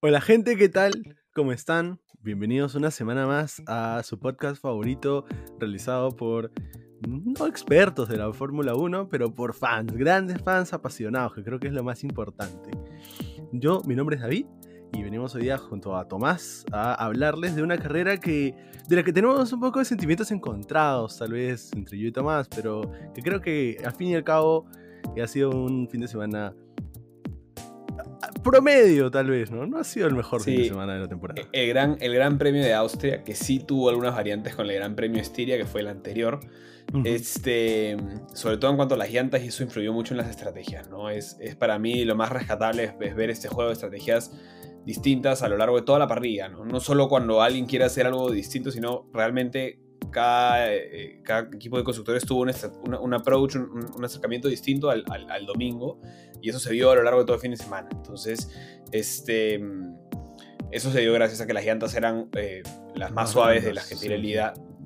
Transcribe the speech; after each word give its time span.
Hola 0.00 0.20
gente, 0.20 0.56
¿qué 0.56 0.68
tal? 0.68 1.16
¿Cómo 1.34 1.50
están? 1.50 1.98
Bienvenidos 2.20 2.76
una 2.76 2.92
semana 2.92 3.26
más 3.26 3.60
a 3.66 4.00
su 4.04 4.20
podcast 4.20 4.62
favorito 4.62 5.24
realizado 5.58 6.14
por 6.14 6.52
no 7.04 7.48
expertos 7.48 8.08
de 8.08 8.16
la 8.16 8.32
Fórmula 8.32 8.76
1, 8.76 9.08
pero 9.08 9.34
por 9.34 9.54
fans, 9.54 9.92
grandes 9.92 10.40
fans 10.40 10.72
apasionados, 10.72 11.34
que 11.34 11.42
creo 11.42 11.58
que 11.58 11.66
es 11.66 11.72
lo 11.72 11.82
más 11.82 12.04
importante. 12.04 12.70
Yo, 13.50 13.82
mi 13.86 13.96
nombre 13.96 14.14
es 14.14 14.22
David 14.22 14.46
y 14.92 15.02
venimos 15.02 15.34
hoy 15.34 15.42
día 15.42 15.58
junto 15.58 15.96
a 15.96 16.06
Tomás 16.06 16.64
a 16.70 16.94
hablarles 16.94 17.56
de 17.56 17.64
una 17.64 17.76
carrera 17.76 18.20
que 18.20 18.54
de 18.88 18.94
la 18.94 19.02
que 19.02 19.12
tenemos 19.12 19.52
un 19.52 19.58
poco 19.58 19.80
de 19.80 19.84
sentimientos 19.84 20.30
encontrados, 20.30 21.18
tal 21.18 21.32
vez 21.32 21.72
entre 21.72 21.98
yo 21.98 22.06
y 22.06 22.12
Tomás, 22.12 22.48
pero 22.48 22.82
que 23.16 23.20
creo 23.20 23.40
que 23.40 23.78
al 23.84 23.96
fin 23.96 24.10
y 24.10 24.14
al 24.14 24.22
cabo 24.22 24.66
ha 25.20 25.26
sido 25.26 25.50
un 25.50 25.88
fin 25.90 26.02
de 26.02 26.06
semana 26.06 26.54
promedio, 28.50 29.10
tal 29.10 29.30
vez, 29.30 29.50
¿no? 29.50 29.66
No 29.66 29.78
ha 29.78 29.84
sido 29.84 30.06
el 30.06 30.14
mejor 30.14 30.42
fin 30.42 30.56
de 30.56 30.68
semana 30.68 30.94
de 30.94 31.00
la 31.00 31.08
temporada. 31.08 31.42
El 31.52 31.68
gran, 31.68 31.96
el 32.00 32.14
gran 32.14 32.38
Premio 32.38 32.62
de 32.62 32.74
Austria, 32.74 33.24
que 33.24 33.34
sí 33.34 33.60
tuvo 33.60 33.88
algunas 33.90 34.14
variantes 34.14 34.54
con 34.54 34.66
el 34.66 34.74
Gran 34.74 34.94
Premio 34.94 35.20
Estiria, 35.20 35.56
que 35.56 35.64
fue 35.64 35.80
el 35.80 35.88
anterior. 35.88 36.40
Este, 37.04 37.98
sobre 38.32 38.56
todo 38.56 38.70
en 38.70 38.76
cuanto 38.78 38.94
a 38.94 38.98
las 38.98 39.10
llantas, 39.10 39.42
y 39.42 39.48
eso 39.48 39.62
influyó 39.62 39.92
mucho 39.92 40.14
en 40.14 40.18
las 40.18 40.30
estrategias, 40.30 40.88
¿no? 40.88 41.10
Es, 41.10 41.36
es 41.38 41.54
para 41.54 41.78
mí 41.78 42.04
lo 42.04 42.16
más 42.16 42.30
rescatable 42.30 42.94
es, 43.00 43.14
ver 43.14 43.28
este 43.28 43.48
juego 43.48 43.68
de 43.68 43.74
estrategias 43.74 44.32
distintas 44.86 45.42
a 45.42 45.48
lo 45.48 45.58
largo 45.58 45.76
de 45.76 45.82
toda 45.82 45.98
la 45.98 46.08
parrilla, 46.08 46.48
¿no? 46.48 46.64
No 46.64 46.80
solo 46.80 47.08
cuando 47.08 47.42
alguien 47.42 47.66
quiere 47.66 47.84
hacer 47.84 48.06
algo 48.06 48.30
distinto, 48.30 48.70
sino 48.70 49.06
realmente 49.12 49.80
cada, 50.10 50.72
eh, 50.74 51.20
cada 51.22 51.48
equipo 51.54 51.76
de 51.76 51.84
constructores 51.84 52.24
tuvo 52.24 52.42
un, 52.42 53.14
approach, 53.14 53.56
un, 53.56 54.04
acercamiento 54.04 54.48
distinto 54.48 54.90
al, 54.90 55.04
al, 55.08 55.46
domingo 55.46 56.00
y 56.40 56.50
eso 56.50 56.58
se 56.58 56.72
vio 56.72 56.90
a 56.90 56.94
lo 56.94 57.02
largo 57.02 57.20
de 57.20 57.26
todo 57.26 57.36
el 57.36 57.42
fin 57.42 57.50
de 57.50 57.56
semana. 57.56 57.88
Entonces, 57.92 58.50
este, 58.92 59.60
eso 60.70 60.90
se 60.90 61.00
dio 61.00 61.12
gracias 61.12 61.40
a 61.40 61.46
que 61.46 61.52
las 61.52 61.64
llantas 61.64 61.94
eran 61.94 62.28
eh, 62.36 62.62
las 62.94 63.12
más, 63.12 63.30
suaves 63.30 63.64
de 63.64 63.74
las 63.74 63.88
que 63.88 63.94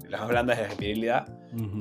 las 0.08 0.20
más 0.20 0.28
blandas 0.28 0.58
de 0.58 0.64
las 0.64 0.74
que 0.74 0.92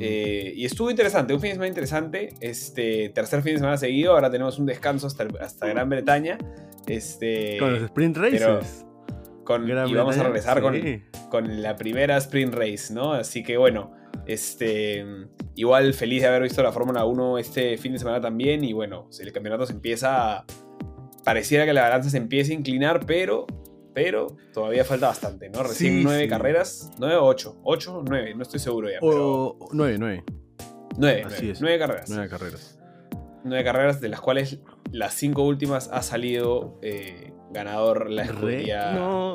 eh, 0.02 0.54
y 0.56 0.66
estuvo 0.66 0.90
interesante, 0.90 1.34
un 1.34 1.40
fin 1.40 1.50
de 1.50 1.54
semana 1.54 1.70
interesante. 1.70 2.34
Este 2.40 3.10
tercer 3.10 3.42
fin 3.42 3.54
de 3.54 3.60
semana 3.60 3.78
seguido, 3.78 4.14
ahora 4.14 4.30
tenemos 4.30 4.60
un 4.60 4.66
descanso 4.66 5.08
hasta, 5.08 5.28
hasta 5.40 5.68
Gran 5.68 5.90
Bretaña. 5.90 6.38
Este, 6.88 7.58
Con 7.60 7.74
los 7.74 7.84
sprint 7.84 8.18
races. 8.18 8.86
Con, 9.44 9.68
y 9.68 9.94
vamos 9.94 10.18
a 10.18 10.24
regresar 10.24 10.62
con, 10.62 10.76
con, 11.30 11.62
la 11.62 11.76
primera 11.76 12.18
sprint 12.18 12.54
race, 12.54 12.94
¿no? 12.94 13.14
Así 13.14 13.44
que 13.44 13.58
bueno, 13.58 13.92
este, 14.26 15.06
igual 15.56 15.94
feliz 15.94 16.22
de 16.22 16.28
haber 16.28 16.44
visto 16.44 16.62
la 16.64 16.72
Fórmula 16.72 17.06
1 17.06 17.38
este 17.38 17.78
fin 17.78 17.94
de 17.94 18.00
semana 18.00 18.22
también. 18.22 18.64
Y 18.64 18.74
bueno, 18.74 19.08
si 19.10 19.24
el 19.24 19.32
campeonato 19.32 19.66
se 19.66 19.74
empieza. 19.74 20.46
Pareciera 21.24 21.66
que 21.66 21.74
la 21.74 21.84
balanza 21.84 22.10
se 22.10 22.18
empieza 22.18 22.52
a 22.52 22.56
inclinar, 22.56 23.06
pero. 23.06 23.46
Pero 23.94 24.38
todavía 24.54 24.86
falta 24.86 25.08
bastante, 25.08 25.50
¿no? 25.50 25.64
Recién 25.64 26.02
nueve 26.04 26.26
carreras. 26.30 26.92
¿Nueve 26.98 27.18
o 27.18 27.26
ocho? 27.26 27.60
¿Ocho 27.64 27.98
o 27.98 28.04
nueve? 28.04 28.34
No 28.34 28.44
estoy 28.44 28.62
seguro 28.62 28.90
ya. 28.90 29.00
O 29.02 29.70
nueve, 29.74 29.98
nueve. 30.00 30.24
Nueve, 30.98 31.26
nueve, 31.60 31.80
carreras. 31.80 32.10
Nueve 32.10 32.30
carreras. 32.30 32.80
Nueve 33.44 33.64
carreras, 33.66 34.00
de 34.00 34.08
las 34.08 34.22
cuales 34.22 34.60
las 34.92 35.14
cinco 35.14 35.44
últimas 35.44 35.90
ha 35.92 36.04
salido 36.04 36.80
eh, 36.82 37.31
ganador 37.54 38.10
la 38.10 38.24
escudería 38.24 38.94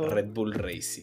Red 0.08 0.28
Bull 0.32 0.52
Racing. 0.52 1.02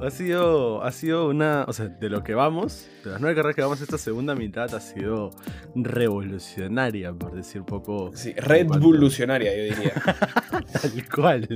Ha 0.00 0.10
sido, 0.10 0.82
ha 0.82 0.90
sido 0.90 1.28
una, 1.28 1.64
o 1.68 1.72
sea, 1.72 1.86
de 1.86 2.10
lo 2.10 2.24
que 2.24 2.34
vamos, 2.34 2.88
de 3.04 3.12
las 3.12 3.20
nueve 3.20 3.36
carreras 3.36 3.54
que 3.54 3.62
vamos 3.62 3.80
esta 3.80 3.96
segunda 3.96 4.34
mitad 4.34 4.74
ha 4.74 4.80
sido 4.80 5.30
revolucionaria, 5.76 7.12
por 7.12 7.32
decir 7.32 7.62
poco. 7.62 8.10
Sí, 8.12 8.32
Red 8.32 8.66
yo 8.66 8.90
diría. 9.00 9.92
Tal 10.82 11.08
cual. 11.14 11.48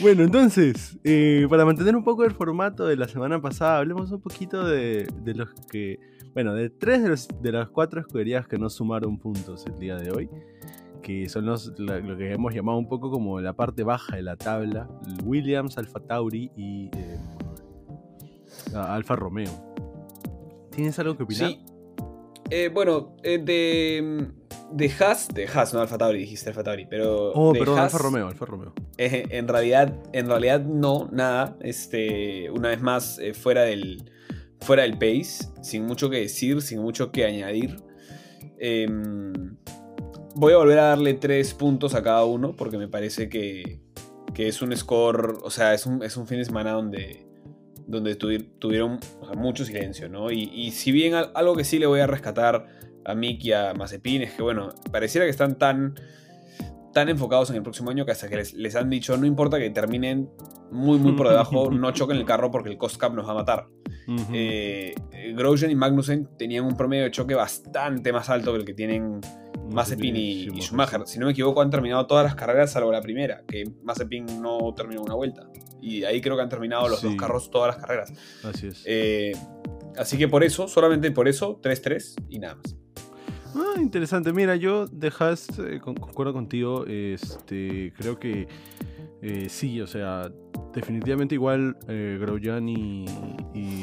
bueno, 0.00 0.22
entonces, 0.22 0.96
eh, 1.02 1.44
para 1.50 1.64
mantener 1.64 1.96
un 1.96 2.04
poco 2.04 2.24
el 2.24 2.30
formato 2.30 2.86
de 2.86 2.96
la 2.96 3.08
semana 3.08 3.42
pasada, 3.42 3.78
hablemos 3.78 4.12
un 4.12 4.20
poquito 4.20 4.64
de, 4.64 5.08
de 5.24 5.34
los 5.34 5.48
que, 5.72 5.98
bueno, 6.34 6.54
de 6.54 6.70
tres 6.70 7.02
de, 7.02 7.34
de 7.40 7.52
las 7.52 7.68
cuatro 7.68 8.00
escuderías 8.00 8.46
que 8.46 8.58
no 8.58 8.70
sumaron 8.70 9.18
puntos 9.18 9.66
el 9.66 9.76
día 9.80 9.96
de 9.96 10.12
hoy 10.12 10.30
que 11.02 11.28
son 11.28 11.46
los, 11.46 11.72
lo 11.78 12.16
que 12.16 12.32
hemos 12.32 12.54
llamado 12.54 12.78
un 12.78 12.88
poco 12.88 13.10
como 13.10 13.40
la 13.40 13.52
parte 13.54 13.82
baja 13.82 14.16
de 14.16 14.22
la 14.22 14.36
tabla, 14.36 14.88
Williams, 15.24 15.76
Alfa 15.76 16.00
Tauri 16.00 16.50
y 16.56 16.90
eh, 16.96 17.18
Alfa 18.74 19.16
Romeo. 19.16 19.50
¿Tienes 20.70 20.98
algo 20.98 21.16
que 21.16 21.24
opinar? 21.24 21.50
Sí. 21.50 21.60
Eh, 22.50 22.70
bueno, 22.72 23.16
eh, 23.22 23.38
de, 23.38 24.28
de 24.72 24.92
Haas, 24.98 25.28
de 25.28 25.46
Haas, 25.46 25.74
no 25.74 25.80
Alfa 25.80 25.98
Tauri, 25.98 26.20
dijiste 26.20 26.50
Alfa 26.50 26.62
Tauri, 26.62 26.86
pero... 26.86 27.32
Oh, 27.32 27.52
perdón, 27.52 27.78
Alfa 27.78 27.98
Romeo, 27.98 28.28
Alfa 28.28 28.46
Romeo. 28.46 28.72
en, 28.96 29.48
realidad, 29.48 29.94
en 30.12 30.26
realidad 30.28 30.64
no, 30.64 31.08
nada. 31.12 31.56
Este, 31.60 32.50
una 32.50 32.68
vez 32.68 32.80
más, 32.80 33.20
fuera, 33.34 33.62
del, 33.62 34.10
fuera 34.60 34.84
del 34.84 34.94
pace, 34.94 35.48
sin 35.62 35.84
mucho 35.84 36.08
que 36.08 36.18
decir, 36.18 36.62
sin 36.62 36.80
mucho 36.80 37.10
que 37.10 37.24
añadir. 37.24 37.76
Eh, 38.58 38.86
voy 40.34 40.52
a 40.52 40.56
volver 40.56 40.78
a 40.78 40.84
darle 40.88 41.14
tres 41.14 41.54
puntos 41.54 41.94
a 41.94 42.02
cada 42.02 42.24
uno 42.24 42.54
porque 42.56 42.78
me 42.78 42.88
parece 42.88 43.28
que, 43.28 43.80
es 44.36 44.62
un 44.62 44.76
score, 44.76 45.38
o 45.42 45.50
sea, 45.50 45.74
es 45.74 45.86
un, 45.86 46.02
es 46.02 46.16
un 46.16 46.26
fin 46.26 46.38
de 46.38 46.44
semana 46.44 46.72
donde, 46.72 47.26
donde 47.86 48.16
tuvieron 48.16 48.98
mucho 49.36 49.64
silencio, 49.64 50.08
¿no? 50.08 50.30
Y, 50.30 50.70
si 50.72 50.92
bien 50.92 51.14
algo 51.14 51.54
que 51.54 51.64
sí 51.64 51.78
le 51.78 51.86
voy 51.86 52.00
a 52.00 52.06
rescatar 52.06 52.66
a 53.04 53.14
Mick 53.14 53.44
y 53.44 53.52
a 53.52 53.74
Mazepin 53.74 54.22
es 54.22 54.32
que, 54.32 54.42
bueno, 54.42 54.74
pareciera 54.90 55.26
que 55.26 55.30
están 55.30 55.58
tan, 55.58 55.94
tan 56.92 57.08
enfocados 57.08 57.50
en 57.50 57.56
el 57.56 57.62
próximo 57.62 57.90
año 57.90 58.04
que 58.04 58.12
hasta 58.12 58.28
que 58.28 58.36
les, 58.36 58.76
han 58.76 58.90
dicho, 58.90 59.16
no 59.16 59.26
importa 59.26 59.58
que 59.58 59.70
terminen 59.70 60.30
muy, 60.70 60.98
muy 60.98 61.12
por 61.12 61.28
debajo, 61.28 61.70
no 61.72 61.90
choquen 61.92 62.16
el 62.16 62.24
carro 62.24 62.50
porque 62.50 62.70
el 62.70 62.78
cost 62.78 62.96
cap 62.96 63.14
nos 63.14 63.26
va 63.26 63.32
a 63.32 63.34
matar. 63.34 63.66
Eh, 64.32 64.94
Grosjean 65.34 65.70
y 65.70 65.74
Magnussen 65.74 66.28
tenían 66.36 66.64
un 66.64 66.76
promedio 66.76 67.04
de 67.04 67.10
choque 67.10 67.34
bastante 67.34 68.12
más 68.12 68.28
alto 68.30 68.52
que 68.52 68.58
el 68.58 68.64
que 68.64 68.74
tienen 68.74 69.20
Mazepin 69.70 70.16
y, 70.16 70.60
Schumacher. 70.60 71.02
Si 71.06 71.18
no 71.18 71.26
me 71.26 71.32
equivoco, 71.32 71.62
han 71.62 71.70
terminado 71.70 72.06
todas 72.06 72.24
las 72.24 72.34
carreras 72.34 72.72
salvo 72.72 72.92
la 72.92 73.00
primera, 73.00 73.42
que 73.46 73.64
Mazepin 73.82 74.40
no 74.40 74.74
terminó 74.74 75.02
una 75.02 75.14
vuelta. 75.14 75.48
Y 75.80 76.04
ahí 76.04 76.20
creo 76.20 76.36
que 76.36 76.42
han 76.42 76.48
terminado 76.48 76.88
los 76.88 77.02
dos 77.02 77.14
carros 77.16 77.50
todas 77.50 77.74
las 77.74 77.84
carreras. 77.84 78.12
Así 78.44 78.68
es. 78.68 78.82
Eh, 78.86 79.32
así 79.96 80.16
que 80.16 80.28
por 80.28 80.44
eso, 80.44 80.68
solamente 80.68 81.10
por 81.10 81.28
eso, 81.28 81.60
3-3 81.60 82.14
y 82.28 82.38
nada 82.38 82.56
más. 82.56 82.76
Ah, 83.54 83.80
interesante. 83.80 84.32
Mira, 84.32 84.56
yo 84.56 84.86
dejas, 84.86 85.48
eh, 85.58 85.80
concuerdo 85.80 86.32
contigo. 86.32 86.86
Este, 86.86 87.92
creo 87.96 88.18
que 88.18 88.48
eh, 89.20 89.48
sí, 89.48 89.80
o 89.80 89.86
sea, 89.86 90.30
definitivamente 90.74 91.34
igual 91.34 91.76
eh, 91.88 92.18
Grosjean 92.20 92.68
y, 92.68 93.04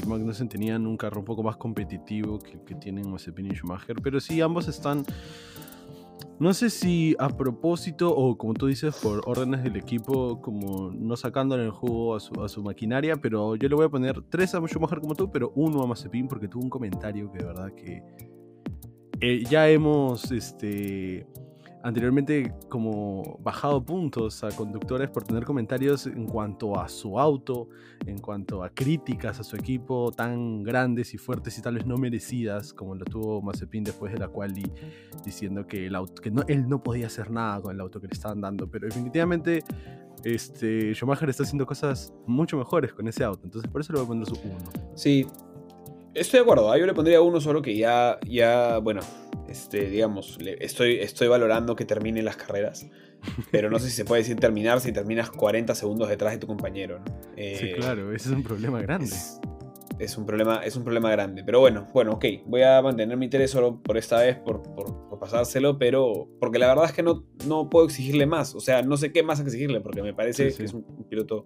Magnussen 0.08 0.50
tenían 0.50 0.88
un 0.88 0.98
carro 0.98 1.20
un 1.20 1.26
poco 1.26 1.44
más 1.44 1.58
competitivo 1.58 2.40
que, 2.40 2.64
que 2.64 2.76
tienen 2.76 3.10
Mazepin 3.10 3.46
y 3.46 3.56
Schumacher, 3.56 3.98
pero 4.02 4.20
sí, 4.20 4.42
ambos 4.42 4.68
están 4.68 5.06
no 6.40 6.54
sé 6.54 6.70
si 6.70 7.18
a 7.20 7.28
propósito 7.28 8.16
o 8.16 8.38
como 8.38 8.54
tú 8.54 8.68
dices 8.68 8.96
por 9.04 9.22
órdenes 9.26 9.62
del 9.62 9.76
equipo, 9.76 10.42
como 10.42 10.90
no 10.90 11.18
sacándole 11.18 11.66
el 11.66 11.72
jugo 11.72 12.16
a 12.16 12.20
su, 12.20 12.64
maquinaria, 12.64 13.18
pero 13.18 13.58
yo 13.58 13.68
le 13.68 13.76
voy 13.76 13.86
a 13.86 13.90
poner 13.90 14.22
tres 14.30 14.56
a 14.56 14.66
Schumacher 14.66 15.02
como 15.02 15.16
tú, 15.16 15.30
pero 15.30 15.52
uno 15.56 15.84
a 15.84 15.88
Mazepin 15.88 16.30
porque 16.30 16.48
tuvo 16.48 16.64
un 16.64 16.70
comentario 16.70 17.30
que 17.30 17.40
de 17.40 17.44
verdad 17.44 17.74
que 17.74 18.04
eh, 19.22 19.44
ya 19.50 19.70
hemos 19.70 20.32
este, 20.32 21.28
anteriormente 21.84 22.54
como 22.68 23.40
bajado 23.42 23.84
puntos 23.84 24.44
a 24.44 24.50
conductores 24.50 25.10
por 25.10 25.24
tener 25.24 25.46
comentarios 25.46 26.08
en 26.08 26.26
cuanto 26.26 26.80
a 26.80 26.90
su 26.90 27.20
auto, 27.20 27.70
en 28.06 28.20
cuanto 28.20 28.64
a 28.64 28.70
críticas 28.70 29.40
a 29.40 29.44
su 29.44 29.56
equipo 29.56 30.12
tan 30.12 30.64
grandes 30.64 31.14
y 31.14 31.18
fuertes 31.18 31.58
y 31.58 31.62
tal 31.62 31.76
vez 31.76 31.86
no 31.86 31.98
merecidas 31.98 32.74
como 32.74 32.96
lo 32.96 33.06
tuvo 33.06 33.42
Mazepin 33.42 33.84
después 33.84 34.12
de 34.12 34.20
la 34.20 34.28
cual 34.28 34.54
diciendo 35.24 35.66
que, 35.68 35.88
el 35.88 35.96
auto, 35.96 36.22
que 36.22 36.32
no, 36.32 36.44
él 36.48 36.68
no 36.68 36.84
podía 36.84 37.08
hacer 37.08 37.32
nada 37.32 37.62
con 37.62 37.74
el 37.74 37.82
auto 37.82 38.02
que 38.02 38.08
le 38.08 38.14
estaban 38.14 38.42
dando, 38.42 38.70
pero 38.70 38.88
definitivamente 38.88 39.64
este, 40.24 40.94
Schumacher 40.94 41.30
está 41.30 41.44
haciendo 41.44 41.66
cosas 41.66 42.14
mucho 42.26 42.58
mejores 42.58 42.94
con 42.94 43.08
ese 43.08 43.24
auto, 43.24 43.42
entonces 43.46 43.72
por 43.72 43.82
eso 43.82 43.94
le 43.94 44.00
voy 44.00 44.06
a 44.06 44.08
poner 44.10 44.26
su 44.26 44.36
uno. 44.44 44.70
Sí, 44.96 45.26
estoy 46.20 46.40
de 46.40 46.44
acuerdo, 46.44 46.72
¿ah? 46.72 46.78
yo 46.78 46.86
le 46.86 46.94
pondría 46.94 47.22
uno 47.22 47.42
solo 47.42 47.62
que 47.62 47.76
ya, 47.76 48.20
ya 48.28 48.80
bueno, 48.80 49.02
este, 49.50 49.90
digamos, 49.90 50.38
estoy, 50.60 51.00
estoy 51.00 51.28
valorando 51.28 51.76
que 51.76 51.86
termine 51.86 52.22
las 52.22 52.38
carreras. 52.38 52.88
Pero 53.52 53.70
no 53.70 53.80
sé 53.80 53.90
si 53.90 53.96
se 53.96 54.06
puede 54.06 54.22
decir 54.22 54.38
terminar 54.38 54.80
si 54.80 54.92
terminas 54.92 55.30
40 55.30 55.76
segundos 55.76 56.10
detrás 56.10 56.34
de 56.34 56.40
tu 56.40 56.48
compañero. 56.48 57.02
sí, 57.36 57.42
eh, 57.44 57.76
claro, 57.78 58.14
ese 58.14 58.30
es 58.30 58.36
un 58.36 58.44
problema 58.44 58.82
grande. 58.82 59.14
Es, 60.00 60.18
un 60.18 60.26
problema, 60.26 60.62
es 60.64 60.76
un 60.76 60.84
problema 60.84 61.12
grande. 61.12 61.44
Pero 61.44 61.60
bueno, 61.60 61.88
bueno, 61.94 62.14
ok. 62.14 62.26
Voy 62.46 62.62
a 62.62 62.82
mantener 62.82 63.18
mi 63.18 63.26
interés 63.26 63.52
solo 63.52 63.82
por 63.82 63.98
esta 63.98 64.20
vez, 64.20 64.38
por, 64.38 64.62
pasárselo, 65.20 65.78
pero. 65.78 66.30
Porque 66.40 66.60
la 66.60 66.68
verdad 66.68 66.86
es 66.86 66.94
que 66.94 67.04
no, 67.04 67.26
no 67.46 67.70
puedo 67.70 67.86
exigirle 67.86 68.26
más. 68.26 68.56
O 68.56 68.62
sea, 68.62 68.82
no 68.82 68.96
sé 68.96 69.12
qué 69.12 69.24
más 69.24 69.40
exigirle, 69.42 69.82
porque 69.82 70.02
me 70.02 70.14
parece 70.14 70.54
que 70.54 70.64
es 70.64 70.74
un, 70.74 70.86
piloto. 71.10 71.46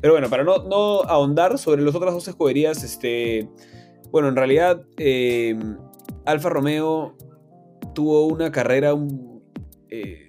Pero 0.00 0.14
bueno, 0.14 0.28
para 0.28 0.44
no, 0.44 0.64
no 0.64 1.02
ahondar 1.02 1.58
sobre 1.58 1.82
las 1.82 1.94
otras 1.94 2.14
dos 2.14 2.26
escuderías, 2.26 2.82
este. 2.82 3.48
Bueno, 4.10 4.28
en 4.28 4.36
realidad. 4.36 4.82
Eh, 4.96 5.56
Alfa 6.24 6.48
Romeo 6.48 7.16
tuvo 7.94 8.26
una 8.26 8.50
carrera... 8.52 8.94
Eh, 9.90 10.26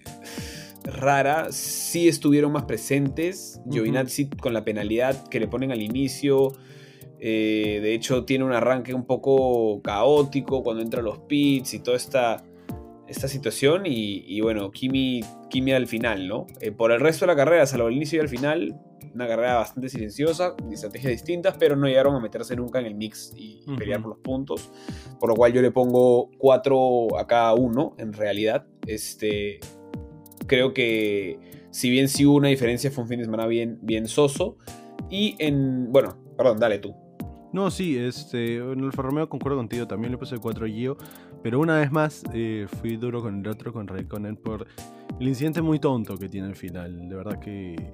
rara. 0.83 1.51
Sí 1.51 2.07
estuvieron 2.07 2.51
más 2.51 2.63
presentes. 2.63 3.61
Giovinazzi 3.69 4.29
con 4.29 4.53
la 4.53 4.63
penalidad 4.63 5.27
que 5.27 5.39
le 5.39 5.47
ponen 5.47 5.71
al 5.71 5.81
inicio. 5.81 6.53
Eh, 7.19 7.79
de 7.81 7.93
hecho, 7.93 8.25
tiene 8.25 8.45
un 8.45 8.53
arranque 8.53 8.93
un 8.93 9.05
poco 9.05 9.81
caótico 9.81 10.63
cuando 10.63 10.81
entra 10.81 11.01
a 11.01 11.03
los 11.03 11.19
pits 11.19 11.73
y 11.73 11.79
toda 11.79 11.97
esta, 11.97 12.43
esta 13.07 13.27
situación. 13.27 13.83
Y, 13.85 14.39
bueno, 14.41 14.71
Kimi, 14.71 15.21
Kimi 15.49 15.73
al 15.73 15.87
final, 15.87 16.27
¿no? 16.27 16.47
Por 16.77 16.91
el 16.91 16.99
resto 16.99 17.25
de 17.25 17.33
la 17.33 17.35
carrera, 17.35 17.65
salvo 17.65 17.89
el 17.89 17.95
inicio 17.95 18.17
y 18.17 18.21
al 18.21 18.29
final, 18.29 18.79
una 19.13 19.27
carrera 19.27 19.55
bastante 19.55 19.89
silenciosa, 19.89 20.55
estrategias 20.71 21.11
distintas, 21.11 21.55
pero 21.57 21.75
no 21.75 21.87
llegaron 21.87 22.15
a 22.15 22.19
meterse 22.19 22.55
nunca 22.55 22.79
en 22.79 22.85
el 22.85 22.95
mix 22.95 23.33
y, 23.35 23.63
pelear 23.77 24.01
por 24.01 24.11
los 24.11 24.19
puntos. 24.19 24.71
Por 25.19 25.29
lo 25.29 25.35
cual 25.35 25.53
yo 25.53 25.61
le 25.61 25.71
pongo 25.71 26.29
4 26.37 27.17
a 27.17 27.27
cada 27.27 27.53
uno, 27.53 27.95
en 27.97 28.13
realidad. 28.13 28.65
Este, 28.87 29.59
creo 30.47 30.73
que 30.73 31.39
si 31.71 31.89
bien 31.89 32.07
sí 32.07 32.25
hubo 32.25 32.37
una 32.37 32.49
diferencia, 32.49 32.91
fue 32.91 33.03
un 33.03 33.09
fin 33.09 33.19
de 33.19 33.25
semana 33.25 33.45
bien, 33.47 33.79
bien 33.81 34.07
soso. 34.07 34.57
Y 35.09 35.35
en. 35.39 35.91
Bueno, 35.91 36.17
perdón, 36.37 36.59
dale 36.59 36.79
tú. 36.79 36.95
No, 37.51 37.71
sí, 37.71 37.97
este, 37.97 38.57
en 38.57 38.79
el 38.83 38.91
Romeo 38.91 39.27
concuerdo 39.27 39.57
contigo, 39.57 39.87
también 39.87 40.11
le 40.11 40.19
puse 40.19 40.37
4 40.37 40.67
Gio, 40.67 40.97
pero 41.41 41.59
una 41.59 41.79
vez 41.79 41.91
más 41.91 42.23
eh, 42.33 42.67
fui 42.79 42.95
duro 42.95 43.21
con 43.23 43.39
el 43.39 43.47
otro, 43.47 43.73
con 43.73 43.87
Raikkonen, 43.87 44.35
por 44.35 44.67
el 45.19 45.27
incidente 45.27 45.61
muy 45.61 45.79
tonto 45.79 46.17
que 46.17 46.29
tiene 46.29 46.47
al 46.47 46.55
final. 46.55 47.09
De 47.09 47.15
verdad 47.15 47.39
que 47.39 47.91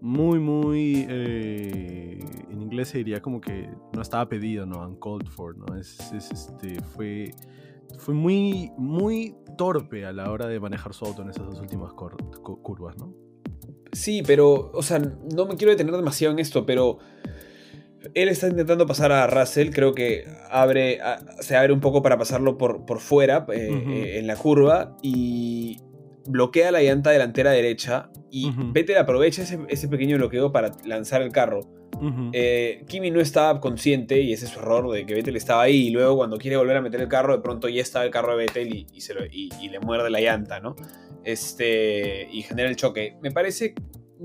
muy, 0.00 0.38
muy. 0.38 1.06
Eh, 1.08 2.18
en 2.50 2.62
inglés 2.62 2.88
se 2.88 2.98
diría 2.98 3.20
como 3.20 3.40
que 3.40 3.68
no 3.92 4.02
estaba 4.02 4.28
pedido, 4.28 4.66
¿no? 4.66 4.86
Uncalled 4.86 5.28
for, 5.28 5.56
¿no? 5.56 5.76
Es, 5.76 5.98
este, 6.12 6.80
fue, 6.82 7.30
fue 7.98 8.14
muy, 8.14 8.72
muy 8.76 9.36
torpe 9.56 10.06
a 10.06 10.12
la 10.12 10.30
hora 10.30 10.46
de 10.46 10.58
manejar 10.60 10.94
su 10.94 11.04
auto 11.04 11.22
en 11.22 11.30
esas 11.30 11.46
dos 11.46 11.60
últimas 11.60 11.92
curvas, 11.92 12.96
¿no? 12.96 13.14
Sí, 13.92 14.22
pero, 14.26 14.70
o 14.72 14.82
sea, 14.82 14.98
no 14.98 15.46
me 15.46 15.56
quiero 15.56 15.72
detener 15.72 15.94
demasiado 15.94 16.32
en 16.32 16.38
esto, 16.38 16.64
pero 16.64 16.98
él 18.14 18.28
está 18.28 18.48
intentando 18.48 18.86
pasar 18.86 19.12
a 19.12 19.26
Russell, 19.26 19.70
creo 19.70 19.94
que 19.94 20.24
abre, 20.48 21.00
se 21.40 21.56
abre 21.56 21.72
un 21.72 21.80
poco 21.80 22.02
para 22.02 22.16
pasarlo 22.16 22.56
por, 22.56 22.86
por 22.86 23.00
fuera 23.00 23.46
eh, 23.52 23.68
eh, 23.70 24.18
en 24.18 24.26
la 24.26 24.36
curva 24.36 24.96
y 25.02 25.80
bloquea 26.26 26.70
la 26.70 26.82
llanta 26.82 27.10
delantera 27.10 27.50
derecha 27.50 28.10
y 28.30 28.50
Vettel 28.54 28.98
aprovecha 28.98 29.42
ese, 29.42 29.88
pequeño 29.88 30.16
bloqueo 30.16 30.52
para 30.52 30.72
lanzar 30.84 31.22
el 31.22 31.32
carro. 31.32 31.60
Eh, 32.32 32.84
Kimi 32.88 33.10
no 33.10 33.20
estaba 33.20 33.60
consciente 33.60 34.22
y 34.22 34.32
ese 34.32 34.46
es 34.46 34.52
su 34.52 34.60
error 34.60 34.90
de 34.90 35.04
que 35.04 35.14
Vettel 35.14 35.36
estaba 35.36 35.62
ahí 35.62 35.88
y 35.88 35.90
luego 35.90 36.16
cuando 36.16 36.38
quiere 36.38 36.56
volver 36.56 36.78
a 36.78 36.80
meter 36.80 37.00
el 37.00 37.08
carro 37.08 37.36
de 37.36 37.42
pronto 37.42 37.68
ya 37.68 37.82
está 37.82 38.02
el 38.04 38.10
carro 38.10 38.36
de 38.36 38.46
Vettel 38.46 38.86
y, 38.90 39.00
se 39.00 39.14
y, 39.30 39.68
le 39.68 39.80
muerde 39.80 40.08
la 40.08 40.20
llanta, 40.20 40.60
¿no? 40.60 40.76
Este, 41.24 42.28
y 42.32 42.42
genera 42.42 42.70
el 42.70 42.76
choque. 42.76 43.18
Me 43.20 43.30
parece 43.30 43.74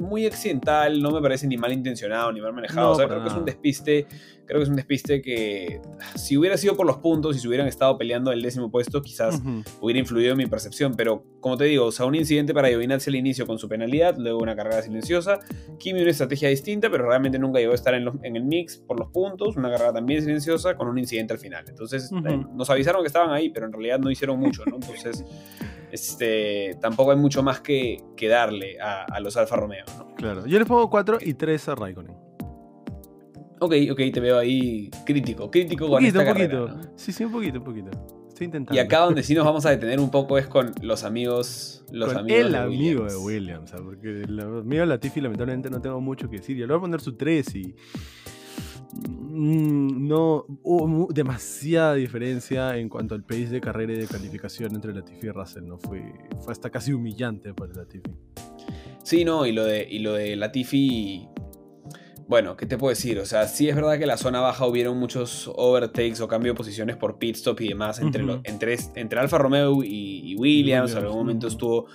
muy 0.01 0.25
accidental, 0.25 1.01
no 1.01 1.11
me 1.11 1.21
parece 1.21 1.47
ni 1.47 1.57
mal 1.57 1.71
intencionado 1.71 2.31
ni 2.31 2.41
mal 2.41 2.53
manejado. 2.53 2.91
o 2.91 2.95
sea, 2.95 3.07
creo 3.07 3.21
que 3.21 3.29
es 3.29 3.35
un 3.35 3.45
despiste. 3.45 4.07
Creo 4.45 4.59
que 4.59 4.63
es 4.63 4.69
un 4.69 4.75
despiste 4.75 5.23
que 5.23 5.81
si 6.13 6.37
hubiera 6.37 6.55
sido 6.55 6.75
por 6.75 6.85
los 6.85 6.97
puntos 6.97 7.35
y 7.35 7.39
si 7.39 7.47
hubieran 7.47 7.67
estado 7.67 7.97
peleando 7.97 8.31
el 8.31 8.43
décimo 8.43 8.69
puesto, 8.69 9.01
quizás 9.01 9.41
hubiera 9.81 9.99
influido 9.99 10.33
en 10.33 10.37
mi 10.37 10.45
percepción. 10.45 10.93
Pero 10.95 11.23
como 11.39 11.57
te 11.57 11.63
digo, 11.65 11.85
o 11.85 11.91
sea, 11.91 12.05
un 12.05 12.13
incidente 12.13 12.53
para 12.53 12.67
Giovinazzi 12.67 13.09
al 13.09 13.15
inicio 13.15 13.47
con 13.47 13.57
su 13.57 13.67
penalidad, 13.67 14.15
luego 14.17 14.39
una 14.39 14.55
carrera 14.55 14.83
silenciosa. 14.83 15.39
Kimi 15.79 16.01
una 16.01 16.11
estrategia 16.11 16.49
distinta, 16.49 16.91
pero 16.91 17.07
realmente 17.07 17.39
nunca 17.39 17.59
llegó 17.59 17.71
a 17.71 17.75
estar 17.75 17.95
en, 17.95 18.07
en 18.21 18.35
el 18.35 18.43
mix 18.43 18.77
por 18.77 18.99
los 18.99 19.09
puntos. 19.09 19.57
Una 19.57 19.71
carrera 19.71 19.93
también 19.93 20.21
silenciosa 20.21 20.75
con 20.75 20.89
un 20.89 20.99
incidente 20.99 21.33
al 21.33 21.39
final. 21.39 21.65
Entonces, 21.67 22.11
eh, 22.11 22.45
nos 22.53 22.69
avisaron 22.69 23.01
que 23.01 23.07
estaban 23.07 23.31
ahí, 23.31 23.49
pero 23.49 23.65
en 23.65 23.73
realidad 23.73 23.99
no 23.99 24.11
hicieron 24.11 24.39
mucho, 24.39 24.63
¿no? 24.67 24.75
Entonces. 24.75 25.25
este, 25.91 26.77
tampoco 26.81 27.11
hay 27.11 27.17
mucho 27.17 27.43
más 27.43 27.61
que, 27.61 28.03
que 28.15 28.27
darle 28.27 28.77
a, 28.79 29.19
los 29.19 29.37
Alfa 29.37 29.55
Romeo. 29.55 29.85
¿no? 29.97 30.15
Claro, 30.15 30.45
yo 30.45 30.57
les 30.59 30.67
pongo 30.67 30.89
4 30.89 31.19
y 31.21 31.33
3 31.33 31.69
a 31.69 31.75
Raikkonen. 31.75 32.25
Ok, 33.59 33.73
ok, 33.91 33.99
te 34.13 34.19
veo 34.19 34.37
ahí 34.37 34.89
crítico, 35.05 35.49
crítico 35.49 35.87
con 35.87 36.03
esta 36.03 36.19
un 36.19 36.27
poquito. 36.27 36.79
Sí, 36.95 37.11
sí, 37.11 37.23
un 37.23 37.31
poquito, 37.31 37.59
un 37.59 37.63
poquito. 37.63 37.89
Estoy 38.27 38.45
intentando. 38.45 38.75
Y 38.75 38.83
acá 38.83 38.99
donde 38.99 39.23
sí 39.23 39.33
nos 39.33 39.45
vamos 39.45 39.65
a 39.65 39.69
detener 39.69 39.99
un 39.99 40.11
poco 40.11 40.37
es 40.37 40.47
con 40.47 40.73
los 40.81 41.05
amigos, 41.05 41.85
los 41.89 42.13
amigos 42.13 42.45
el 42.47 42.55
amigo 42.55 43.05
de 43.05 43.15
Williams, 43.15 43.71
porque 43.71 44.23
el 44.23 44.39
amigo 44.39 44.81
de 44.81 44.85
Latifi 44.87 45.21
lamentablemente 45.21 45.69
no 45.69 45.79
tengo 45.79 46.01
mucho 46.01 46.29
que 46.29 46.37
decir. 46.37 46.57
Yo 46.57 46.67
le 46.67 46.73
voy 46.73 46.79
a 46.79 46.81
poner 46.81 46.99
su 46.99 47.15
3 47.15 47.55
y 47.55 47.75
no 49.03 50.45
hubo 50.63 51.07
demasiada 51.13 51.95
diferencia 51.95 52.77
en 52.77 52.89
cuanto 52.89 53.15
al 53.15 53.23
pace 53.23 53.47
de 53.47 53.61
carrera 53.61 53.93
y 53.93 53.97
de 53.97 54.07
calificación 54.07 54.75
entre 54.75 54.93
Latifi 54.93 55.27
y 55.27 55.31
Russell, 55.31 55.65
¿no? 55.65 55.77
Fue, 55.77 56.01
fue 56.41 56.51
hasta 56.51 56.69
casi 56.69 56.93
humillante 56.93 57.53
para 57.53 57.73
Latifi. 57.73 58.11
Sí, 59.03 59.25
no, 59.25 59.45
y 59.45 59.51
lo 59.51 59.65
de, 59.65 59.87
y 59.89 59.99
lo 59.99 60.13
de 60.13 60.35
Latifi, 60.35 61.27
bueno, 62.27 62.57
¿qué 62.57 62.65
te 62.65 62.77
puedo 62.77 62.89
decir? 62.89 63.19
O 63.19 63.25
sea, 63.25 63.47
sí 63.47 63.69
es 63.69 63.75
verdad 63.75 63.97
que 63.97 64.03
en 64.03 64.07
la 64.07 64.17
zona 64.17 64.39
baja 64.39 64.65
hubieron 64.65 64.97
muchos 64.97 65.51
overtakes 65.55 66.21
o 66.21 66.27
cambio 66.27 66.53
de 66.53 66.57
posiciones 66.57 66.95
por 66.95 67.19
pit 67.19 67.35
stop 67.35 67.61
y 67.61 67.67
demás 67.69 67.99
entre, 67.99 68.23
entre, 68.43 68.77
entre 68.95 69.19
Alfa 69.19 69.37
Romeo 69.37 69.83
y, 69.83 70.35
Williams. 70.39 70.93
En 70.93 70.99
algún 70.99 71.17
momento 71.17 71.47
estuvo 71.47 71.85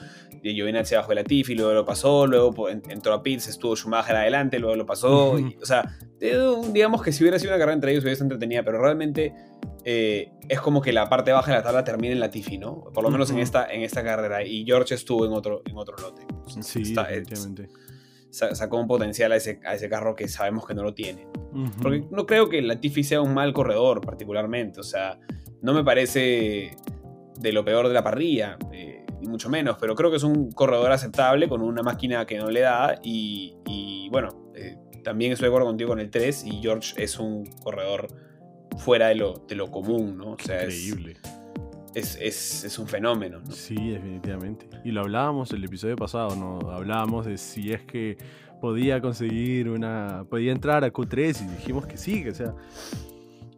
Giovinazzi 0.42 0.94
bajo 0.94 1.12
el 1.12 1.16
Latifi, 1.16 1.54
luego 1.54 1.72
lo 1.72 1.84
pasó, 1.84 2.26
luego 2.26 2.68
entró 2.68 3.12
a 3.12 3.22
pits, 3.22 3.48
estuvo 3.48 3.76
Schumacher 3.76 4.16
adelante, 4.16 4.58
luego 4.58 4.76
lo 4.76 4.86
pasó. 4.86 5.32
o 5.32 5.66
sea, 5.66 5.98
digamos 6.18 7.02
que 7.02 7.12
si 7.12 7.22
hubiera 7.22 7.38
sido 7.38 7.52
una 7.52 7.58
carrera 7.58 7.74
entre 7.74 7.92
ellos 7.92 8.04
hubiese 8.04 8.22
entretenida, 8.22 8.62
pero 8.62 8.80
realmente 8.80 9.34
eh, 9.84 10.32
es 10.48 10.60
como 10.60 10.80
que 10.80 10.92
la 10.92 11.08
parte 11.08 11.32
baja 11.32 11.52
de 11.52 11.58
la 11.58 11.62
tabla 11.62 11.84
termina 11.84 12.12
en 12.12 12.20
Latifi, 12.20 12.58
¿no? 12.58 12.84
Por 12.92 13.02
lo 13.04 13.10
menos 13.10 13.30
en, 13.30 13.38
esta, 13.38 13.66
en 13.70 13.82
esta 13.82 14.02
carrera. 14.02 14.42
Y 14.42 14.64
George 14.64 14.94
estuvo 14.94 15.26
en 15.26 15.32
otro, 15.32 15.62
en 15.66 15.76
otro 15.76 15.96
lote. 15.98 16.26
Sí, 16.62 16.94
definitivamente 16.94 17.68
sacó 18.30 18.78
un 18.78 18.86
potencial 18.86 19.32
a 19.32 19.36
ese, 19.36 19.60
a 19.64 19.74
ese 19.74 19.88
carro 19.88 20.14
que 20.14 20.28
sabemos 20.28 20.66
que 20.66 20.74
no 20.74 20.82
lo 20.82 20.94
tiene. 20.94 21.26
Porque 21.82 22.04
no 22.10 22.26
creo 22.26 22.48
que 22.48 22.62
Latifi 22.62 23.02
sea 23.02 23.20
un 23.20 23.34
mal 23.34 23.52
corredor 23.52 24.00
particularmente, 24.00 24.80
o 24.80 24.84
sea, 24.84 25.18
no 25.62 25.74
me 25.74 25.82
parece 25.82 26.76
de 27.38 27.52
lo 27.52 27.64
peor 27.64 27.88
de 27.88 27.94
la 27.94 28.04
parrilla, 28.04 28.56
eh, 28.72 28.89
ni 29.20 29.28
mucho 29.28 29.48
menos, 29.48 29.76
pero 29.80 29.94
creo 29.94 30.10
que 30.10 30.16
es 30.16 30.22
un 30.22 30.50
corredor 30.52 30.92
aceptable 30.92 31.48
con 31.48 31.62
una 31.62 31.82
máquina 31.82 32.26
que 32.26 32.38
no 32.38 32.50
le 32.50 32.60
da 32.60 32.98
y, 33.02 34.08
bueno, 34.10 34.50
eh, 34.54 34.76
también 35.04 35.32
estoy 35.32 35.46
de 35.46 35.50
acuerdo 35.50 35.68
contigo 35.68 35.90
con 35.90 36.00
el 36.00 36.10
3 36.10 36.44
y 36.46 36.60
George 36.60 37.02
es 37.02 37.18
un 37.18 37.46
corredor 37.62 38.08
fuera 38.78 39.08
de 39.08 39.14
lo, 39.16 39.34
de 39.48 39.54
lo 39.54 39.70
común, 39.70 40.16
¿no? 40.16 40.32
O 40.32 40.38
sea, 40.38 40.64
Increíble 40.64 41.16
es, 41.94 42.78
un 42.78 42.86
fenómeno. 42.86 43.40
Sí, 43.50 43.90
definitivamente. 43.90 44.68
Y 44.84 44.90
lo 44.90 45.02
hablábamos 45.02 45.52
el 45.52 45.64
episodio 45.64 45.96
pasado, 45.96 46.36
¿no? 46.36 46.70
Hablábamos 46.70 47.26
de 47.26 47.36
si 47.36 47.72
es 47.72 47.82
que 47.82 48.16
podía 48.60 49.00
conseguir 49.00 49.68
una. 49.68 50.24
podía 50.28 50.52
entrar 50.52 50.84
a 50.84 50.92
Q3 50.92 51.44
y 51.44 51.56
dijimos 51.56 51.86
que 51.86 51.96
sí, 51.96 52.22
que 52.22 52.34
sea. 52.34 52.54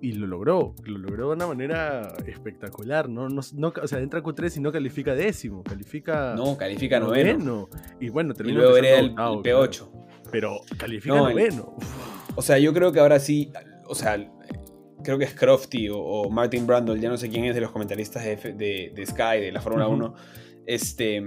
Y 0.03 0.15
lo 0.15 0.27
logró, 0.27 0.75
lo 0.85 0.99
logró 0.99 1.29
de 1.29 1.37
una 1.37 1.47
manera 1.47 2.13
espectacular, 2.27 3.09
¿no? 3.09 3.29
no, 3.29 3.41
o 3.81 3.87
sea, 3.87 4.01
entra 4.01 4.19
a 4.19 4.23
Q3 4.25 4.57
y 4.57 4.61
no 4.61 4.73
califica 4.73 5.15
décimo, 5.15 5.63
califica. 5.63 6.35
No, 6.35 6.57
califica 6.57 6.99
noveno. 6.99 7.69
Y 8.01 8.09
bueno, 8.09 8.35
terminó. 8.35 8.59
Y 8.59 8.63
luego 8.63 8.77
era 8.79 8.99
el, 8.99 9.15
P8. 9.15 9.89
Pero 10.33 10.61
califica 10.77 11.15
noveno. 11.15 11.77
o 12.35 12.43
sea, 12.43 12.59
yo 12.59 12.75
creo 12.75 12.91
que 12.91 12.99
ahora 12.99 13.21
sí. 13.21 13.53
O 13.87 13.95
sea, 13.95 14.19
creo 15.05 15.19
que 15.19 15.25
es 15.25 15.35
Crofty 15.35 15.89
o, 15.93 16.29
Martin 16.29 16.67
Brundle, 16.67 16.99
ya 16.99 17.09
no 17.09 17.17
sé 17.17 17.29
quién 17.29 17.45
es 17.45 17.55
de 17.55 17.61
los 17.61 17.71
comentaristas 17.71 18.25
de, 18.25 18.93
de, 18.93 19.07
Sky, 19.07 19.41
de 19.41 19.53
la 19.53 19.61
Fórmula 19.61 19.87
1, 19.87 20.15
este, 20.67 21.25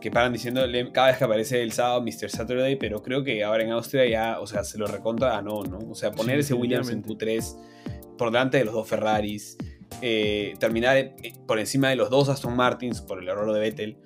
que 0.00 0.12
paran 0.12 0.32
diciendo 0.32 0.60
cada 0.92 1.08
vez 1.08 1.16
que 1.16 1.24
aparece 1.24 1.60
el 1.60 1.72
sábado 1.72 2.02
Mr. 2.02 2.30
Saturday, 2.30 2.76
pero 2.76 3.02
creo 3.02 3.24
que 3.24 3.42
ahora 3.42 3.64
en 3.64 3.72
Austria 3.72 4.06
ya, 4.06 4.38
o 4.38 4.46
sea, 4.46 4.62
se 4.62 4.78
lo 4.78 4.86
recontra 4.86 5.36
a 5.36 5.42
no, 5.42 5.64
¿no? 5.64 5.78
O 5.90 5.94
sea, 5.96 6.12
poner 6.12 6.38
ese 6.38 6.54
Williams 6.54 6.90
en 6.90 7.02
Q3 7.02 7.72
por 8.16 8.30
delante 8.30 8.58
de 8.58 8.64
los 8.64 8.74
dos 8.74 8.88
Ferraris, 8.88 9.56
eh, 10.00 10.54
terminar 10.58 10.96
eh, 10.96 11.14
por 11.46 11.58
encima 11.58 11.90
de 11.90 11.96
los 11.96 12.10
dos 12.10 12.28
Aston 12.28 12.56
Martins 12.56 13.00
por 13.00 13.22
el 13.22 13.28
error 13.28 13.52
de 13.52 13.60
Vettel. 13.60 13.98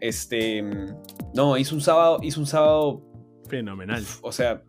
Este, 0.00 0.62
no, 1.34 1.56
hizo 1.56 1.74
un 1.74 1.80
sábado, 1.80 2.18
hizo 2.22 2.40
un 2.40 2.46
sábado 2.46 3.02
Fenomenal. 3.48 4.04
O 4.22 4.32
sea, 4.32 4.62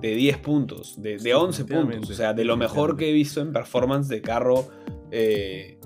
de 0.00 0.14
10 0.14 0.38
puntos, 0.38 1.00
de, 1.00 1.18
de 1.18 1.34
11 1.34 1.64
puntos. 1.64 2.10
O 2.10 2.14
sea, 2.14 2.32
de 2.32 2.44
lo 2.44 2.56
mejor 2.56 2.96
que 2.96 3.10
he 3.10 3.12
visto 3.12 3.40
en 3.40 3.52
performance 3.52 4.08
de 4.08 4.20
carro, 4.20 4.68
eh, 5.10 5.78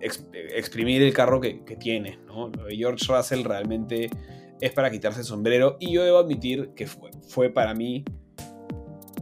exprimir 0.00 1.02
el 1.02 1.12
carro 1.12 1.40
que, 1.40 1.54
tiene. 1.78 2.18
¿no? 2.26 2.50
George 2.68 3.04
Russell 3.08 3.44
realmente 3.44 4.10
es 4.60 4.72
para 4.72 4.90
quitarse 4.90 5.20
el 5.20 5.26
sombrero. 5.26 5.76
Y 5.80 5.92
yo 5.92 6.04
debo 6.04 6.18
admitir 6.18 6.70
que 6.74 6.86
fue, 6.86 7.10
fue 7.28 7.50
para 7.50 7.74
mí 7.74 8.04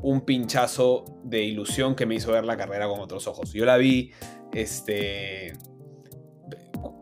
un 0.06 0.20
pinchazo 0.20 1.04
de 1.24 1.42
ilusión 1.42 1.96
que 1.96 2.06
me 2.06 2.14
hizo 2.14 2.30
ver 2.30 2.44
la 2.44 2.56
carrera 2.56 2.86
con 2.86 3.00
otros 3.00 3.26
ojos. 3.26 3.52
Yo 3.52 3.64
la 3.64 3.76
vi, 3.76 4.12
este 4.52 5.52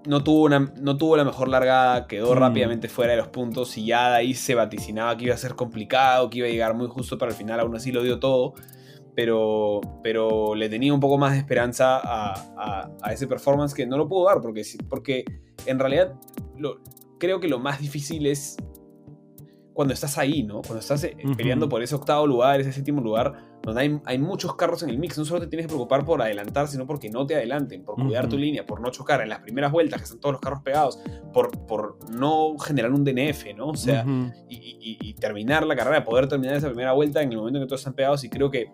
no 0.07 0.25
tuvo, 0.25 0.45
una, 0.45 0.73
no 0.81 0.97
tuvo 0.97 1.15
la 1.19 1.25
mejor 1.25 1.49
largada, 1.49 2.07
quedó 2.07 2.35
mm. 2.35 2.39
rápidamente 2.39 2.89
fuera 2.89 3.13
de 3.13 3.19
los 3.19 3.29
puntos 3.29 3.77
y 3.77 3.85
ya 3.85 4.09
de 4.09 4.17
ahí 4.17 4.33
se 4.33 4.55
vaticinaba 4.55 5.15
que 5.19 5.25
iba 5.27 5.35
a 5.35 5.39
ser 5.39 5.55
complicado, 5.55 6.31
que 6.31 6.39
iba 6.39 6.47
a 6.47 6.51
llegar 6.51 6.73
muy 6.75 6.87
justo 6.87 7.19
para 7.19 7.33
el 7.33 7.37
final, 7.37 7.61
aún 7.61 7.77
así 7.77 7.93
lo 7.93 8.03
dio 8.03 8.19
todo, 8.19 8.55
pero, 9.15 9.83
pero 10.03 10.55
le 10.55 10.71
tenía 10.71 10.95
un 10.95 11.01
poco 11.01 11.19
más 11.19 11.33
de 11.33 11.39
esperanza 11.39 12.01
a, 12.03 12.91
ese 13.13 13.27
performance 13.27 13.75
que 13.75 13.87
no 13.87 13.99
lo 13.99 14.09
pudo 14.09 14.29
dar, 14.29 14.41
porque, 14.41 14.63
porque 14.89 15.25
en 15.67 15.79
realidad 15.79 16.15
creo 17.19 17.39
que 17.39 17.49
lo 17.49 17.59
más 17.59 17.81
difícil 17.81 18.27
es 18.27 18.57
cuando 19.75 19.93
estás 19.93 20.17
ahí, 20.19 20.43
¿no? 20.45 20.63
Cuando 20.63 20.79
estás 20.79 21.03
eh, 21.05 21.17
peleando 21.37 21.69
por 21.69 21.83
ese 21.83 21.95
octavo 21.97 22.27
lugar, 22.27 22.61
ese 22.61 22.73
séptimo 22.73 23.01
lugar, 23.03 23.35
donde 23.63 23.81
hay, 23.83 24.01
hay 24.07 24.19
muchos 24.19 24.55
carros 24.57 24.83
en 24.85 24.91
el 24.91 24.99
mix. 24.99 25.19
No 25.19 25.25
solo 25.25 25.41
te 25.41 25.49
tienes 25.49 25.67
que 25.67 25.69
preocupar 25.69 26.05
por 26.05 26.23
adelantar, 26.23 26.69
sino 26.69 26.87
porque 26.87 27.11
no 27.11 27.27
te 27.27 27.35
adelanten, 27.35 27.85
por 27.85 27.97
cuidar 27.97 28.29
tu 28.29 28.37
línea, 28.39 28.65
por 28.65 28.81
no 28.81 28.91
chocar 28.91 29.21
en 29.21 29.29
las 29.31 29.41
primeras 29.41 29.73
vueltas, 29.73 29.99
que 30.01 30.05
están 30.05 30.21
todos 30.21 30.35
los 30.35 30.41
carros 30.41 30.61
pegados, 30.63 31.01
por, 31.33 31.51
por 31.67 31.99
no 32.11 32.57
generar 32.59 32.93
un 32.93 33.03
DNF, 33.05 33.53
¿no? 33.57 33.69
O 33.69 33.77
sea, 33.77 34.05
y- 34.49 34.99
y 35.01 35.15
terminar 35.15 35.67
la 35.67 35.75
carrera, 35.75 36.05
poder 36.05 36.29
terminar 36.29 36.57
esa 36.57 36.69
primera 36.69 36.93
vuelta 36.93 37.21
en 37.23 37.33
el 37.33 37.39
momento 37.39 37.59
en 37.59 37.65
que 37.65 37.69
todos 37.69 37.81
están 37.81 37.95
pegados. 37.95 38.23
Y 38.25 38.29
creo 38.31 38.51
que 38.51 38.71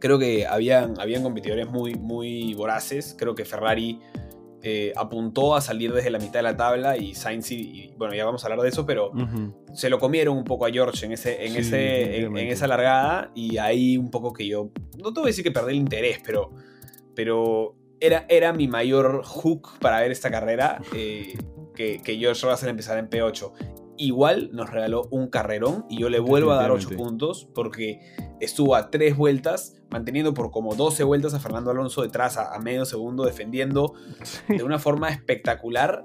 creo 0.00 0.18
que 0.18 0.46
habían, 0.46 1.00
habían 1.00 1.22
competidores 1.22 1.66
muy, 1.70 1.94
muy 1.94 2.52
voraces. 2.54 3.16
Creo 3.18 3.34
que 3.34 3.46
Ferrari 3.46 4.00
eh, 4.66 4.94
apuntó 4.96 5.54
a 5.54 5.60
salir 5.60 5.92
desde 5.92 6.08
la 6.08 6.18
mitad 6.18 6.38
de 6.38 6.42
la 6.44 6.56
tabla 6.56 6.96
y 6.96 7.14
Sainz, 7.14 7.50
y, 7.50 7.56
y, 7.60 7.94
bueno, 7.98 8.14
ya 8.14 8.24
vamos 8.24 8.42
a 8.42 8.46
hablar 8.46 8.62
de 8.62 8.70
eso, 8.70 8.86
pero 8.86 9.12
se 9.74 9.90
lo 9.90 9.98
comieron 9.98 10.38
un 10.38 10.44
poco 10.44 10.64
a 10.64 10.70
George 10.70 11.04
en, 11.04 11.12
ese, 11.12 11.44
en, 11.44 11.52
Sí, 11.52 11.58
ese, 11.58 12.22
en, 12.22 12.36
esa 12.38 12.66
largada. 12.66 13.30
Y 13.34 13.58
ahí 13.58 13.98
un 13.98 14.10
poco 14.10 14.32
que 14.32 14.46
yo, 14.46 14.70
no 14.96 15.12
te 15.12 15.20
voy 15.20 15.24
a 15.24 15.30
decir 15.30 15.44
que 15.44 15.50
perdí 15.50 15.72
el 15.72 15.78
interés, 15.80 16.18
pero, 16.24 16.50
pero 17.14 17.74
era, 18.00 18.24
era 18.30 18.54
mi 18.54 18.66
mayor 18.66 19.22
hook 19.22 19.78
para 19.80 20.00
ver 20.00 20.10
esta 20.12 20.30
carrera. 20.30 20.80
eh, 20.94 21.36
que, 21.74 22.00
que 22.02 22.16
George 22.16 22.46
Russell 22.48 22.70
empezara 22.70 23.00
en 23.00 23.10
P8. 23.10 23.52
Igual 23.96 24.50
nos 24.52 24.70
regaló 24.70 25.06
un 25.10 25.28
carrerón 25.28 25.84
y 25.88 26.00
yo 26.00 26.08
le 26.10 26.18
vuelvo 26.18 26.50
a 26.52 26.56
dar 26.56 26.70
8 26.70 26.88
Definitivamente. 26.88 27.10
puntos 27.10 27.48
porque 27.54 28.00
estuvo 28.40 28.74
a 28.74 28.90
3 28.90 29.16
vueltas, 29.16 29.76
manteniendo 29.90 30.34
por 30.34 30.50
como 30.50 30.74
12 30.74 31.04
vueltas 31.04 31.32
a 31.34 31.38
Fernando 31.40 31.70
Alonso 31.70 32.02
detrás 32.02 32.36
a, 32.36 32.54
a 32.54 32.58
medio 32.58 32.84
segundo, 32.84 33.24
defendiendo 33.24 33.94
Sí. 34.22 34.56
de 34.56 34.62
una 34.64 34.78
forma 34.78 35.10
espectacular, 35.10 36.04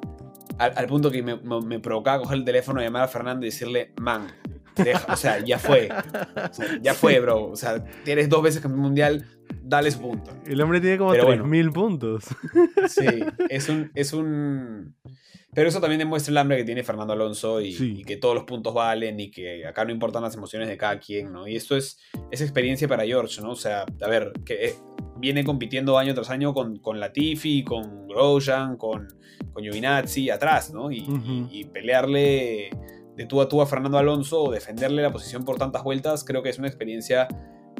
al, 0.60 0.74
al 0.76 0.86
punto 0.88 1.10
que 1.10 1.24
me, 1.24 1.36
me- 1.38 1.62
me 1.62 1.80
provocaba 1.80 2.22
coger 2.22 2.38
el 2.40 2.46
teléfono, 2.46 2.80
llamar 2.82 3.04
a 3.04 3.08
Fernando 3.08 3.46
y 3.46 3.50
decirle, 3.50 3.94
man, 4.00 4.28
deja- 4.76 5.12
o 5.12 5.16
sea, 5.16 5.40
ya 5.44 5.58
fue, 5.58 5.90
o 5.92 6.54
sea, 6.54 6.68
ya 6.82 6.94
fue, 6.94 7.20
bro, 7.20 7.46
o 7.52 7.56
sea, 7.56 7.84
tienes 8.04 8.30
dos 8.30 8.44
veces 8.44 8.62
campeón 8.62 8.82
mundial, 8.82 9.26
dale 9.64 9.90
su 9.90 10.00
punto. 10.02 10.32
El 10.46 10.62
hombre 10.62 10.80
tiene 10.80 10.98
como 11.00 11.12
Pero 11.12 11.26
bueno. 11.26 11.46
3.000 11.46 11.74
puntos. 11.74 12.26
Sí, 12.88 13.06
es 13.50 13.68
un, 13.70 13.92
es 13.96 14.14
un... 14.14 14.96
Pero 15.54 15.68
eso 15.68 15.82
también 15.82 16.00
demuestra 16.00 16.32
el 16.32 16.38
hambre 16.38 16.58
que 16.58 16.64
tiene 16.64 16.84
Fernando 16.84 17.14
Alonso 17.14 17.60
y, 17.60 17.74
Sí. 17.74 17.96
y 18.00 18.04
que 18.04 18.18
todos 18.18 18.36
los 18.36 18.44
puntos 18.44 18.74
valen 18.74 19.20
y 19.20 19.32
que 19.32 19.66
acá 19.66 19.84
no 19.84 19.92
importan 19.92 20.22
las 20.22 20.36
emociones 20.36 20.68
de 20.68 20.78
cada 20.78 21.00
quien, 21.00 21.34
¿no? 21.34 21.48
Y 21.48 21.56
esto 21.56 21.76
es, 21.76 21.98
es 22.30 22.42
experiencia 22.42 22.88
para 22.88 23.04
George, 23.04 23.42
¿no? 23.42 23.52
O 23.52 23.56
sea, 23.56 23.84
a 24.02 24.08
ver, 24.08 24.32
que 24.46 24.66
eh, 24.66 24.76
viene 25.18 25.44
compitiendo 25.44 25.98
año 25.98 26.14
tras 26.14 26.30
año 26.30 26.54
con, 26.54 26.78
con 26.78 27.00
Latifi, 27.00 27.64
con 27.64 28.08
Grosjean, 28.08 28.78
con, 28.78 29.08
con 29.52 29.64
Giovinazzi 29.64 30.30
atrás, 30.30 30.72
¿no? 30.72 30.92
Y, 30.92 31.02
Ujú. 31.02 31.48
y- 31.52 31.62
y 31.62 31.64
pelearle 31.66 32.70
de 33.18 33.26
tú 33.26 33.42
a 33.42 33.50
tú 33.50 33.62
a 33.62 33.66
Fernando 33.66 33.98
Alonso 33.98 34.44
o 34.44 34.52
defenderle 34.52 35.02
la 35.02 35.12
posición 35.12 35.44
por 35.46 35.58
tantas 35.58 35.84
vueltas, 35.84 36.24
creo 36.24 36.42
que 36.44 36.50
es 36.50 36.60
una 36.60 36.68
experiencia 36.68 37.28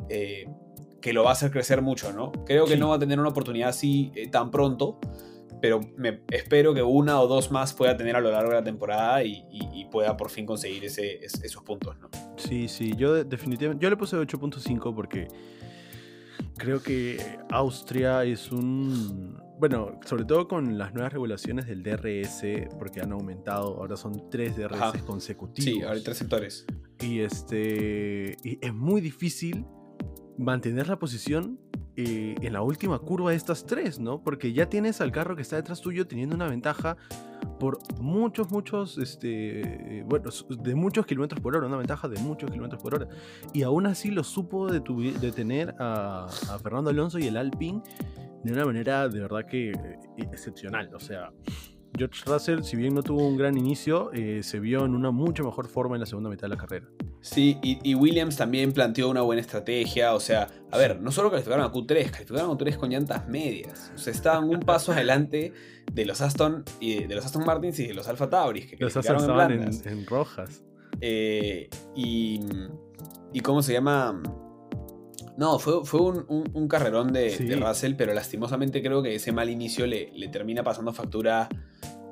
eh, 0.10 0.48
que 1.02 1.14
lo 1.14 1.24
va 1.24 1.30
a 1.30 1.34
hacer 1.34 1.52
crecer 1.52 1.82
mucho, 1.84 2.12
¿no? 2.12 2.32
Creo 2.46 2.66
que 2.66 2.74
Sí. 2.74 2.80
no 2.80 2.90
va 2.90 2.96
a 2.96 3.00
tener 3.00 3.20
una 3.20 3.30
oportunidad 3.30 3.70
así 3.70 4.12
eh, 4.16 4.28
tan 4.28 4.50
pronto, 4.52 5.00
pero 5.62 5.82
me, 5.98 6.22
espero 6.32 6.74
que 6.74 6.82
una 6.84 7.20
o 7.22 7.28
dos 7.28 7.52
más 7.52 7.74
pueda 7.74 7.98
tener 7.98 8.16
a 8.16 8.22
lo 8.22 8.32
largo 8.32 8.50
de 8.52 8.56
la 8.58 8.64
temporada 8.64 9.24
y, 9.24 9.44
y- 9.52 9.82
y 9.82 9.86
pueda 9.86 10.16
por 10.18 10.30
fin 10.30 10.46
conseguir 10.46 10.86
ese, 10.86 11.24
es- 11.24 11.44
esos 11.44 11.64
puntos, 11.64 11.98
¿no? 12.00 12.10
Sí, 12.38 12.68
sí, 12.68 12.94
yo 12.98 13.14
de- 13.14 13.24
definitivamente, 13.26 13.84
yo 13.84 13.90
le 13.90 13.98
puse 13.98 14.16
8.5 14.18 14.94
porque 14.96 15.28
creo 16.58 16.82
que 16.82 17.18
Austria 17.52 18.24
es 18.24 18.52
un, 18.52 19.38
bueno, 19.60 20.00
sobre 20.06 20.26
todo 20.26 20.48
con 20.48 20.78
las 20.78 20.94
nuevas 20.94 21.12
regulaciones 21.14 21.68
del 21.68 21.84
DRS, 21.84 22.44
porque 22.78 23.02
han 23.02 23.12
aumentado, 23.12 23.78
ahora 23.78 23.98
son 23.98 24.30
tres 24.30 24.56
DRS 24.56 24.76
Ajá. 24.82 25.00
consecutivos. 25.06 25.74
Sí, 25.74 25.82
ahora 25.82 25.96
hay 25.96 26.04
tres 26.04 26.18
sectores. 26.18 26.66
Y 27.02 27.20
este, 27.20 28.38
y 28.44 28.58
es 28.62 28.74
muy 28.74 29.00
difícil 29.02 29.66
mantener 30.38 30.88
la 30.88 31.00
posición 31.00 31.60
en 32.00 32.54
la 32.54 32.62
última 32.62 33.00
curva 33.00 33.32
de 33.32 33.38
estas 33.38 33.66
tres, 33.66 34.00
¿no? 34.00 34.22
Porque 34.22 34.54
ya 34.54 34.70
tienes 34.70 35.02
al 35.02 35.12
carro 35.12 35.36
que 35.36 35.42
está 35.42 35.56
detrás 35.56 35.82
tuyo 35.82 36.08
teniendo 36.08 36.36
una 36.36 36.48
ventaja 36.48 36.98
por 37.60 37.80
muchos, 38.00 38.52
muchos, 38.52 38.98
este, 38.98 40.04
bueno, 40.08 40.30
de 40.50 40.76
muchos 40.76 41.06
kilómetros 41.06 41.42
por 41.42 41.56
hora, 41.56 41.68
una 41.68 41.78
ventaja 41.78 42.08
de 42.08 42.20
muchos 42.22 42.50
kilómetros 42.50 42.82
por 42.82 42.96
hora. 42.96 43.08
Y 43.54 43.64
aún 43.64 43.86
así 43.86 44.12
lo 44.12 44.24
supo 44.24 44.68
detener 44.68 45.76
a, 45.80 46.26
a 46.26 46.60
Fernando 46.60 46.90
Alonso 46.90 47.20
y 47.20 47.28
el 47.28 47.38
Alpine 47.38 47.82
de 48.44 48.54
una 48.54 48.66
manera 48.66 49.08
de 49.10 49.20
verdad 49.20 49.46
que 49.46 49.72
eh, 49.72 50.00
excepcional. 50.18 50.94
O 50.94 51.00
sea, 51.00 51.32
George 52.00 52.24
Russell, 52.26 52.64
si 52.64 52.78
bien 52.78 52.96
no 52.96 53.04
tuvo 53.04 53.28
un 53.28 53.38
gran 53.38 53.58
inicio, 53.58 54.10
eh, 54.14 54.42
se 54.42 54.60
vio 54.60 54.86
en 54.86 54.96
una 54.96 55.12
mucho 55.12 55.44
mejor 55.44 55.68
forma 55.68 55.98
en 55.98 56.00
la 56.00 56.06
segunda 56.06 56.30
mitad 56.30 56.44
de 56.44 56.56
la 56.56 56.58
carrera. 56.58 56.88
Sí, 57.20 57.58
y, 57.62 57.78
y 57.84 57.94
Williams 57.94 58.38
también 58.38 58.72
planteó 58.72 59.10
una 59.10 59.22
buena 59.22 59.42
estrategia. 59.42 60.14
O 60.14 60.22
sea, 60.22 60.48
a 60.72 60.78
ver, 60.78 61.02
no 61.02 61.12
solo 61.12 61.30
calificaron 61.30 61.66
a 61.66 61.72
Q3, 61.72 62.10
calificaron 62.10 62.52
a 62.52 62.54
Q3 62.54 62.78
con 62.78 62.90
llantas 62.90 63.28
medias. 63.28 63.92
O 63.94 63.98
sea, 63.98 64.14
estaban 64.14 64.46
un 64.46 64.62
paso 64.62 64.94
adelante 64.94 65.52
de 65.92 66.06
los 66.06 66.22
Aston 66.22 66.64
y 66.80 67.04
de, 67.04 67.16
los 67.16 67.26
Aston 67.26 67.44
Martins 67.46 67.78
y 67.80 67.88
de 67.88 67.94
los 67.94 68.08
Alfa 68.08 68.30
Tauris, 68.30 68.68
que 68.68 68.78
Los 68.80 68.96
en 68.96 69.00
estaban 69.02 69.52
en, 69.52 70.06
rojas. 70.06 70.64
Eh, 71.02 71.70
y, 71.96 72.40
y 73.34 73.40
cómo 73.42 73.62
se 73.62 73.74
llama. 73.74 74.22
No, 75.40 75.58
fue, 75.58 75.86
fue 75.86 76.02
un, 76.02 76.26
un- 76.28 76.50
un 76.54 76.68
carrerón 76.68 77.14
de, 77.14 77.30
Sí. 77.30 77.46
de 77.46 77.56
Russell, 77.56 77.94
pero 77.96 78.14
lastimosamente 78.14 78.82
creo 78.84 79.02
que 79.02 79.16
ese 79.16 79.32
mal 79.32 79.50
inicio 79.50 79.88
le, 79.88 80.12
le 80.14 80.28
termina 80.28 80.64
pasando 80.64 80.92
factura. 80.94 81.48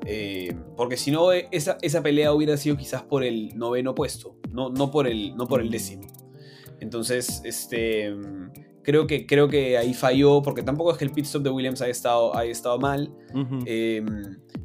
eh, 0.05 0.55
porque 0.77 0.95
si 0.95 1.11
no, 1.11 1.33
eh, 1.33 1.49
esa, 1.51 1.77
esa 1.81 2.01
pelea 2.01 2.31
hubiera 2.31 2.55
sido 2.55 2.77
quizás 2.77 3.03
por 3.03 3.23
el 3.25 3.57
noveno 3.57 3.93
puesto, 3.93 4.37
no, 4.49 4.69
no, 4.69 4.89
por, 4.89 5.07
el, 5.07 5.35
no 5.35 5.45
por 5.47 5.59
el 5.59 5.67
Mm. 5.67 5.71
décimo. 5.71 6.07
Entonces, 6.79 7.41
este. 7.43 8.13
Creo 8.87 9.05
que, 9.05 9.25
creo 9.25 9.49
que 9.49 9.77
ahí 9.77 9.93
falló, 9.93 10.41
porque 10.41 10.63
tampoco 10.63 10.93
es 10.93 10.97
que 10.97 11.03
el 11.03 11.11
pit 11.11 11.25
stop 11.25 11.43
de 11.43 11.49
Williams 11.49 11.81
haya 11.81 11.91
estado, 11.91 12.33
haya 12.37 12.49
estado 12.53 12.79
mal. 12.79 13.13
Ujú. 13.35 13.59
Eh, 13.65 14.01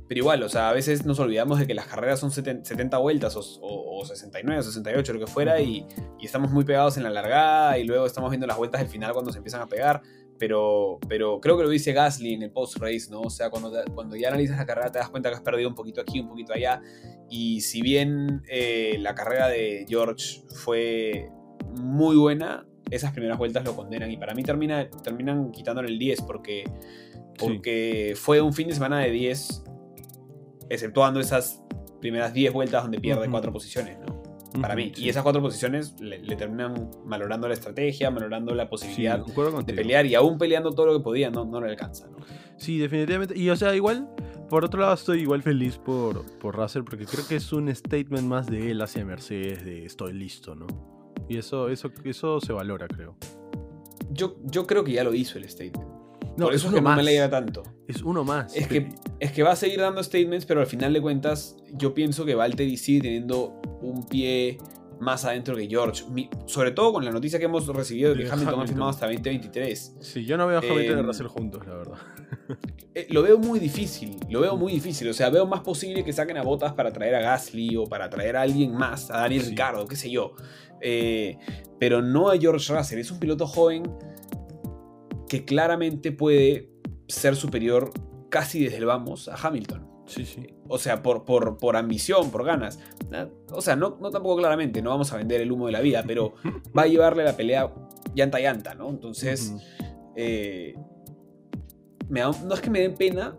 pero 0.07 0.19
igual, 0.21 0.43
o 0.45 0.49
sea, 0.49 0.69
a 0.69 0.73
veces 0.73 1.05
nos 1.05 1.19
olvidamos 1.19 1.59
de 1.59 1.67
que 1.67 1.75
las 1.75 1.87
carreras 1.87 2.21
son 2.21 2.31
70 2.31 2.65
70 2.65 2.99
vueltas 2.99 3.35
o, 3.35 3.41
o- 3.41 4.01
o 4.01 4.05
69 4.05 4.61
o 4.61 4.63
68, 4.63 5.13
lo 5.15 5.19
que 5.19 5.27
fuera, 5.27 5.61
y, 5.61 5.87
y 6.21 6.25
estamos 6.27 6.53
muy 6.53 6.65
pegados 6.65 6.97
en 6.99 7.03
la 7.03 7.11
largada 7.11 7.79
y 7.79 7.85
luego 7.85 8.07
estamos 8.07 8.31
viendo 8.31 8.47
las 8.47 8.57
vueltas 8.57 8.81
del 8.81 8.89
final 8.91 9.13
cuando 9.13 9.33
se 9.33 9.39
empiezan 9.39 9.61
a 9.63 9.67
pegar. 9.67 10.03
Pero, 10.39 10.99
pero 11.09 11.41
creo 11.41 11.57
que 11.57 11.65
lo 11.65 11.69
dice 11.69 11.93
Gasly 11.93 12.35
en 12.35 12.43
el 12.43 12.51
post-race, 12.53 13.09
¿no? 13.11 13.23
O 13.23 13.31
sea, 13.31 13.51
cuando, 13.51 13.73
te- 13.73 13.91
cuando 13.93 14.15
ya 14.17 14.29
analizas 14.29 14.57
la 14.57 14.67
carrera 14.67 14.93
te 14.93 14.99
das 15.01 15.09
cuenta 15.09 15.31
que 15.31 15.35
has 15.37 15.43
perdido 15.43 15.69
un 15.69 15.75
poquito 15.75 16.01
aquí, 16.01 16.21
un 16.21 16.29
poquito 16.29 16.53
allá. 16.53 16.81
Y 17.29 17.61
si 17.63 17.81
bien 17.83 18.43
eh, 18.49 18.97
la 19.01 19.15
carrera 19.17 19.49
de 19.49 19.85
George 19.89 20.43
fue 20.55 21.29
muy 21.77 22.17
buena, 22.17 22.67
esas 22.93 23.13
primeras 23.13 23.39
vueltas 23.39 23.65
lo 23.65 23.75
condenan. 23.75 24.11
Y 24.11 24.17
para 24.17 24.35
mí 24.35 24.43
termina, 24.43 24.89
terminan 25.03 25.51
quitándole 25.51 25.89
el 25.89 25.99
10 25.99 26.23
porque, 26.23 26.65
porque 27.39 28.15
fue 28.17 28.41
un 28.41 28.53
fin 28.53 28.69
de 28.69 28.75
semana 28.75 29.01
de 29.01 29.11
10, 29.11 29.65
exceptuando 30.69 31.21
esas 31.21 31.63
primeras 32.01 32.33
10 32.33 32.53
vueltas 32.53 32.83
donde 32.83 33.01
pierde 33.01 33.23
Ujú. 33.23 33.31
cuatro 33.31 33.53
posiciones, 33.53 33.99
¿no? 34.01 34.23
Para 34.61 34.77
mí. 34.77 34.93
sí. 34.95 35.05
Y 35.05 35.09
esas 35.09 35.23
cuatro 35.23 35.41
posiciones 35.41 35.99
le, 35.99 36.19
le 36.19 36.37
terminan 36.37 36.91
valorando 37.07 37.49
la 37.49 37.55
estrategia, 37.55 38.11
valorando 38.11 38.55
la 38.55 38.69
posibilidad 38.69 39.19
de 39.25 39.73
pelear 39.73 40.05
y 40.05 40.15
aún 40.15 40.37
peleando 40.37 40.73
todo 40.73 40.87
lo 40.87 40.99
que 40.99 41.03
podía, 41.03 41.31
no, 41.31 41.47
no 41.47 41.59
le 41.61 41.71
alcanza, 41.71 42.07
¿no? 42.09 42.19
Sí, 42.59 42.77
definitivamente. 42.79 43.37
Y 43.39 43.49
o 43.49 43.57
sea, 43.57 43.75
igual, 43.75 44.11
por 44.51 44.63
otro 44.65 44.83
lado, 44.83 44.93
estoy 44.93 45.23
igual 45.23 45.43
feliz 45.43 45.79
por, 45.79 46.27
por 46.39 46.55
Russell 46.55 46.83
porque 46.83 47.07
creo 47.07 47.27
que 47.27 47.37
es 47.37 47.51
un 47.55 47.75
statement 47.75 48.27
más 48.27 48.47
de 48.47 48.73
él 48.73 48.83
hacia 48.83 49.03
Mercedes 49.07 49.65
de 49.65 49.87
estoy 49.87 50.13
listo, 50.13 50.55
¿no? 50.55 50.67
Y 51.33 51.39
eso, 51.39 51.69
eso, 51.69 51.91
eso 52.05 52.41
se 52.41 52.53
valora, 52.53 52.87
creo. 52.89 53.17
Yo, 54.11 54.37
yo 54.45 54.67
creo 54.67 54.85
que 54.85 54.93
ya 54.93 55.05
lo 55.05 55.15
hizo 55.15 55.39
el 55.39 55.49
statement. 55.49 55.89
No, 56.37 56.47
Por 56.47 56.55
eso 56.55 56.67
es 56.69 56.73
uno 56.73 56.75
que 56.77 56.83
no 56.83 56.89
me 56.91 56.97
más. 56.97 56.99
alegra 57.01 57.31
tanto. 57.31 57.63
Es 57.89 58.03
uno 58.03 58.25
más. 58.25 58.57
Es 58.57 58.67
que, 58.67 58.89
es 59.21 59.33
que 59.33 59.43
va 59.43 59.53
a 59.53 59.57
seguir 59.57 59.81
dando 59.81 60.03
statements, 60.03 60.47
pero 60.47 60.61
al 60.61 60.67
final 60.67 60.93
de 60.93 61.01
cuentas, 61.03 61.57
yo 61.73 61.93
pienso 61.95 62.25
que 62.25 62.35
Valtteri 62.35 62.77
sigue 62.77 63.03
teniendo 63.03 63.61
un 63.83 64.07
pie 64.07 64.59
más 65.01 65.25
adentro 65.25 65.57
que 65.57 65.67
George. 65.69 66.05
Mi- 66.11 66.31
sobre 66.47 66.71
todo 66.71 66.93
con 66.93 67.05
la 67.05 67.11
noticia 67.11 67.39
que 67.39 67.47
hemos 67.47 67.67
recibido 67.67 68.15
de 68.15 68.25
que 68.25 68.31
Hamilton, 68.31 68.61
ha 68.61 68.67
firmado 68.67 68.91
hasta 68.91 69.07
2023. 69.07 69.97
Sí, 70.01 70.25
yo 70.25 70.37
no 70.39 70.47
veo 70.47 70.59
a 70.59 70.61
Hamilton 70.61 70.97
y 70.97 71.01
Em, 71.01 71.07
Russell 71.07 71.27
juntos, 71.27 71.67
la 71.67 71.75
verdad. 71.77 71.99
Eh, 72.95 73.07
lo 73.09 73.23
veo 73.23 73.39
muy 73.39 73.59
difícil, 73.59 74.19
lo 74.29 74.43
veo 74.43 74.55
muy 74.55 74.71
difícil. 74.75 75.09
O 75.09 75.15
sea, 75.15 75.31
veo 75.31 75.47
más 75.47 75.61
posible 75.61 76.05
que 76.05 76.13
saquen 76.13 76.37
a 76.37 76.43
Botas 76.43 76.75
para 76.75 76.93
traer 76.93 77.15
a 77.15 77.21
Gasly 77.23 77.75
o 77.79 77.85
para 77.87 78.11
traer 78.11 78.37
a 78.37 78.43
alguien 78.43 78.75
más, 78.75 79.11
a 79.11 79.17
Daniel 79.21 79.41
Sí. 79.45 79.49
Ricardo, 79.51 79.87
qué 79.87 79.97
sé 79.97 80.11
yo. 80.11 80.35
Eh, 80.83 81.39
pero 81.79 82.03
no 82.03 82.29
a 82.31 82.37
George 82.39 82.75
Russell. 82.75 82.99
Es 82.99 83.11
un 83.11 83.19
piloto 83.19 83.47
joven 83.47 83.83
que 85.29 85.45
claramente 85.45 86.13
puede 86.13 86.69
ser 87.09 87.37
superior 87.37 87.91
casi 88.29 88.65
desde 88.65 88.79
el 88.79 88.87
vamos 88.87 89.29
a 89.29 89.35
Hamilton. 89.37 89.89
Sí, 90.07 90.27
sí. 90.27 90.47
O 90.69 90.79
sea, 90.79 91.03
por, 91.03 91.25
por, 91.25 91.59
por 91.59 91.77
ambición, 91.77 92.31
por 92.31 92.45
ganas. 92.45 92.79
Na- 93.11 93.29
O 93.53 93.61
sea, 93.63 93.77
no, 93.77 93.97
no 94.01 94.11
tampoco 94.11 94.37
claramente, 94.39 94.83
no 94.83 94.91
vamos 94.91 95.13
a 95.13 95.17
vender 95.17 95.41
el 95.41 95.53
humo 95.53 95.67
de 95.67 95.73
la 95.73 95.81
vida, 95.81 96.03
pero 96.07 96.35
va 96.77 96.83
a 96.83 96.87
llevarle 96.87 97.25
la 97.25 97.37
pelea 97.37 97.73
llanta 98.15 98.39
a 98.39 98.41
llanta, 98.41 98.75
¿no? 98.75 98.91
Entonces, 98.91 99.55
eh, 100.17 100.75
me 102.09 102.21
da- 102.21 102.33
no 102.45 102.55
es 102.55 102.61
que 102.61 102.71
me 102.71 102.81
den 102.81 102.95
pena, 102.95 103.37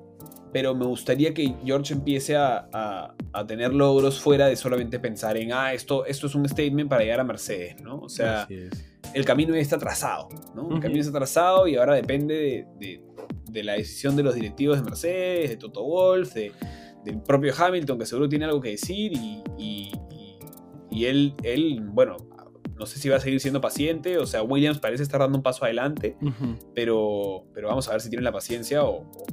pero 0.53 0.75
me 0.75 0.85
gustaría 0.85 1.33
que 1.33 1.55
George 1.65 1.93
empiece 1.93 2.35
a, 2.35 2.69
a, 2.71 3.47
tener 3.47 3.73
logros 3.73 4.21
fuera 4.21 4.45
de 4.47 4.55
solamente 4.55 4.99
pensar 4.99 5.35
en, 5.35 5.51
ah, 5.51 5.73
esto, 5.73 6.05
esto 6.05 6.27
es 6.27 6.35
un 6.35 6.47
statement 6.47 6.87
para 6.87 7.01
llegar 7.01 7.19
a 7.19 7.23
Mercedes, 7.23 7.81
¿no? 7.81 7.99
O 7.99 8.07
sea, 8.07 8.47
el 9.13 9.25
camino 9.25 9.55
ya 9.55 9.61
está 9.61 9.79
trazado, 9.79 10.29
¿no? 10.55 10.75
El 10.75 10.79
camino 10.79 11.01
está 11.01 11.11
trazado 11.11 11.67
y 11.67 11.75
ahora 11.75 11.95
depende 11.95 12.67
de, 12.79 13.01
de, 13.49 13.63
la 13.63 13.73
decisión 13.73 14.15
de 14.15 14.21
los 14.21 14.35
directivos 14.35 14.77
de 14.77 14.83
Mercedes, 14.83 15.49
de 15.49 15.57
Toto 15.57 15.83
Wolff, 15.83 16.35
de, 16.35 16.51
del 17.03 17.19
propio 17.21 17.51
Hamilton, 17.57 17.97
que 17.97 18.05
seguro 18.05 18.29
tiene 18.29 18.45
algo 18.45 18.61
que 18.61 18.69
decir 18.69 19.11
y, 19.13 19.41
y, 19.57 19.91
y 20.91 21.05
él, 21.05 21.33
él, 21.43 21.81
bueno, 21.81 22.17
no 22.77 22.85
sé 22.85 22.99
si 22.99 23.09
va 23.09 23.17
a 23.17 23.19
seguir 23.19 23.39
siendo 23.39 23.61
paciente, 23.61 24.17
o 24.17 24.25
sea, 24.25 24.43
Williams 24.43 24.79
parece 24.79 25.03
estar 25.03 25.19
dando 25.19 25.37
un 25.37 25.43
paso 25.43 25.65
adelante, 25.65 26.17
pero, 26.75 27.45
pero 27.53 27.69
vamos 27.69 27.87
a 27.87 27.91
ver 27.91 28.01
si 28.01 28.09
tiene 28.09 28.23
la 28.23 28.31
paciencia 28.31 28.83
o, 28.83 29.11
o, 29.11 29.25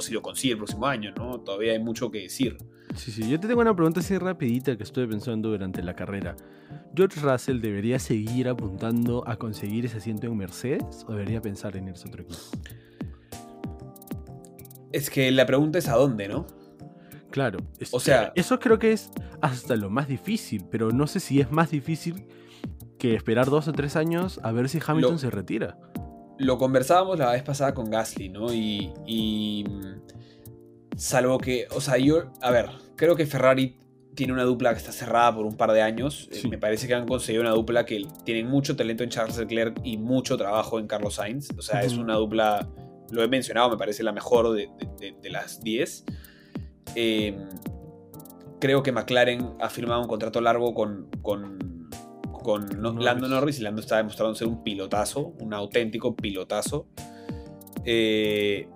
si 0.00 0.12
lo 0.12 0.22
consigue 0.22 0.52
el 0.52 0.58
próximo 0.58 0.86
año, 0.86 1.12
¿no? 1.16 1.40
Todavía 1.40 1.72
hay 1.72 1.78
mucho 1.78 2.10
que 2.10 2.20
decir. 2.20 2.56
Sí, 2.96 3.12
sí, 3.12 3.28
yo 3.28 3.38
te 3.38 3.46
tengo 3.46 3.60
una 3.60 3.74
pregunta 3.74 4.00
así 4.00 4.18
rapidita 4.18 4.76
que 4.76 4.82
estuve 4.82 5.06
pensando 5.06 5.50
durante 5.50 5.82
la 5.82 5.94
carrera. 5.94 6.36
¿George 6.94 7.20
Russell 7.20 7.60
debería 7.60 7.98
seguir 7.98 8.48
apuntando 8.48 9.22
a 9.26 9.36
conseguir 9.36 9.86
ese 9.86 9.98
asiento 9.98 10.26
en 10.26 10.36
Mercedes 10.36 11.04
o 11.06 11.12
debería 11.12 11.40
pensar 11.40 11.76
en 11.76 11.88
irse 11.88 12.06
a 12.06 12.08
otro 12.08 12.22
equipo? 12.22 12.40
Es 14.92 15.08
que 15.08 15.30
la 15.30 15.46
pregunta 15.46 15.78
es 15.78 15.88
a 15.88 15.94
dónde, 15.94 16.28
¿no? 16.28 16.46
Claro. 17.30 17.58
o 17.92 18.00
sea, 18.00 18.32
eso 18.34 18.58
creo 18.58 18.78
que 18.80 18.92
es 18.92 19.10
hasta 19.40 19.76
lo 19.76 19.88
más 19.88 20.08
difícil, 20.08 20.64
pero 20.68 20.90
no 20.90 21.06
sé 21.06 21.20
si 21.20 21.40
es 21.40 21.52
más 21.52 21.70
difícil 21.70 22.26
que 22.98 23.14
esperar 23.14 23.48
dos 23.48 23.68
o 23.68 23.72
tres 23.72 23.96
años 23.96 24.40
a 24.42 24.50
ver 24.52 24.68
si 24.68 24.80
Hamilton 24.84 25.18
se 25.18 25.30
retira. 25.30 25.78
Lo 26.40 26.58
conversábamos 26.58 27.18
la 27.18 27.32
vez 27.32 27.42
pasada 27.42 27.74
con 27.74 27.90
Gasly, 27.90 28.28
¿no? 28.30 28.52
Y, 28.52 28.92
y, 29.06 29.64
salvo 30.96 31.38
que, 31.38 31.66
o 31.70 31.80
sea, 31.80 31.98
yo, 31.98 32.32
a 32.40 32.50
ver, 32.50 32.66
creo 32.96 33.14
que 33.14 33.26
Ferrari 33.26 33.76
tiene 34.14 34.32
una 34.32 34.44
dupla 34.44 34.72
que 34.72 34.78
está 34.78 34.92
cerrada 34.92 35.34
por 35.34 35.46
un 35.46 35.56
par 35.56 35.72
de 35.72 35.82
años. 35.82 36.28
Eh, 36.32 36.48
me 36.48 36.58
parece 36.58 36.86
que 36.86 36.94
han 36.94 37.06
conseguido 37.06 37.42
una 37.42 37.52
dupla 37.52 37.84
que 37.84 38.06
tienen 38.24 38.48
mucho 38.48 38.74
talento 38.74 39.04
en 39.04 39.10
Charles 39.10 39.38
Leclerc 39.38 39.80
y 39.84 39.98
mucho 39.98 40.36
trabajo 40.36 40.78
en 40.78 40.86
Carlos 40.86 41.14
Sainz. 41.14 41.50
O 41.56 41.62
sea, 41.62 41.82
es 41.82 41.94
una 41.94 42.14
dupla, 42.14 42.68
lo 43.10 43.22
he 43.22 43.28
mencionado, 43.28 43.70
me 43.70 43.76
parece 43.76 44.02
la 44.02 44.12
mejor 44.12 44.52
de, 44.52 44.68
de 44.98 45.30
las 45.30 45.60
10. 45.62 46.04
Em, 46.94 47.48
creo 48.60 48.82
que 48.82 48.92
McLaren 48.92 49.54
ha 49.60 49.68
firmado 49.68 50.00
un 50.00 50.08
contrato 50.08 50.40
largo 50.40 50.74
con, 50.74 51.08
con, 51.22 51.69
con 52.42 52.82
Lando 53.02 53.28
Norris 53.28 53.60
y 53.60 53.62
Lando 53.62 53.80
está 53.80 53.98
demostrando 53.98 54.34
ser 54.34 54.48
un 54.48 54.62
pilotazo, 54.62 55.34
un 55.40 55.54
auténtico 55.54 56.14
pilotazo. 56.14 56.86
Eh, 57.84 58.68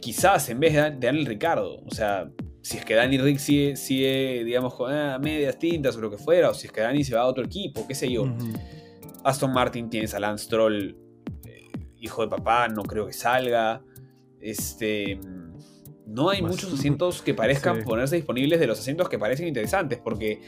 quizás 0.00 0.48
en 0.48 0.60
vez 0.60 0.74
de, 0.74 0.80
Daniel 0.80 1.26
Ricardo, 1.26 1.80
o 1.84 1.94
sea, 1.94 2.30
si 2.62 2.78
es 2.78 2.84
que 2.84 2.94
Dani 2.94 3.18
Rick 3.18 3.38
sigue, 3.38 4.44
digamos, 4.44 4.74
con 4.74 4.92
ah, 4.92 5.18
medias 5.18 5.58
tintas 5.58 5.96
o 5.96 6.00
lo 6.00 6.10
que 6.10 6.18
fuera, 6.18 6.50
o 6.50 6.54
si 6.54 6.66
es 6.66 6.72
que 6.72 6.80
Dani 6.80 7.04
se 7.04 7.14
va 7.14 7.22
a 7.22 7.26
otro 7.26 7.44
equipo, 7.44 7.86
qué 7.86 7.94
sé 7.94 8.10
yo. 8.10 8.24
Aston 9.24 9.52
Martin 9.52 9.90
tienes 9.90 10.14
a 10.14 10.20
Lance 10.20 10.44
Stroll, 10.44 10.96
eh, 11.44 11.68
hijo 11.98 12.22
de 12.22 12.28
papá, 12.28 12.68
no 12.68 12.82
creo 12.82 13.06
que 13.06 13.12
salga. 13.12 13.82
Este 14.40 15.18
no 16.08 16.30
hay 16.30 16.42
muchos 16.42 16.72
asientos 16.74 17.22
que 17.22 17.34
parezcan 17.34 17.84
ponerse 17.84 18.16
disponibles 18.16 18.58
de 18.60 18.66
los 18.66 18.78
asientos 18.78 19.08
que 19.08 19.18
parecen 19.18 19.46
interesantes, 19.46 19.98
porque 20.02 20.40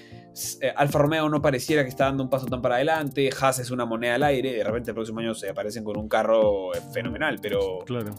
eh, 0.60 0.72
Alfa 0.76 0.98
Romeo 0.98 1.28
no 1.28 1.42
pareciera 1.42 1.82
que 1.82 1.88
está 1.88 2.04
dando 2.04 2.22
un 2.22 2.30
paso 2.30 2.46
tan 2.46 2.62
para 2.62 2.76
adelante, 2.76 3.30
Haas 3.40 3.58
es 3.58 3.70
una 3.70 3.84
moneda 3.84 4.14
al 4.14 4.22
aire, 4.22 4.52
de 4.52 4.64
repente 4.64 4.90
el 4.90 4.94
próximo 4.94 5.20
año 5.20 5.34
se 5.34 5.50
aparecen 5.50 5.84
con 5.84 5.96
un 5.96 6.08
carro 6.08 6.74
eh, 6.74 6.80
fenomenal, 6.92 7.38
pero 7.40 7.80
claro. 7.84 8.14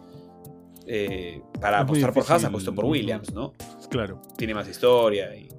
Eh, 0.88 1.42
para 1.60 1.82
apostar 1.82 2.14
por 2.14 2.24
Haas 2.30 2.44
apuesto 2.44 2.74
por 2.74 2.86
Williams, 2.86 3.34
¿no? 3.34 3.54
Claro. 3.90 4.22
Tiene 4.38 4.54
más 4.54 4.68
historia 4.68 5.36
y... 5.36 5.50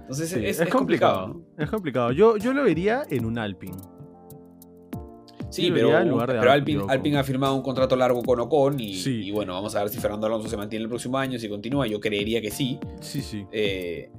Entonces 0.00 0.32
es, 0.32 0.68
complicado. 0.68 1.42
Es 1.58 1.68
complicado. 1.68 2.12
Yo, 2.12 2.36
yo 2.36 2.52
lo 2.52 2.62
vería 2.62 3.02
en 3.10 3.24
un 3.24 3.38
Alpine. 3.38 3.76
Sí, 5.50 5.70
pero, 5.72 5.90
pero 6.26 6.52
Alpine, 6.52 7.18
ha 7.18 7.24
firmado 7.24 7.54
un 7.54 7.62
contrato 7.62 7.96
largo 7.96 8.22
con 8.22 8.38
Ocon 8.40 8.76
y, 8.78 9.30
bueno, 9.30 9.54
vamos 9.54 9.74
a 9.74 9.82
ver 9.82 9.88
si 9.90 9.98
Fernando 9.98 10.26
Alonso 10.26 10.48
se 10.48 10.56
mantiene 10.56 10.84
el 10.84 10.88
próximo 10.88 11.18
año, 11.18 11.38
si 11.38 11.48
continúa, 11.48 11.86
yo 11.86 12.00
creería 12.00 12.40
que 12.40 12.50
sí. 12.50 12.78
Sí, 13.00 13.22
sí. 13.22 13.46
Eh, 13.50 14.10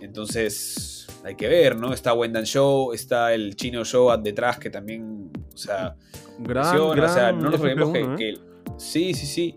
entonces, 0.00 1.03
hay 1.24 1.34
que 1.34 1.48
ver, 1.48 1.76
¿no? 1.76 1.92
Está 1.92 2.12
Wendan 2.12 2.44
Show, 2.44 2.92
está 2.92 3.32
el 3.32 3.56
Chino 3.56 3.84
Show 3.84 4.10
detrás 4.22 4.58
que 4.58 4.70
también, 4.70 5.30
o 5.52 5.56
sea, 5.56 5.96
gran, 6.38 6.76
o 6.78 7.08
sea, 7.08 7.32
no 7.32 7.50
nos 7.50 7.60
olvidemos 7.60 7.96
¿eh? 7.96 8.14
que, 8.18 8.34
Sí, 8.76 9.14
sí, 9.14 9.26
sí. 9.26 9.56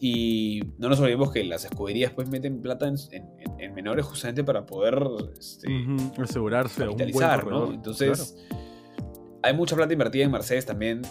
Y 0.00 0.62
no 0.78 0.88
nos 0.88 1.00
olvidemos 1.00 1.32
que 1.32 1.44
las 1.44 1.64
escuderías 1.64 2.12
pues 2.12 2.28
meten 2.28 2.60
plata 2.60 2.88
en, 2.88 3.74
menores 3.74 4.06
justamente 4.06 4.42
para 4.44 4.64
poder 4.66 5.00
este, 5.38 5.68
asegurarse 6.18 6.84
capitalizar, 6.84 7.46
¿no? 7.46 7.72
Entonces, 7.72 8.36
hay 9.42 9.54
mucha 9.54 9.76
plata 9.76 9.92
invertida 9.92 10.24
en 10.24 10.30
Mercedes 10.30 10.66
también. 10.66 11.02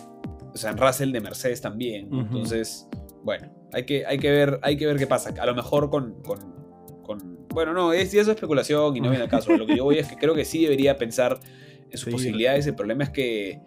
O 0.54 0.58
sea, 0.58 0.72
en 0.72 0.78
Russell 0.78 1.12
de 1.12 1.22
Mercedes 1.22 1.62
también. 1.62 2.10
Entonces, 2.12 2.88
bueno, 3.24 3.54
hay 3.74 3.86
que, 3.86 4.06
hay, 4.06 4.18
que 4.18 4.32
ver, 4.32 4.60
hay 4.64 4.78
que 4.78 4.88
ver 4.88 4.98
qué 4.98 5.08
pasa. 5.08 5.34
A 5.40 5.46
lo 5.46 5.56
mejor 5.56 5.90
con. 5.90 6.16
Bueno, 7.58 7.74
no, 7.74 7.92
es, 7.92 8.14
eso 8.14 8.22
es 8.22 8.28
especulación 8.36 8.96
y 8.96 9.02
no 9.02 9.10
viene 9.10 9.24
al 9.24 9.32
caso. 9.32 9.58
Lo 9.58 9.66
que 9.66 9.76
yo 9.76 9.84
voy 9.84 9.98
es 9.98 10.08
que 10.08 10.16
creo 10.16 10.36
que 10.36 10.46
sí 10.46 10.62
debería 10.62 10.96
pensar 10.96 11.40
en 11.90 11.98
sus 11.98 12.14
posibilidades. 12.14 12.68
El 12.68 12.76
problema 12.76 13.04
es 13.06 13.10
que, 13.10 13.60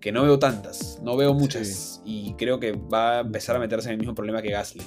que 0.00 0.10
no 0.10 0.24
veo 0.24 0.40
tantas, 0.40 0.98
no 1.00 1.16
veo 1.16 1.32
muchas. 1.32 2.02
Y 2.04 2.34
creo 2.34 2.58
que 2.58 2.72
va 2.72 3.18
a 3.18 3.20
empezar 3.20 3.54
a 3.54 3.60
meterse 3.60 3.86
en 3.86 3.92
el 3.92 3.98
mismo 3.98 4.16
problema 4.16 4.42
que 4.42 4.50
Gasly, 4.50 4.82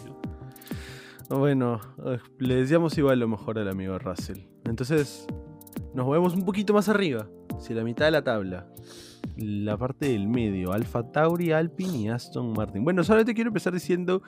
¿no? 1.29 1.39
Bueno, 1.39 1.79
eh, 2.05 2.17
le 2.37 2.55
decíamos 2.55 2.97
igual 2.97 3.17
lo 3.17 3.29
mejor 3.29 3.57
al 3.57 3.69
amigo 3.69 3.97
Russell. 3.97 4.39
Entonces, 4.65 5.25
nos 5.93 6.05
movemos 6.05 6.33
un 6.33 6.43
poquito 6.43 6.73
más 6.73 6.89
arriba 6.89 7.29
si 7.61 7.73
la 7.73 7.85
mitad 7.85 8.03
de 8.03 8.11
la 8.11 8.25
tabla, 8.25 8.67
la 9.37 9.77
parte 9.77 10.09
del 10.09 10.27
medio, 10.27 10.73
Alfa 10.73 11.09
Tauri, 11.13 11.53
Alpine 11.53 11.97
y 11.97 12.09
Aston 12.09 12.51
Martin. 12.51 12.83
Bueno, 12.83 13.05
solamente 13.05 13.33
quiero 13.33 13.51
empezar 13.51 13.71
diciendo 13.71 14.21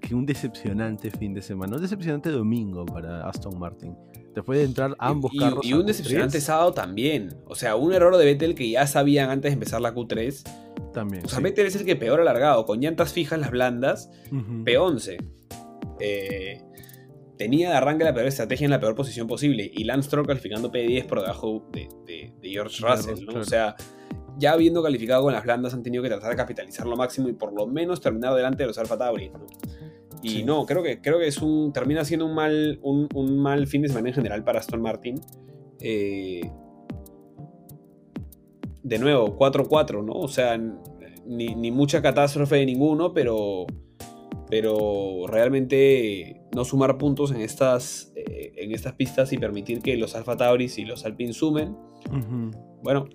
que 0.00 0.14
un 0.14 0.26
decepcionante 0.26 1.10
fin 1.10 1.34
de 1.34 1.42
semana, 1.42 1.76
un 1.76 1.82
decepcionante 1.82 2.30
domingo 2.30 2.86
para 2.86 3.28
Aston 3.28 3.58
Martin. 3.58 3.96
Después 4.34 4.58
de 4.58 4.64
entrar 4.66 4.94
ambos 4.98 5.32
carros. 5.38 5.64
Y 5.64 5.72
un 5.72 5.86
decepcionante 5.86 6.40
sábado 6.40 6.72
también. 6.72 7.36
O 7.46 7.54
sea, 7.54 7.76
un 7.76 7.92
error 7.92 8.16
de 8.16 8.24
Vettel 8.24 8.54
que 8.54 8.70
ya 8.70 8.86
sabían 8.86 9.30
antes 9.30 9.50
de 9.50 9.54
empezar 9.54 9.80
la 9.80 9.94
Q3. 9.94 10.92
También. 10.92 11.24
O 11.24 11.28
sea, 11.28 11.40
Vettel 11.40 11.66
es 11.66 11.76
el 11.76 11.84
que 11.84 11.96
peor 11.96 12.20
alargado, 12.20 12.64
con 12.64 12.80
llantas 12.80 13.12
fijas 13.12 13.40
las 13.40 13.50
blandas, 13.50 14.10
P11. 14.30 15.16
Eh, 16.00 16.62
tenía 17.36 17.70
de 17.70 17.76
arranque 17.76 18.04
la 18.04 18.14
peor 18.14 18.26
estrategia 18.26 18.66
en 18.66 18.70
la 18.70 18.80
peor 18.80 18.94
posición 18.94 19.26
posible. 19.26 19.70
Y 19.72 19.84
Lance 19.84 20.06
Stroll 20.06 20.26
calificando 20.26 20.70
P10 20.70 21.06
por 21.06 21.20
debajo 21.20 21.68
de, 21.72 22.32
George 22.42 22.84
Russell, 22.86 23.24
¿no? 23.24 23.40
O 23.40 23.44
sea, 23.44 23.74
ya 24.38 24.52
habiendo 24.52 24.82
calificado 24.82 25.24
con 25.24 25.32
las 25.32 25.42
blandas, 25.42 25.74
han 25.74 25.82
tenido 25.82 26.02
que 26.02 26.08
tratar 26.08 26.30
de 26.30 26.36
capitalizar 26.36 26.86
lo 26.86 26.96
máximo 26.96 27.28
y 27.28 27.32
por 27.32 27.52
lo 27.52 27.66
menos 27.66 28.00
terminar 28.00 28.34
delante 28.34 28.62
de 28.62 28.68
los 28.68 28.78
Alfa 28.78 28.96
Tauri. 28.96 29.30
Y 30.22 30.42
no, 30.42 30.66
creo 30.66 30.82
que, 30.82 31.00
creo 31.00 31.18
que 31.18 31.28
es 31.28 31.40
un, 31.42 31.72
termina 31.72 32.04
siendo 32.04 32.26
un 32.26 32.34
mal, 32.34 32.78
un, 32.82 33.38
mal 33.38 33.66
fin 33.66 33.82
de 33.82 33.88
semana 33.88 34.08
en 34.08 34.14
general 34.14 34.44
para 34.44 34.60
Aston 34.60 34.80
Martin. 34.80 35.20
Eh, 35.80 36.40
de 38.82 38.98
nuevo, 38.98 39.36
4-4, 39.38 40.04
¿no? 40.04 40.12
O 40.12 40.28
sea, 40.28 40.58
ni, 41.26 41.54
ni, 41.54 41.70
mucha 41.70 42.02
catástrofe 42.02 42.56
de 42.56 42.66
ninguno, 42.66 43.12
pero, 43.12 43.66
pero 44.50 45.26
realmente 45.28 46.42
no 46.54 46.64
sumar 46.64 46.98
puntos 46.98 47.30
en 47.30 47.40
estas, 47.40 48.12
eh, 48.16 48.52
en 48.56 48.72
estas 48.72 48.94
pistas 48.94 49.32
y 49.32 49.38
permitir 49.38 49.80
que 49.80 49.96
los 49.96 50.16
Alfa 50.16 50.36
Tauris 50.36 50.78
y 50.78 50.84
los 50.84 51.04
Alpine 51.04 51.32
sumen. 51.32 51.76
Bueno. 52.82 53.08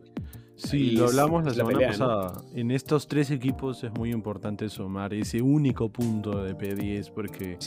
Sí, 0.56 0.92
lo 0.92 1.08
hablamos 1.08 1.46
la 1.46 1.54
semana 1.54 1.88
pasada. 1.88 2.42
En 2.54 2.72
estos 2.72 3.08
tres 3.08 3.32
equipos 3.32 3.84
es 3.84 3.92
muy 3.92 4.12
importante 4.12 4.70
sumar 4.70 5.14
ese 5.14 5.42
único 5.42 5.90
punto 5.90 6.44
de 6.44 6.56
P10 6.56 7.12
porque 7.12 7.58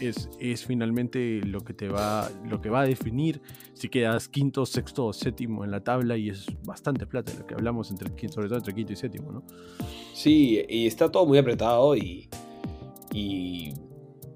es, 0.00 0.28
es 0.38 0.64
finalmente 0.66 1.40
lo 1.44 1.60
que 1.60 1.72
te 1.74 1.88
va, 1.88 2.28
lo 2.46 2.60
que 2.60 2.68
va 2.68 2.82
a 2.82 2.86
definir 2.86 3.40
si 3.72 3.88
quedas 3.88 4.28
quinto, 4.28 4.66
sexto 4.66 5.06
o 5.06 5.12
séptimo 5.12 5.64
en 5.64 5.70
la 5.70 5.80
tabla 5.80 6.16
y 6.16 6.28
es 6.28 6.46
bastante 6.64 7.06
plata 7.06 7.32
lo 7.38 7.46
que 7.46 7.54
hablamos 7.54 7.90
entre 7.90 8.10
sobre 8.28 8.48
todo 8.48 8.58
entre 8.58 8.74
quinto 8.74 8.92
y 8.92 8.96
séptimo, 8.96 9.32
¿no? 9.32 9.42
Sí, 10.12 10.62
y 10.68 10.86
está 10.86 11.10
todo 11.10 11.26
muy 11.26 11.38
apretado 11.38 11.96
y 11.96 12.28
y, 13.14 13.72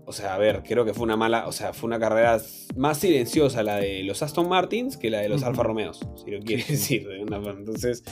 o 0.09 0.13
sea, 0.13 0.35
a 0.35 0.39
ver, 0.39 0.63
creo 0.63 0.87
que 0.87 0.95
fue 0.95 1.05
una 1.05 1.19
mala, 1.19 1.47
o 1.47 1.53
sea, 1.53 1.75
fue 1.75 1.87
una 1.87 1.99
carrera 1.99 2.41
más 2.77 2.97
silenciosa 2.97 3.63
la 3.63 3.77
de 3.77 4.03
los 4.05 4.23
Aston 4.23 4.49
Martins 4.49 4.97
que 4.97 5.11
la 5.11 5.21
de 5.21 5.29
los 5.29 5.43
Alfa 5.43 5.63
Romeos, 5.63 6.01
si 6.25 6.31
lo 6.31 6.41
quieres 6.41 6.67
decir. 6.67 7.07
Entonces, 7.11 8.05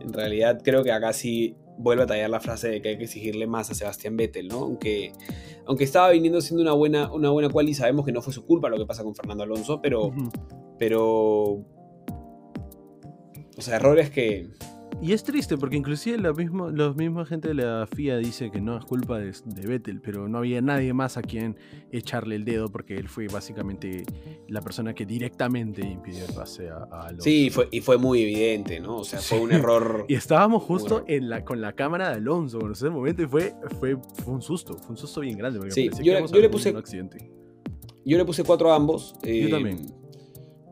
en 0.00 0.12
realidad 0.12 0.60
creo 0.64 0.82
que 0.82 0.90
acá 0.90 1.12
sí 1.12 1.54
vuelve 1.78 2.02
a 2.02 2.06
tallar 2.06 2.30
la 2.30 2.40
frase 2.40 2.68
de 2.68 2.82
que 2.82 2.88
hay 2.88 2.98
que 2.98 3.04
exigirle 3.04 3.46
más 3.46 3.70
a 3.70 3.74
Sebastián 3.74 4.16
Vettel, 4.16 4.48
¿no? 4.48 4.56
Aunque, 4.56 5.12
aunque 5.66 5.84
estaba 5.84 6.10
viniendo 6.10 6.40
siendo 6.40 6.62
una 6.62 6.72
buena, 6.72 7.12
una 7.12 7.30
buena 7.30 7.48
cual 7.48 7.68
y 7.68 7.74
sabemos 7.74 8.04
que 8.04 8.10
no 8.10 8.22
fue 8.22 8.32
su 8.32 8.44
culpa 8.44 8.68
lo 8.68 8.76
que 8.76 8.86
pasa 8.86 9.04
con 9.04 9.14
Fernando 9.14 9.44
Alonso, 9.44 9.80
pero, 9.80 10.12
pero, 10.80 11.64
o 13.56 13.60
sea, 13.60 13.76
errores 13.76 14.10
que, 14.10 14.48
Y 15.02 15.12
es 15.12 15.22
triste 15.22 15.58
porque 15.58 15.76
inclusive 15.76 16.16
la 16.18 16.32
mismo, 16.32 16.70
los 16.70 16.96
misma 16.96 17.26
gente 17.26 17.48
de 17.48 17.54
la 17.54 17.86
FIA 17.86 18.16
dice 18.16 18.50
que 18.50 18.60
no 18.60 18.78
es 18.78 18.84
culpa 18.84 19.18
de, 19.18 19.32
de, 19.44 19.66
Vettel, 19.66 20.00
pero 20.00 20.26
no 20.26 20.38
había 20.38 20.62
nadie 20.62 20.92
más 20.94 21.16
a 21.18 21.22
quien 21.22 21.56
echarle 21.92 22.36
el 22.36 22.44
dedo 22.44 22.70
porque 22.70 22.96
él 22.96 23.08
fue 23.08 23.28
básicamente 23.28 24.04
la 24.48 24.62
persona 24.62 24.94
que 24.94 25.04
directamente 25.04 25.86
impidió 25.86 26.24
el 26.24 26.32
pase 26.32 26.70
a, 26.70 26.88
a 26.90 27.02
Alonso. 27.08 27.24
Sí, 27.24 27.50
fue, 27.50 27.68
y 27.70 27.80
fue 27.82 27.98
muy 27.98 28.22
evidente, 28.22 28.80
¿no? 28.80 28.96
O 28.96 29.04
sea, 29.04 29.20
fue 29.20 29.38
un 29.38 29.52
error. 29.52 30.06
y 30.08 30.14
estábamos 30.14 30.62
justo 30.62 31.04
en 31.06 31.28
la, 31.28 31.44
con 31.44 31.60
la 31.60 31.74
cámara 31.74 32.08
de 32.08 32.16
Alonso 32.16 32.58
en 32.64 32.72
ese 32.72 32.88
momento 32.88 33.22
y 33.22 33.26
fue, 33.26 33.54
fue, 33.78 33.98
fue 34.24 34.32
un 34.32 34.42
susto, 34.42 34.78
fue 34.78 34.90
un 34.90 34.96
susto 34.96 35.20
bien 35.20 35.36
grande. 35.36 35.58
Porque 35.58 35.74
sí, 35.74 35.90
yo, 36.02 36.26
yo 36.26 36.40
le 36.40 36.48
puse. 36.48 36.74
Yo 38.04 38.16
le 38.16 38.24
puse 38.24 38.44
cuatro 38.44 38.72
a 38.72 38.76
ambos. 38.76 39.16
Eh, 39.22 39.42
yo 39.42 39.50
también 39.50 40.05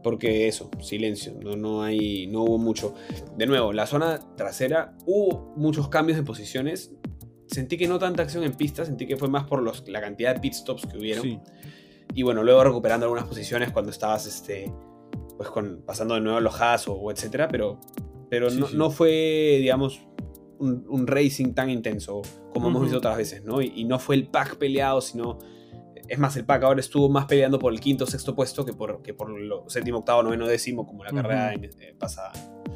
porque 0.05 0.47
eso, 0.47 0.71
silencio, 0.81 1.33
no, 1.43 1.57
no, 1.57 1.83
hay, 1.83 2.27
no 2.27 2.43
hubo 2.43 2.59
mucho. 2.59 2.95
De 3.37 3.47
nuevo, 3.47 3.73
la 3.73 3.87
zona 3.87 4.21
trasera 4.37 4.95
hubo 5.07 5.55
muchos 5.57 5.89
cambios 5.89 6.19
de 6.19 6.23
posiciones. 6.23 6.95
Sentí 7.47 7.79
que 7.79 7.89
no 7.89 7.99
tanta 7.99 8.23
acción 8.23 8.45
en 8.45 8.53
pista, 8.53 8.85
sentí 8.85 9.07
que 9.07 9.17
fue 9.17 9.29
más 9.29 9.45
por 9.45 9.63
los, 9.63 9.89
la 9.89 10.03
cantidad 10.03 10.35
de 10.35 10.41
pit 10.41 10.53
stops 10.53 10.87
que 10.87 10.99
hubieron. 10.99 11.43
Y 12.15 12.23
bueno, 12.23 12.45
luego 12.45 12.63
recuperando 12.63 13.07
algunas 13.07 13.25
posiciones 13.25 13.73
cuando 13.73 13.91
estabas 13.91 14.27
este, 14.27 14.71
pues 15.39 15.49
con, 15.49 15.83
pasando 15.87 16.15
de 16.15 16.21
nuevo 16.21 16.39
los 16.39 16.61
Haas 16.61 16.87
o, 16.87 17.11
etcétera, 17.11 17.49
pero, 17.49 17.81
pero 18.29 18.51
no, 18.51 18.69
no, 18.71 18.91
fue, 18.91 19.57
digamos, 19.59 20.03
un, 20.59 21.07
racing 21.07 21.55
tan 21.55 21.71
intenso 21.71 22.21
como 22.53 22.69
hemos 22.69 22.83
visto 22.83 22.99
otras 22.99 23.17
veces, 23.17 23.43
¿no? 23.43 23.63
Y, 23.63 23.73
y, 23.75 23.85
no 23.85 23.99
fue 23.99 24.17
el 24.17 24.29
pack 24.29 24.57
peleado, 24.57 25.01
sino 25.01 25.39
es 26.09 26.19
más, 26.19 26.37
el 26.37 26.45
pack 26.45 26.63
ahora 26.65 26.81
estuvo 26.81 27.09
más 27.09 27.27
peleando 27.27 27.59
por 27.59 27.73
el 27.73 27.81
quinto 27.81 28.07
sexto 28.07 28.35
puesto 28.35 28.65
que 28.65 28.73
por, 28.73 29.03
que 29.03 29.15
por 29.15 29.31
lo 29.31 29.69
séptimo, 29.69 29.99
octavo, 29.99 30.23
noveno, 30.23 30.47
décimo, 30.47 30.87
como 30.87 31.05
la 31.05 31.11
carrera 31.11 31.55
eh, 31.55 31.95
pasada. 31.99 32.33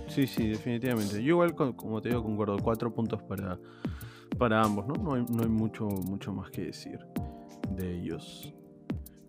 Sí, 0.09 0.27
sí, 0.27 0.49
definitivamente. 0.49 1.23
Yo 1.23 1.35
igual, 1.35 1.55
como 1.55 2.01
te 2.01 2.09
digo, 2.09 2.23
concuerdo, 2.23 2.57
cuatro 2.59 2.93
puntos 2.93 3.23
para, 3.23 3.59
para 4.39 4.63
ambos, 4.63 4.87
¿no? 4.87 4.95
No 4.95 5.15
hay, 5.15 5.25
no 5.29 5.43
hay 5.43 5.49
mucho, 5.49 5.87
mucho 5.87 6.33
más 6.33 6.51
que 6.51 6.63
decir 6.63 6.99
de 7.71 8.01
ellos. 8.01 8.53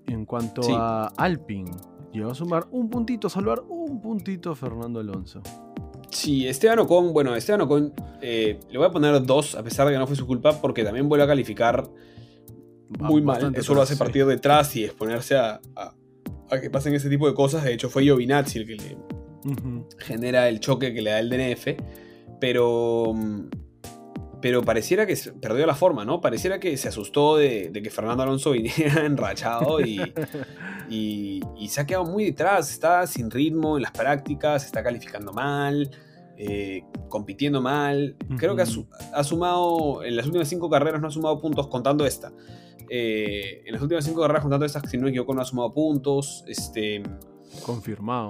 En 0.08 0.26
cuanto 0.26 0.62
a 0.76 1.08
Alpine, 1.18 1.72
llegó 2.12 2.32
a 2.32 2.36
sumar 2.36 2.66
un 2.72 2.90
puntito, 2.90 3.28
a 3.28 3.30
salvar 3.30 3.62
un 3.68 4.02
puntito 4.02 4.52
a 4.52 4.56
Fernando 4.56 5.00
Alonso. 5.00 5.42
Sí, 6.10 6.48
Esteban 6.48 6.80
Ocon, 6.80 7.14
bueno, 7.14 7.36
Esteban 7.36 7.62
Ocon 7.62 7.94
eh, 8.22 8.60
le 8.70 8.78
voy 8.78 8.88
a 8.88 8.92
poner 8.92 9.24
dos, 9.24 9.54
a 9.54 9.64
pesar 9.64 9.86
de 9.86 9.94
que 9.94 10.00
no 10.00 10.08
fue 10.08 10.16
su 10.16 10.26
culpa, 10.26 10.60
porque 10.60 10.84
también 10.84 11.08
vuelve 11.08 11.24
a 11.26 11.28
calificar 11.28 11.88
muy 12.98 13.22
mal. 13.22 13.54
Eso 13.56 13.74
lo 13.74 13.82
hace 13.82 13.96
partir 13.96 14.26
detrás 14.26 14.76
y 14.76 14.86
exponerse 14.86 15.38
a, 15.38 15.62
a, 15.76 16.60
que 16.60 16.70
pasen 16.70 16.94
ese 16.94 17.10
tipo 17.10 17.28
de 17.28 17.34
cosas. 17.34 17.64
De 17.64 17.74
hecho, 17.74 17.90
fue 17.90 18.04
Giovinazzi 18.04 18.60
el 18.60 18.68
que 18.68 18.76
le 18.76 18.98
genera 20.00 20.50
el 20.50 20.60
choque 20.60 20.94
que 20.94 21.02
le 21.02 21.12
da 21.12 21.20
el 21.20 21.30
DNF. 21.30 21.78
Pero. 22.40 23.14
Pero 24.42 24.64
pareciera 24.64 25.06
que 25.06 25.18
perdió 25.42 25.66
la 25.66 25.76
forma, 25.76 26.06
¿no? 26.06 26.22
Pareciera 26.22 26.62
que 26.62 26.78
se 26.78 26.88
asustó 26.88 27.36
de, 27.36 27.72
que 27.74 27.90
Fernando 27.90 28.24
Alonso 28.24 28.52
viniera 28.54 29.06
enrachado 29.06 29.82
y, 29.86 30.02
y, 30.90 31.68
se 31.68 31.82
ha 31.82 31.86
quedado 31.86 32.06
muy 32.06 32.24
detrás. 32.24 32.72
Está 32.72 33.06
sin 33.06 33.30
ritmo 33.30 33.76
en 33.76 33.84
las 33.84 33.92
prácticas, 33.92 34.66
está 34.66 34.82
calificando 34.82 35.34
mal. 35.34 35.92
Eh, 36.42 36.86
compitiendo 37.10 37.62
mal. 37.62 38.16
Creo 38.38 38.56
que 38.56 38.62
ha, 38.62 38.68
ha, 39.14 39.24
sumado, 39.26 40.06
en 40.06 40.16
las 40.16 40.26
últimas 40.26 40.48
cinco 40.48 40.70
carreras 40.70 41.02
no 41.02 41.10
ha 41.10 41.12
sumado 41.12 41.38
puntos 41.42 41.68
contando 41.68 42.06
esta. 42.06 42.32
Eh, 42.90 43.64
en 43.66 43.74
las 43.74 43.82
últimas 43.82 44.04
cinco 44.06 44.22
carreras, 44.22 44.42
contando 44.42 44.66
estas, 44.66 44.90
si 44.90 44.98
no 44.98 45.04
me 45.04 45.10
equivoco, 45.10 45.34
no 45.34 45.42
ha 45.42 45.46
sumado 45.46 45.74
puntos. 45.74 46.44
Este... 46.48 47.04
Confirmado. 47.64 48.30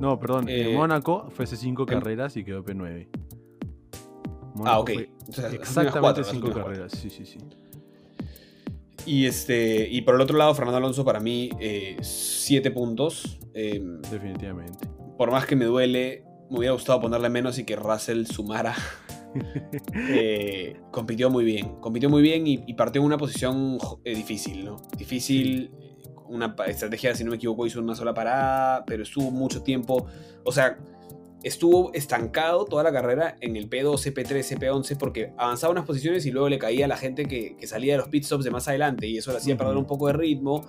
No, 0.00 0.18
perdón. 0.18 0.48
en 0.48 0.70
eh, 0.70 0.76
Mónaco 0.76 1.28
fue 1.30 1.44
hace 1.44 1.56
cinco 1.56 1.86
carreras 1.86 2.36
y 2.36 2.44
quedó 2.44 2.64
P9. 2.64 3.08
ah, 4.64 4.80
ok. 4.80 4.90
exactamente 5.28 6.24
cinco 6.24 6.50
carreras. 6.50 6.92
Sí, 6.92 7.10
sí, 7.10 7.24
sí. 7.24 7.38
Y, 9.04 9.26
este, 9.26 9.88
y 9.88 10.02
por 10.02 10.14
el 10.14 10.20
otro 10.20 10.38
lado, 10.38 10.54
Fernando 10.54 10.78
Alonso 10.78 11.04
para 11.04 11.20
mí, 11.20 11.50
eh, 11.60 11.96
siete 12.02 12.70
puntos. 12.70 13.38
Em, 13.54 14.00
Definitivamente. 14.02 14.88
Por 15.18 15.30
más 15.30 15.46
que 15.46 15.56
me 15.56 15.64
duele, 15.64 16.24
me 16.50 16.58
hubiera 16.58 16.72
gustado 16.72 17.00
ponerle 17.00 17.28
menos 17.28 17.58
y 17.58 17.64
que 17.64 17.76
Russell 17.76 18.26
sumara 18.26 18.74
Eh, 19.94 20.80
compitió 20.90 21.30
muy 21.30 21.44
bien, 21.44 21.76
compitió 21.80 22.08
muy 22.08 22.22
bien 22.22 22.46
y, 22.46 22.74
partió 22.74 23.00
en 23.00 23.06
una 23.06 23.18
posición 23.18 23.78
eh, 24.04 24.14
difícil, 24.14 24.64
¿no? 24.64 24.76
Difícil, 24.96 25.70
una 26.28 26.54
estrategia, 26.66 27.14
si 27.14 27.24
no 27.24 27.30
me 27.30 27.36
equivoco, 27.36 27.66
hizo 27.66 27.80
una 27.80 27.94
sola 27.94 28.14
parada, 28.14 28.84
pero 28.86 29.02
estuvo 29.02 29.30
mucho 29.30 29.62
tiempo, 29.62 30.06
o 30.44 30.52
sea, 30.52 30.78
estuvo 31.42 31.92
estancado 31.92 32.64
toda 32.64 32.82
la 32.82 32.92
carrera 32.92 33.36
en 33.40 33.56
el 33.56 33.68
P2, 33.68 34.12
P3, 34.14 34.58
P11 34.58 34.96
porque 34.96 35.32
avanzaba 35.36 35.72
unas 35.72 35.84
posiciones 35.84 36.24
y 36.26 36.30
luego 36.30 36.48
le 36.48 36.58
caía 36.58 36.84
a 36.86 36.88
la 36.88 36.96
gente 36.96 37.26
que, 37.26 37.56
salía 37.66 37.94
de 37.94 37.98
los 37.98 38.08
pit 38.08 38.24
stops 38.24 38.44
de 38.44 38.50
más 38.50 38.68
adelante 38.68 39.06
y 39.06 39.18
eso 39.18 39.32
le 39.32 39.38
hacía 39.38 39.56
perder 39.56 39.76
un 39.76 39.86
poco 39.86 40.06
de 40.06 40.14
ritmo. 40.14 40.64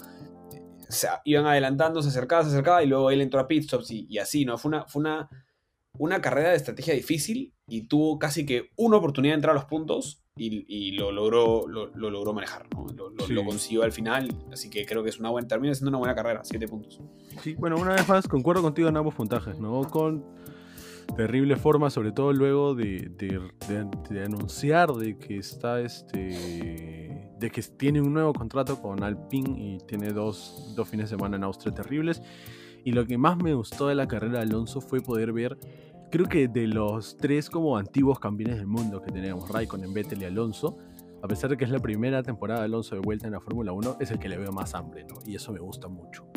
O 0.90 0.96
sea, 0.96 1.22
iban 1.26 1.46
adelantando, 1.46 2.02
se 2.02 2.10
acercaba, 2.10 2.44
se 2.44 2.50
acercaba 2.50 2.84
y 2.84 2.88
luego 2.88 3.10
él 3.10 3.22
entró 3.22 3.40
a 3.40 3.48
pit 3.48 3.64
stops 3.64 3.92
y, 3.92 4.06
y 4.10 4.18
así, 4.18 4.46
¿no? 4.46 4.58
Fue 4.58 4.70
una, 4.70 4.86
fue 4.86 5.00
una 5.00 5.30
una 5.98 6.22
carrera 6.22 6.50
de 6.50 6.56
estrategia 6.56 6.94
difícil 6.94 7.54
y 7.68 7.88
tuvo 7.88 8.18
casi 8.18 8.46
que 8.46 8.72
una 8.76 8.98
oportunidad 8.98 9.34
de 9.34 9.36
entrar 9.36 9.52
a 9.52 9.60
los 9.60 9.66
puntos 9.66 10.24
y, 10.36 10.92
lo, 10.94 11.12
logró, 11.12 11.68
lo, 11.68 11.92
logró 11.94 12.34
manejar, 12.34 12.66
lo, 13.30 13.46
consiguió 13.46 13.84
al 13.84 13.92
final, 13.92 14.36
así 14.52 14.68
que 14.68 14.84
creo 14.84 15.04
que 15.04 15.10
es 15.10 15.20
una 15.20 15.30
buena, 15.30 15.48
termina 15.48 15.76
siendo 15.76 15.90
una 15.90 16.00
buena 16.00 16.16
carrera, 16.16 16.42
siete 16.44 16.68
puntos. 16.68 17.00
Sí, 17.44 17.54
bueno, 17.54 17.78
una 17.78 17.94
vez 17.94 18.10
más 18.10 18.28
concuerdo 18.28 18.64
contigo 18.64 18.90
en 18.90 18.98
ambos 18.98 19.14
puntajes, 19.14 19.60
¿no? 19.60 19.84
Con 19.92 20.26
terrible 21.16 21.56
forma, 21.56 21.92
sobre 21.92 22.12
todo 22.12 22.34
luego 22.34 22.74
de, 22.74 23.12
de, 24.10 24.24
anunciar 24.24 24.92
de 24.94 25.20
que 25.20 25.38
está 25.38 25.82
este 25.82 27.30
de 27.38 27.52
que 27.52 27.62
tiene 27.62 28.02
un 28.02 28.14
nuevo 28.14 28.34
contrato 28.34 28.82
con 28.82 29.04
Alpine 29.04 29.60
y 29.60 29.78
tiene 29.86 30.14
dos, 30.14 30.74
dos 30.76 30.88
fines 30.88 31.12
de 31.12 31.16
semana 31.16 31.36
en 31.36 31.44
Austria 31.44 31.76
terribles 31.76 32.24
y 32.84 32.92
lo 32.92 33.06
que 33.06 33.18
más 33.18 33.38
me 33.38 33.54
gustó 33.54 33.88
de 33.88 33.96
la 33.96 34.08
carrera 34.08 34.40
de 34.40 34.44
Alonso 34.44 34.82
fue 34.82 35.02
poder 35.02 35.34
ver, 35.34 35.58
creo 36.12 36.28
que 36.28 36.48
de 36.48 36.68
los 36.68 37.18
tres 37.18 37.50
como 37.50 37.78
antiguos 37.78 38.20
campeones 38.20 38.58
del 38.58 38.68
mundo 38.68 39.02
que 39.02 39.12
tenemos, 39.12 39.50
Raikkonen, 39.50 39.94
Vettel 39.94 40.22
y 40.22 40.26
Alonso, 40.26 40.78
a 41.22 41.28
pesar 41.28 41.50
de 41.50 41.58
que 41.58 41.64
es 41.64 41.72
la 41.72 41.80
primera 41.80 42.22
temporada 42.22 42.62
de 42.62 42.66
Alonso 42.66 42.96
de 42.96 43.02
vuelta 43.02 43.28
en 43.28 43.34
la 43.34 43.40
Fórmula 43.40 43.72
1, 43.72 43.98
es 44.00 44.12
el 44.12 44.20
que 44.20 44.28
le 44.28 44.38
veo 44.38 44.52
más 44.52 44.76
hambre, 44.76 45.06
¿no? 45.06 45.16
Y 45.26 45.36
eso 45.36 45.54
me 45.54 45.60
gusta 45.60 45.88
mucho. 45.88 46.28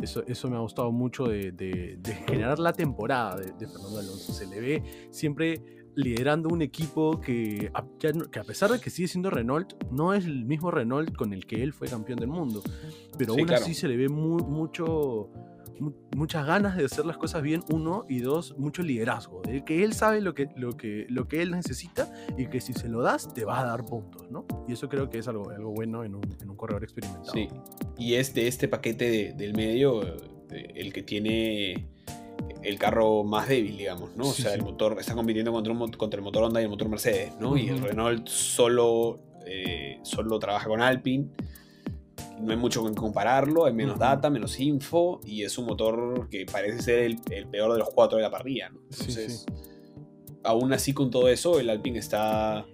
Eso, 0.00 0.24
eso 0.26 0.48
me 0.48 0.56
ha 0.56 0.60
gustado 0.60 0.90
mucho 0.92 1.24
de, 1.24 2.00
generar 2.26 2.58
la 2.58 2.72
temporada 2.72 3.36
de, 3.36 3.52
de, 3.52 3.66
Fernando 3.66 3.98
Alonso. 3.98 4.32
Se 4.32 4.46
le 4.46 4.58
ve 4.58 5.08
siempre 5.10 5.80
liderando 5.94 6.48
un 6.48 6.62
equipo 6.62 7.20
que 7.20 7.70
a, 7.74 7.84
que 7.98 8.38
a, 8.38 8.44
pesar 8.44 8.70
de 8.70 8.80
que 8.80 8.90
sigue 8.90 9.08
siendo 9.08 9.30
Renault, 9.30 9.74
no 9.90 10.14
es 10.14 10.24
el 10.24 10.44
mismo 10.44 10.70
Renault 10.70 11.14
con 11.14 11.32
el 11.32 11.46
que 11.46 11.62
él 11.62 11.72
fue 11.72 11.88
campeón 11.88 12.18
del 12.18 12.28
mundo. 12.28 12.62
Pero 13.18 13.34
aún 13.34 13.50
así 13.52 13.74
se 13.74 13.88
le 13.88 13.96
ve 13.96 14.08
mucho 14.08 15.30
muchas 16.14 16.46
ganas 16.46 16.76
de 16.76 16.84
hacer 16.84 17.06
las 17.06 17.16
cosas 17.16 17.42
bien, 17.42 17.62
uno, 17.70 18.04
y 18.08 18.20
dos, 18.20 18.56
mucho 18.58 18.82
liderazgo, 18.82 19.42
de 19.42 19.64
que 19.64 19.84
él 19.84 19.94
sabe 19.94 20.20
lo 20.20 20.34
que, 20.34 20.48
lo 20.56 20.76
que, 20.76 21.06
lo 21.08 21.28
que 21.28 21.42
él 21.42 21.50
necesita 21.50 22.12
y 22.36 22.46
que 22.46 22.60
si 22.60 22.72
se 22.72 22.88
lo 22.88 23.02
das, 23.02 23.32
te 23.34 23.44
va 23.44 23.60
a 23.60 23.64
dar 23.64 23.84
puntos, 23.84 24.30
¿no? 24.30 24.46
Y 24.68 24.72
eso 24.72 24.88
creo 24.88 25.08
que 25.10 25.18
es 25.18 25.28
algo, 25.28 25.50
algo 25.50 25.70
bueno 25.70 26.04
en 26.04 26.14
un, 26.14 26.22
en 26.40 26.50
un 26.50 26.56
corredor 26.56 26.84
experimentado. 26.84 27.32
Sí, 27.32 27.48
y 27.98 28.14
es 28.14 28.34
de 28.34 28.48
este 28.48 28.68
paquete 28.68 29.32
del 29.32 29.54
medio 29.54 30.02
el 30.50 30.92
que 30.92 31.02
tiene 31.02 31.86
el 32.62 32.78
carro 32.78 33.24
más 33.24 33.48
débil, 33.48 33.76
digamos, 33.76 34.16
¿no? 34.16 34.28
o 34.28 34.32
sea, 34.32 34.54
el 34.54 34.62
motor 34.62 34.96
está 34.98 35.14
compitiendo 35.14 35.52
contra, 35.52 35.72
un, 35.72 35.90
contra 35.92 36.18
el 36.18 36.24
motor 36.24 36.44
Honda 36.44 36.60
y 36.60 36.64
el 36.64 36.70
motor 36.70 36.88
Mercedes, 36.88 37.32
¿no? 37.38 37.56
Y 37.56 37.68
el 37.68 37.80
Renault 37.80 38.26
solo, 38.28 39.20
eh, 39.46 39.98
solo 40.02 40.38
trabaja 40.38 40.68
con 40.68 40.82
Alpine 40.82 41.28
no 42.42 42.50
hay 42.50 42.56
mucho 42.56 42.82
con 42.82 42.94
compararlo, 42.94 43.66
hay 43.66 43.72
menos 43.72 43.98
data, 43.98 44.30
menos 44.30 44.58
info 44.60 45.20
y 45.24 45.42
es 45.42 45.58
un 45.58 45.66
motor 45.66 46.28
que 46.30 46.46
parece 46.50 46.82
ser 46.82 46.98
el, 47.00 47.18
peor 47.48 47.72
de 47.72 47.78
los 47.78 47.90
cuatro 47.90 48.16
de 48.16 48.22
la 48.22 48.30
parrilla. 48.30 48.70
Entonces, 48.90 49.46
aún 50.42 50.72
así 50.72 50.92
con 50.92 51.10
todo 51.10 51.28
eso, 51.28 51.60
el 51.60 51.70
Alpine 51.70 51.98
está, 51.98 52.66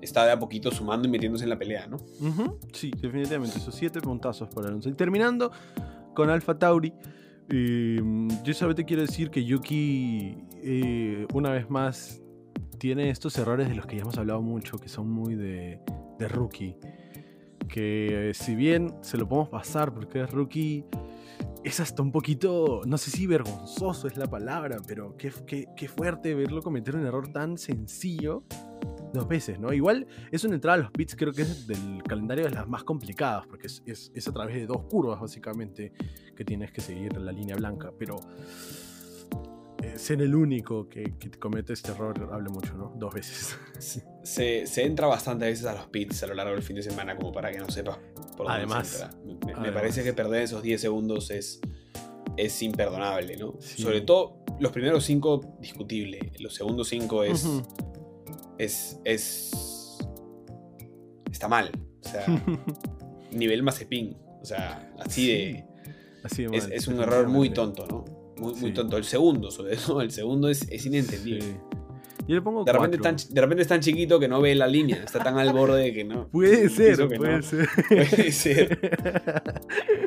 está 0.00 0.26
de 0.26 0.32
a 0.32 0.38
poquito 0.38 0.70
sumando 0.70 1.08
y 1.08 1.10
metiéndose 1.10 1.44
en 1.44 1.50
la 1.50 1.58
pelea, 1.58 1.86
¿no? 1.86 1.98
Sí, 2.72 2.90
definitivamente, 3.00 3.58
esos 3.58 3.74
siete 3.74 4.00
puntazos 4.00 4.48
para 4.48 4.68
Alonso. 4.68 4.88
Y 4.88 4.94
terminando 4.94 5.52
con 6.14 6.30
Alfa 6.30 6.58
Tauri, 6.58 6.92
eh, 7.48 8.00
yo 8.42 8.54
solamente 8.54 8.84
quiero 8.84 9.02
decir 9.02 9.30
que 9.30 9.44
Yuki, 9.44 10.36
eh, 10.62 11.26
una 11.32 11.50
vez 11.50 11.70
más, 11.70 12.20
tiene 12.78 13.10
estos 13.10 13.38
errores 13.38 13.68
de 13.68 13.74
los 13.74 13.86
que 13.86 13.96
ya 13.96 14.02
hemos 14.02 14.18
hablado 14.18 14.42
mucho, 14.42 14.78
que 14.78 14.88
son 14.88 15.10
muy 15.10 15.34
de, 15.34 15.80
de 16.18 16.28
rookie 16.28 16.76
que 17.66 18.32
si 18.34 18.54
bien 18.54 18.94
se 19.02 19.16
lo 19.16 19.28
podemos 19.28 19.48
pasar 19.48 19.92
porque 19.92 20.22
es 20.22 20.30
rookie, 20.30 20.84
es 21.64 21.80
hasta 21.80 22.02
un 22.02 22.12
poquito, 22.12 22.82
no 22.86 22.96
sé 22.96 23.10
si 23.10 23.26
vergonzoso 23.26 24.06
es 24.06 24.16
la 24.16 24.28
palabra, 24.28 24.76
pero 24.86 25.16
qué, 25.16 25.32
qué, 25.76 25.88
fuerte 25.88 26.34
verlo 26.34 26.62
cometer 26.62 26.94
un 26.94 27.04
error 27.04 27.32
tan 27.32 27.58
sencillo 27.58 28.44
dos 29.12 29.26
veces, 29.26 29.58
¿no? 29.58 29.72
Igual 29.72 30.06
es 30.30 30.44
una 30.44 30.54
entrada 30.54 30.74
a 30.74 30.82
los 30.82 30.90
pits, 30.92 31.16
creo 31.16 31.32
que 31.32 31.42
es 31.42 31.66
del 31.66 32.02
calendario 32.04 32.44
de 32.44 32.50
las 32.50 32.68
más 32.68 32.84
complicadas, 32.84 33.46
porque 33.46 33.66
es, 33.66 33.82
es, 33.84 34.12
es, 34.14 34.28
a 34.28 34.32
través 34.32 34.54
de 34.54 34.66
dos 34.66 34.84
curvas, 34.84 35.20
básicamente, 35.20 35.92
que 36.36 36.44
tienes 36.44 36.70
que 36.70 36.80
seguir 36.80 37.16
la 37.16 37.32
línea 37.32 37.56
blanca, 37.56 37.90
pero 37.98 38.20
ser 39.96 40.22
el 40.22 40.34
único 40.34 40.88
que, 40.88 41.14
comete 41.38 41.72
este 41.72 41.92
error 41.92 42.30
hable 42.32 42.48
mucho, 42.48 42.74
¿no? 42.74 42.92
Dos 42.96 43.14
veces. 43.14 43.56
Se, 44.22 44.82
entra 44.82 45.06
bastantes 45.06 45.48
veces 45.48 45.66
a 45.66 45.74
los 45.74 45.86
pits 45.86 46.22
a 46.24 46.26
lo 46.26 46.34
largo 46.34 46.52
del 46.52 46.62
fin 46.62 46.76
de 46.76 46.82
semana 46.82 47.16
como 47.16 47.32
para 47.32 47.52
que 47.52 47.58
no 47.58 47.70
sepa 47.70 47.98
por 48.36 48.46
dónde 48.46 48.52
además, 48.52 49.08
Me, 49.60 49.70
parece 49.70 50.02
que 50.02 50.12
perder 50.12 50.42
esos 50.42 50.62
10 50.62 50.80
segundos 50.80 51.30
es, 51.30 51.60
es 52.36 52.62
imperdonable, 52.62 53.36
¿no? 53.36 53.54
Sobre 53.60 54.00
todo 54.00 54.44
los 54.58 54.72
primeros 54.72 55.04
5, 55.04 55.58
discutible. 55.60 56.32
Los 56.38 56.54
segundos 56.54 56.88
5 56.88 57.24
es, 57.24 57.46
es, 58.58 59.00
es. 59.04 59.98
Está 61.30 61.48
mal. 61.48 61.70
O 62.04 62.08
sea, 62.08 62.26
nivel 63.30 63.62
Mazepin. 63.62 64.16
O 64.42 64.44
sea, 64.44 64.92
así 64.98 65.28
de. 65.28 65.64
Así 66.24 66.44
es, 66.52 66.68
es, 66.72 66.88
un 66.88 67.00
error 67.00 67.28
muy 67.28 67.50
tonto, 67.50 67.86
¿no? 67.86 68.15
Muy, 68.38 68.54
muy 68.54 68.72
tonto. 68.72 68.96
El 68.96 69.04
segundo, 69.04 69.50
sobre 69.50 69.76
todo, 69.86 70.00
el 70.00 70.10
segundo 70.10 70.48
es, 70.48 70.68
es 70.70 70.84
inentendible. 70.86 71.60
Yo 72.28 72.34
le 72.34 72.42
pongo 72.42 72.64
de 72.64 72.72
repente, 72.72 72.98
tan, 72.98 73.16
de 73.16 73.40
repente 73.40 73.62
es 73.62 73.68
tan 73.68 73.80
chiquito 73.80 74.18
que 74.18 74.26
no 74.26 74.40
ve 74.40 74.54
la 74.56 74.66
línea, 74.66 74.96
está 74.96 75.22
tan 75.22 75.38
al 75.38 75.52
borde 75.52 75.92
que 75.92 76.04
no. 76.04 76.28
Puede 76.32 76.68
ser, 76.68 77.06
puede 77.16 77.42
ser. 77.42 77.68
Puede 77.88 78.32
ser. 78.32 78.78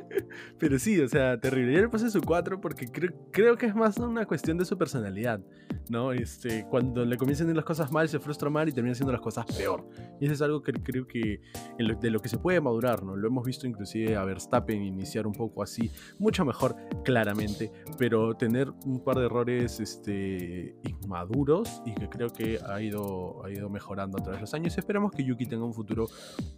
Pero 0.59 0.79
sí, 0.79 0.99
o 0.99 1.07
sea, 1.07 1.39
terrible. 1.39 1.73
Yo 1.73 1.81
le 1.81 1.89
puse 1.89 2.09
su 2.09 2.21
4 2.21 2.61
porque 2.61 2.87
creo, 2.87 3.11
creo 3.31 3.57
que 3.57 3.65
es 3.65 3.75
más 3.75 3.97
una 3.97 4.25
cuestión 4.25 4.57
de 4.57 4.65
su 4.65 4.77
personalidad, 4.77 5.41
¿no? 5.89 6.11
Este, 6.11 6.65
cuando 6.69 7.05
le 7.05 7.17
comienzan 7.17 7.47
a 7.47 7.49
ir 7.51 7.55
las 7.55 7.65
cosas 7.65 7.91
mal, 7.91 8.07
se 8.09 8.19
frustra 8.19 8.49
mal 8.49 8.69
y 8.69 8.71
termina 8.71 8.93
haciendo 8.93 9.11
las 9.11 9.21
cosas 9.21 9.45
peor. 9.45 9.87
Y 10.19 10.25
eso 10.25 10.33
es 10.33 10.41
algo 10.41 10.61
que 10.61 10.73
creo 10.73 11.07
que 11.07 11.41
de 11.77 12.09
lo 12.09 12.19
que 12.19 12.29
se 12.29 12.37
puede 12.37 12.61
madurar, 12.61 13.03
¿no? 13.03 13.15
Lo 13.15 13.27
hemos 13.27 13.45
visto 13.45 13.67
inclusive 13.67 14.15
a 14.15 14.23
Verstappen 14.23 14.81
iniciar 14.81 15.27
un 15.27 15.33
poco 15.33 15.63
así, 15.63 15.91
mucho 16.17 16.45
mejor, 16.45 16.75
claramente, 17.03 17.71
pero 17.97 18.35
tener 18.35 18.69
un 18.85 19.03
par 19.03 19.17
de 19.17 19.25
errores 19.25 19.79
este, 19.79 20.75
inmaduros 20.83 21.81
y 21.85 21.93
que 21.93 22.09
creo 22.09 22.29
que 22.29 22.59
ha 22.65 22.81
ido, 22.81 23.43
ha 23.43 23.51
ido 23.51 23.69
mejorando 23.69 24.17
a 24.17 24.21
través 24.21 24.39
de 24.39 24.41
los 24.41 24.53
años. 24.53 24.77
Esperamos 24.77 25.11
que 25.11 25.23
Yuki 25.23 25.45
tenga 25.45 25.65
un 25.65 25.73
futuro 25.73 26.07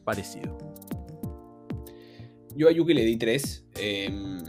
parecido. 0.04 0.58
Yo 2.55 2.67
a 2.67 2.71
Yuki 2.71 2.93
le 2.93 3.03
di 3.03 3.17
3. 3.17 3.65
Em, 3.75 4.43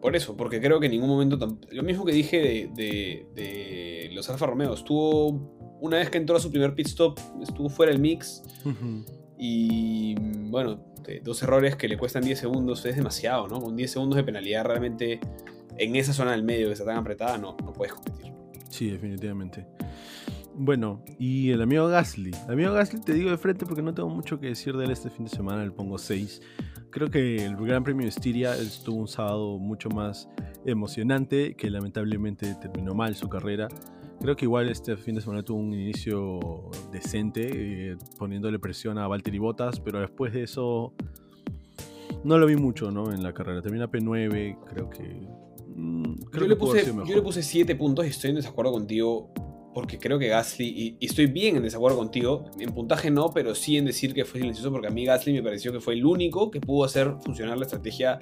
por 0.00 0.16
eso, 0.16 0.36
porque 0.36 0.60
creo 0.60 0.80
que 0.80 0.86
en 0.86 0.92
ningún 0.92 1.08
momento. 1.08 1.58
Lo 1.70 1.82
mismo 1.82 2.04
que 2.04 2.12
dije 2.12 2.70
de, 2.74 4.10
los 4.12 4.28
Alfa 4.30 4.46
Romeo. 4.46 4.74
Estuvo. 4.74 5.60
Una 5.80 5.96
vez 5.96 6.10
que 6.10 6.18
entró 6.18 6.36
a 6.36 6.40
su 6.40 6.50
primer 6.50 6.74
pit 6.74 6.86
stop, 6.86 7.18
estuvo 7.42 7.68
fuera 7.68 7.90
el 7.90 7.98
mix. 7.98 8.42
Y 9.36 10.14
bueno, 10.48 10.84
dos 11.24 11.42
errores 11.42 11.74
que 11.74 11.88
le 11.88 11.98
cuestan 11.98 12.22
10 12.22 12.38
segundos 12.38 12.84
es 12.86 12.94
demasiado, 12.94 13.48
¿no? 13.48 13.60
Con 13.60 13.74
10 13.74 13.90
segundos 13.90 14.16
de 14.16 14.22
penalidad 14.22 14.64
realmente 14.64 15.18
en 15.76 15.96
esa 15.96 16.12
zona 16.12 16.32
del 16.32 16.44
medio 16.44 16.68
que 16.68 16.74
está 16.74 16.84
tan 16.84 16.96
apretada 16.96 17.38
no, 17.38 17.56
no 17.64 17.72
puedes 17.72 17.94
competir. 17.94 18.32
Sí, 18.68 18.90
definitivamente. 18.90 19.66
Bueno, 20.54 21.02
y 21.18 21.50
el 21.50 21.62
amigo 21.62 21.88
Gasly. 21.88 22.30
El 22.46 22.52
amigo 22.52 22.72
Gasly 22.72 23.00
te 23.00 23.14
digo 23.14 23.30
de 23.30 23.38
frente 23.38 23.64
porque 23.64 23.82
no 23.82 23.94
tengo 23.94 24.08
mucho 24.08 24.38
que 24.38 24.48
decir 24.48 24.76
de 24.76 24.84
él 24.84 24.90
este 24.90 25.10
fin 25.10 25.24
de 25.24 25.30
semana, 25.30 25.64
le 25.64 25.70
pongo 25.70 25.98
6. 25.98 26.42
Creo 26.90 27.10
que 27.10 27.44
el 27.44 27.56
Gran 27.56 27.84
Premio 27.84 28.04
de 28.04 28.10
Estiria 28.10 28.54
estuvo 28.54 28.96
un 28.96 29.08
sábado 29.08 29.58
mucho 29.58 29.88
más 29.88 30.28
emocionante, 30.66 31.54
que 31.54 31.70
lamentablemente 31.70 32.54
terminó 32.56 32.94
mal 32.94 33.14
su 33.14 33.28
carrera. 33.28 33.68
Creo 34.20 34.36
que 34.36 34.44
igual 34.44 34.68
este 34.68 34.96
fin 34.96 35.14
de 35.14 35.20
semana 35.20 35.42
tuvo 35.42 35.58
un 35.58 35.72
inicio 35.72 36.38
decente, 36.92 37.92
eh, 37.92 37.96
poniéndole 38.18 38.58
presión 38.58 38.98
a 38.98 39.08
Valtteri 39.08 39.38
Bottas, 39.38 39.80
pero 39.80 40.00
después 40.00 40.32
de 40.32 40.42
eso 40.42 40.92
no 42.24 42.38
lo 42.38 42.46
vi 42.46 42.56
mucho 42.56 42.90
¿no? 42.90 43.10
en 43.10 43.22
la 43.22 43.32
carrera. 43.32 43.62
Termina 43.62 43.90
P9, 43.90 44.58
creo 44.66 44.90
que 44.90 45.26
Mm, 45.74 46.14
yo, 46.32 46.46
le 46.46 46.56
puse, 46.56 46.84
yo, 46.84 47.14
le 47.14 47.22
puse, 47.22 47.42
7 47.42 47.74
puntos 47.76 48.04
y 48.04 48.08
estoy 48.08 48.30
en 48.30 48.36
desacuerdo 48.36 48.72
contigo 48.72 49.32
porque 49.74 49.98
creo 49.98 50.18
que 50.18 50.28
Gasly, 50.28 50.96
y, 51.00 51.04
estoy 51.04 51.26
bien 51.26 51.56
en 51.56 51.62
desacuerdo 51.62 51.98
contigo, 51.98 52.44
en 52.58 52.72
puntaje 52.72 53.10
no, 53.10 53.30
pero 53.32 53.54
sí 53.54 53.76
en 53.76 53.84
decir 53.84 54.14
que 54.14 54.24
fue 54.24 54.40
silencioso 54.40 54.70
porque 54.70 54.88
a 54.88 54.90
mí 54.90 55.04
Gasly 55.04 55.32
me 55.32 55.42
pareció 55.42 55.72
que 55.72 55.80
fue 55.80 55.94
el 55.94 56.04
único 56.04 56.50
que 56.50 56.60
pudo 56.60 56.84
hacer 56.84 57.14
funcionar 57.24 57.56
la 57.58 57.64
estrategia 57.64 58.18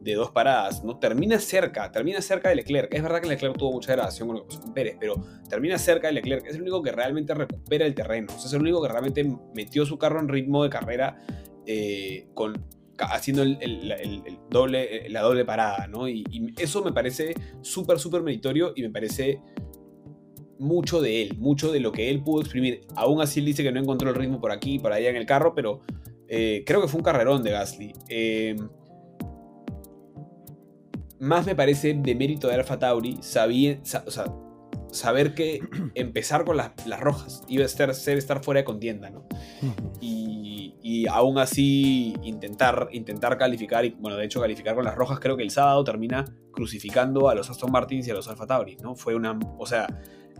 de 0.00 0.14
dos 0.14 0.30
paradas, 0.30 0.84
¿no? 0.84 0.98
Termina 0.98 1.38
cerca, 1.40 1.90
termina 1.90 2.20
cerca 2.22 2.48
de 2.48 2.56
Leclerc. 2.56 2.94
Es 2.94 3.02
verdad 3.02 3.20
que 3.20 3.28
Leclerc 3.28 3.58
tuvo 3.58 3.72
mucha 3.72 3.92
grabación 3.92 4.28
con 4.28 4.36
lo 4.36 4.46
que 4.46 4.56
con 4.56 4.72
Pérez, 4.72 4.96
pero 5.00 5.16
termina 5.48 5.78
cerca 5.78 6.06
de 6.06 6.14
Leclerc. 6.14 6.46
Es 6.46 6.54
el 6.54 6.62
único 6.62 6.80
que 6.80 6.92
realmente 6.92 7.34
recupera 7.34 7.84
el 7.84 7.94
terreno. 7.94 8.28
O 8.34 8.38
sea, 8.38 8.46
es 8.46 8.52
el 8.52 8.60
único 8.60 8.80
que 8.80 8.88
realmente 8.88 9.28
metió 9.54 9.84
su 9.84 9.98
carro 9.98 10.20
en 10.20 10.28
ritmo 10.28 10.62
de 10.62 10.70
carrera 10.70 11.18
haciendo 12.98 13.44
la 13.44 15.22
doble 15.22 15.44
parada, 15.44 15.86
¿no? 15.86 16.08
Y, 16.08 16.24
eso 16.58 16.82
me 16.82 16.92
parece 16.92 17.34
súper, 17.60 17.98
súper 17.98 18.22
meritorio 18.22 18.72
y 18.74 18.82
me 18.82 18.90
parece 18.90 19.40
mucho 20.58 21.00
de 21.00 21.22
él, 21.22 21.36
mucho 21.38 21.72
de 21.72 21.80
lo 21.80 21.92
que 21.92 22.10
él 22.10 22.22
pudo 22.22 22.40
exprimir. 22.40 22.86
Aún 22.94 23.20
así 23.20 23.40
él 23.40 23.46
dice 23.46 23.62
que 23.62 23.72
no 23.72 23.80
encontró 23.80 24.10
el 24.10 24.14
ritmo 24.14 24.40
por 24.40 24.52
aquí 24.52 24.74
y 24.74 24.78
por 24.78 24.92
allá 24.92 25.10
en 25.10 25.16
el 25.16 25.26
carro, 25.26 25.54
pero 25.54 25.80
eh, 26.28 26.64
creo 26.66 26.80
que 26.82 26.88
fue 26.88 26.98
un 26.98 27.04
carrerón 27.04 27.42
de 27.42 27.50
Gasly. 27.50 27.92
Em, 28.08 28.68
más 31.18 31.46
me 31.46 31.54
parece 31.54 31.94
de 31.94 32.14
mérito 32.14 32.48
de 32.48 32.54
Alfa 32.54 32.78
Tauri 32.78 33.18
sabía, 33.20 33.80
saber 34.90 35.34
que 35.34 35.60
empezar 35.94 36.44
con 36.44 36.56
las, 36.56 36.72
rojas 37.00 37.42
iba 37.48 37.64
a 37.64 37.68
ser, 37.68 37.94
ser, 37.94 38.18
estar 38.18 38.42
fuera 38.42 38.60
de 38.60 38.64
contienda, 38.64 39.10
¿no? 39.10 39.26
y, 40.00 41.06
aún 41.10 41.38
así 41.38 42.14
intentar, 42.22 42.88
intentar 42.92 43.36
calificar, 43.38 43.84
y 43.84 43.90
bueno, 43.90 44.16
de 44.16 44.24
hecho 44.24 44.40
calificar 44.40 44.74
con 44.74 44.84
las 44.84 44.94
rojas, 44.94 45.18
creo 45.20 45.36
que 45.36 45.42
el 45.42 45.50
sábado 45.50 45.82
termina 45.84 46.24
crucificando 46.52 47.28
a 47.28 47.34
los 47.34 47.50
Aston 47.50 47.70
Martins 47.70 48.06
y 48.08 48.10
a 48.10 48.14
los 48.14 48.28
Alfa 48.28 48.46
Tauri, 48.46 48.76
¿no? 48.76 48.94
Fue 48.94 49.14
una, 49.14 49.38
o 49.58 49.66
sea, 49.66 49.86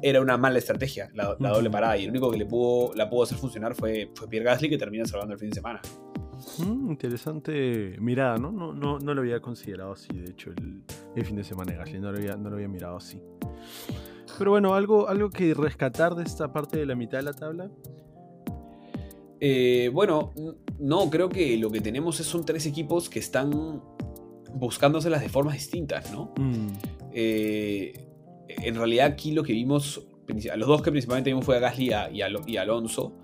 era 0.02 0.20
una 0.20 0.36
mala 0.36 0.58
estrategia 0.58 1.08
la, 1.14 1.34
doble 1.34 1.70
parada 1.70 1.96
y 1.96 2.04
el 2.04 2.10
único 2.10 2.30
que 2.30 2.38
le 2.38 2.46
pudo, 2.46 2.94
la 2.94 3.08
pudo 3.08 3.22
hacer 3.24 3.38
funcionar 3.38 3.74
fue, 3.74 4.10
fue 4.14 4.28
Pierre 4.28 4.44
Gasly 4.44 4.68
que 4.68 4.78
termina 4.78 5.04
salvando 5.04 5.34
el 5.34 5.40
fin 5.40 5.50
de 5.50 5.54
semana. 5.54 5.80
Mm, 6.58 6.90
interesante 6.90 7.96
mirada, 7.98 8.36
¿no? 8.36 8.52
No, 8.52 8.72
¿no? 8.72 8.98
no 8.98 9.14
lo 9.14 9.20
había 9.22 9.40
considerado 9.40 9.92
así, 9.92 10.08
de 10.12 10.30
hecho, 10.30 10.50
el, 10.50 10.82
el 11.14 11.24
fin 11.24 11.36
de 11.36 11.44
semana 11.44 11.72
de 11.72 11.78
Gasly, 11.78 11.98
no 11.98 12.12
lo 12.12 12.18
había, 12.18 12.36
no 12.36 12.50
lo 12.50 12.56
había 12.56 12.68
mirado 12.68 12.96
así. 12.96 13.22
Pero 14.38 14.50
bueno, 14.50 14.74
algo, 14.74 15.08
algo 15.08 15.30
que 15.30 15.54
rescatar 15.54 16.14
de 16.14 16.24
esta 16.24 16.52
parte 16.52 16.78
de 16.78 16.86
la 16.86 16.94
mitad 16.94 17.18
de 17.18 17.24
la 17.24 17.32
tabla. 17.32 17.70
Eh, 19.40 19.90
bueno, 19.92 20.32
no, 20.78 21.10
creo 21.10 21.28
que 21.28 21.56
lo 21.56 21.70
que 21.70 21.80
tenemos 21.80 22.16
son 22.16 22.44
tres 22.44 22.66
equipos 22.66 23.08
que 23.08 23.18
están 23.18 23.82
buscándoselas 24.54 25.20
de 25.20 25.28
formas 25.28 25.54
distintas, 25.54 26.12
¿no? 26.12 26.32
Mm. 26.36 26.68
Eh, 27.12 28.05
en 28.48 28.74
realidad 28.74 29.06
aquí 29.06 29.32
lo 29.32 29.42
que 29.42 29.52
vimos, 29.52 30.06
a 30.50 30.56
los 30.56 30.68
dos 30.68 30.82
que 30.82 30.90
principalmente 30.90 31.30
vimos 31.30 31.44
fue 31.44 31.56
a 31.56 31.60
Gasly 31.60 31.92
y, 32.12 32.22
y 32.46 32.56
Alonso, 32.56 33.14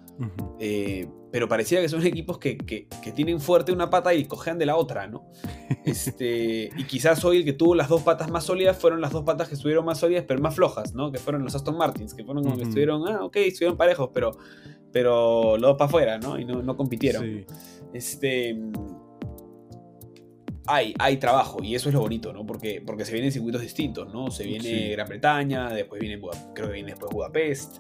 eh, 0.59 1.09
pero 1.31 1.49
parecía 1.49 1.81
que 1.81 1.89
son 1.89 2.05
equipos 2.07 2.39
que, 2.39 2.87
tienen 3.15 3.41
fuerte 3.41 3.73
una 3.73 3.89
pata 3.91 4.13
y 4.15 4.27
cojean 4.27 4.59
de 4.59 4.67
la 4.67 4.77
otra, 4.77 5.07
¿no? 5.07 5.27
Este, 5.85 6.71
y 6.77 6.85
quizás 6.85 7.25
hoy 7.25 7.39
el 7.39 7.45
que 7.45 7.55
tuvo 7.55 7.75
las 7.75 7.89
dos 7.89 8.03
patas 8.03 8.31
más 8.31 8.45
sólidas 8.45 8.79
fueron 8.79 9.01
las 9.01 9.11
dos 9.11 9.25
patas 9.25 9.49
que 9.49 9.55
estuvieron 9.55 9.85
más 9.85 9.99
sólidas, 9.99 10.25
pero 10.29 10.41
más 10.41 10.55
flojas, 10.55 10.95
¿no? 10.95 11.11
Que 11.11 11.19
fueron 11.19 11.43
los 11.43 11.57
Aston 11.57 11.77
Martins, 11.77 12.15
que 12.15 12.25
fueron 12.25 12.45
como 12.45 12.57
que 12.57 12.63
estuvieron, 12.63 13.09
ah, 13.09 13.25
ok, 13.25 13.37
estuvieron 13.39 13.77
parejos, 13.77 14.11
pero, 14.15 14.31
pero 14.93 15.57
los 15.57 15.71
dos 15.71 15.77
para 15.77 15.89
afuera, 15.89 16.19
¿no? 16.19 16.39
Y 16.39 16.45
no, 16.45 16.77
compitieron. 16.77 17.45
Este. 17.93 18.57
Hay, 20.67 20.95
hay 20.99 21.17
trabajo 21.17 21.63
y 21.63 21.75
eso 21.75 21.89
es 21.89 21.95
lo 21.95 22.01
bonito, 22.01 22.33
¿no? 22.33 22.47
Porque, 22.47 22.83
porque 22.85 23.05
se 23.05 23.13
vienen 23.13 23.33
circuitos 23.33 23.61
distintos, 23.61 24.13
¿no? 24.13 24.31
Se 24.31 24.45
viene 24.45 24.91
Gran 24.91 25.09
Bretaña, 25.09 25.69
después 25.71 26.01
viene, 26.01 26.21
creo 26.55 26.69
que 26.69 26.75
viene 26.75 26.93
después 26.93 27.13
Budapest. 27.13 27.79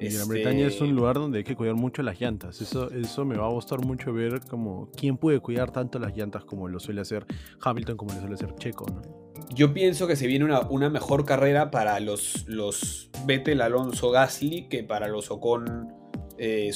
Y 0.00 0.08
Gran 0.10 0.28
Bretaña 0.28 0.66
es 0.66 0.80
un 0.80 0.88
este 0.88 0.96
lugar 0.98 1.16
donde 1.16 1.38
hay 1.38 1.44
que 1.44 1.56
cuidar 1.56 1.74
mucho 1.74 2.02
las 2.02 2.20
llantas. 2.20 2.60
Eso, 2.60 2.90
eso 2.92 3.24
me 3.24 3.36
va 3.36 3.46
a 3.46 3.50
gustar 3.50 3.84
mucho 3.84 4.12
ver 4.12 4.40
como 4.48 4.90
quién 4.92 5.16
puede 5.16 5.40
cuidar 5.40 5.70
tanto 5.72 5.98
las 5.98 6.16
llantas 6.16 6.44
como 6.44 6.68
lo 6.68 6.78
suele 6.78 7.00
hacer 7.00 7.26
Hamilton, 7.62 7.96
como 7.96 8.12
lo 8.12 8.20
suele 8.20 8.34
hacer 8.34 8.54
Checo, 8.56 8.86
¿no? 8.86 9.02
Yo 9.54 9.72
pienso 9.72 10.06
que 10.06 10.14
se 10.14 10.26
viene 10.26 10.44
una, 10.44 10.60
una 10.60 10.90
mejor 10.90 11.24
carrera 11.24 11.70
para 11.70 11.98
los, 12.00 12.44
los 12.46 13.10
Vettel, 13.24 13.62
Alonso, 13.62 14.10
Gasly 14.10 14.68
que 14.68 14.84
para 14.84 15.08
los 15.08 15.30
Ocon, 15.30 15.88
eh, 16.38 16.70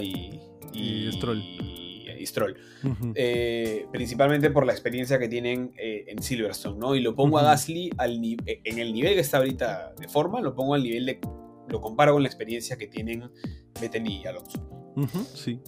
y, 0.00 0.40
y, 0.72 1.08
y 1.08 1.12
Stroll. 1.12 1.63
Stroll. 2.26 2.56
Eh, 3.14 3.86
principalmente 3.92 4.50
por 4.50 4.66
la 4.66 4.72
experiencia 4.72 5.18
que 5.18 5.28
tienen 5.28 5.72
eh, 5.76 6.04
en 6.08 6.22
Silverstone, 6.22 6.78
¿no? 6.78 6.94
Y 6.94 7.00
lo 7.00 7.14
pongo 7.14 7.38
a 7.38 7.42
Gasly 7.42 7.90
al 7.98 8.22
eh, 8.24 8.60
en 8.64 8.78
el 8.78 8.92
nivel 8.92 9.14
que 9.14 9.20
está 9.20 9.38
ahorita 9.38 9.94
de 9.98 10.08
forma, 10.08 10.40
lo 10.40 10.54
pongo 10.54 10.74
al 10.74 10.82
nivel 10.82 11.06
de. 11.06 11.20
Lo 11.68 11.80
comparo 11.80 12.12
con 12.12 12.22
la 12.22 12.28
experiencia 12.28 12.76
que 12.76 12.86
tienen 12.88 13.30
Vettel 13.80 14.06
y 14.06 14.26
Alonso. 14.26 14.74
sí, 15.34 15.60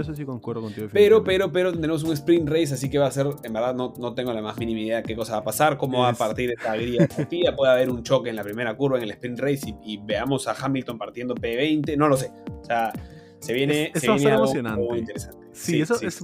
eso 0.00 0.14
sí 0.14 0.24
concuerdo 0.24 0.62
contigo. 0.62 0.88
Pero, 0.92 1.22
pero, 1.22 1.52
pero 1.52 1.72
tenemos 1.72 2.02
un 2.02 2.12
sprint 2.12 2.48
race, 2.48 2.74
así 2.74 2.90
que 2.90 2.98
va 2.98 3.06
a 3.06 3.10
ser, 3.10 3.28
en 3.44 3.52
verdad 3.52 3.74
no, 3.74 3.94
no 3.98 4.14
tengo 4.14 4.32
la 4.32 4.42
más 4.42 4.58
mínima 4.58 4.80
idea 4.80 4.96
de 4.98 5.02
qué 5.04 5.14
cosa 5.14 5.34
va 5.34 5.38
a 5.38 5.44
pasar, 5.44 5.76
cómo 5.76 6.00
va 6.00 6.08
a 6.08 6.14
partir 6.14 6.50
esta 6.50 6.74
grilla 6.74 7.06
de 7.06 7.52
puede 7.52 7.72
haber 7.72 7.90
un 7.90 8.02
choque 8.02 8.30
en 8.30 8.36
la 8.36 8.42
primera 8.42 8.76
curva 8.76 8.96
en 8.98 9.04
el 9.04 9.10
sprint 9.10 9.38
race 9.38 9.74
y, 9.84 9.98
veamos 9.98 10.48
a 10.48 10.52
Hamilton 10.52 10.98
partiendo 10.98 11.34
P20, 11.34 11.96
no 11.96 12.08
lo 12.08 12.16
sé. 12.16 12.30
O 12.60 12.64
sea, 12.64 12.92
se 13.40 13.52
viene, 13.52 13.92
se 13.94 14.12
viene 14.12 14.32
algo 14.32 14.52
muy 14.76 14.98
interesante. 14.98 15.46
Sí, 15.52 15.80
eso 15.80 15.94
es, 16.00 16.22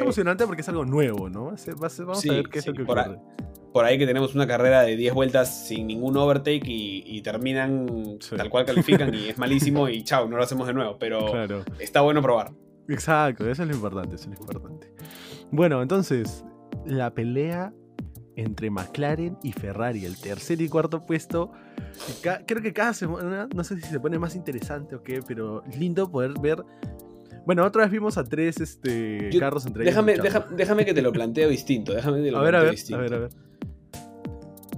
emocionante 0.00 0.46
porque 0.46 0.62
es 0.62 0.68
algo 0.68 0.84
nuevo, 0.84 1.28
¿no? 1.28 1.54
vamos 1.76 2.26
a 2.26 2.32
ver 2.32 2.48
qué 2.48 2.58
es 2.58 2.66
lo 2.66 2.74
que 2.74 2.82
ocurre. 2.82 3.18
por 3.72 3.84
ahí 3.84 3.98
que 3.98 4.06
tenemos 4.06 4.34
una 4.34 4.46
carrera 4.46 4.82
de 4.82 4.96
10 4.96 5.14
vueltas 5.14 5.66
sin 5.66 5.86
ningún 5.86 6.16
overtake 6.16 6.64
y, 6.66 7.20
terminan 7.22 8.18
tal 8.36 8.50
cual 8.50 8.64
califican 8.64 9.12
y 9.14 9.28
es 9.28 9.38
malísimo 9.38 9.88
y 9.88 10.04
chao, 10.04 10.28
no 10.28 10.36
lo 10.36 10.42
hacemos 10.42 10.66
de 10.66 10.74
nuevo. 10.74 10.96
Pero 10.98 11.64
está 11.78 12.00
bueno 12.02 12.22
probar. 12.22 12.52
Exacto, 12.88 13.48
eso 13.50 13.62
es 13.62 13.68
lo 13.68 13.74
importante, 13.74 14.14
eso 14.16 14.30
es 14.30 14.38
lo 14.38 14.42
importante. 14.42 14.92
Bueno, 15.50 15.82
entonces, 15.82 16.44
la 16.84 17.12
pelea 17.14 17.72
entre 18.36 18.70
McLaren 18.70 19.38
y 19.42 19.52
Ferrari, 19.52 20.04
el 20.04 20.16
tercer 20.20 20.60
y 20.60 20.68
cuarto 20.68 21.04
puesto. 21.04 21.52
Creo 22.46 22.62
que 22.62 22.72
cada 22.72 22.94
semana, 22.94 23.48
no 23.54 23.64
sé 23.64 23.76
si 23.76 23.82
se 23.82 24.00
pone 24.00 24.18
más 24.18 24.36
interesante 24.36 24.94
o 24.96 25.02
qué, 25.02 25.20
pero 25.26 25.62
lindo 25.78 26.10
poder 26.10 26.34
ver. 26.40 26.62
Bueno, 27.46 27.64
otra 27.64 27.82
vez 27.82 27.92
vimos 27.92 28.18
a 28.18 28.24
tres 28.24 28.60
este, 28.60 29.30
carros 29.38 29.66
entre 29.66 29.84
déjame, 29.84 30.14
ellos. 30.14 30.44
déjame 30.56 30.84
que 30.84 30.92
te 30.92 31.02
lo 31.02 31.12
planteo 31.12 31.48
distinto. 31.48 31.94
Déjame 31.94 32.18
a, 32.18 32.40
ver, 32.40 32.56
a, 32.56 32.62
ver, 32.62 32.74
a 32.92 32.96
ver, 32.96 33.14
a 33.14 33.18
ver. 33.18 33.30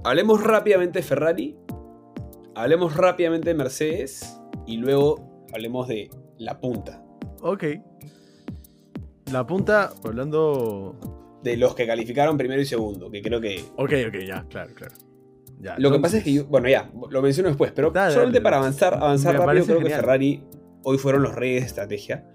Hablemos 0.03 0.43
rápidamente 0.43 0.99
de 0.99 1.03
Ferrari. 1.03 1.57
Hablemos 2.55 2.95
rápidamente 2.95 3.49
de 3.49 3.55
Mercedes. 3.55 4.39
Y 4.67 4.77
luego 4.77 5.45
hablemos 5.51 5.87
de 5.87 6.11
la 6.37 6.59
punta. 6.59 7.03
Ok. 7.41 7.63
La 9.31 9.45
punta, 9.47 9.91
hablando 10.03 11.39
de 11.43 11.57
los 11.57 11.75
que 11.75 11.87
calificaron 11.87 12.37
primero 12.37 12.61
y 12.61 12.65
segundo, 12.65 13.09
que 13.09 13.21
creo 13.21 13.39
que... 13.39 13.63
Ok, 13.77 13.93
ok, 14.07 14.17
ya, 14.25 14.45
claro, 14.49 14.73
claro. 14.73 14.93
Lo 15.77 15.91
que 15.91 15.99
pasa 15.99 16.17
es 16.17 16.23
que 16.23 16.33
yo, 16.33 16.45
bueno, 16.45 16.69
ya, 16.69 16.89
lo 17.09 17.21
menciono 17.21 17.49
después, 17.49 17.71
pero 17.73 17.91
solamente 17.93 18.41
para 18.41 18.57
avanzar, 18.57 18.93
avanzar 18.95 19.37
rápido, 19.37 19.65
creo 19.65 19.79
que 19.79 19.89
Ferrari 19.89 20.43
hoy 20.83 20.97
fueron 20.97 21.23
los 21.23 21.35
reyes 21.35 21.61
de 21.61 21.67
estrategia. 21.67 22.25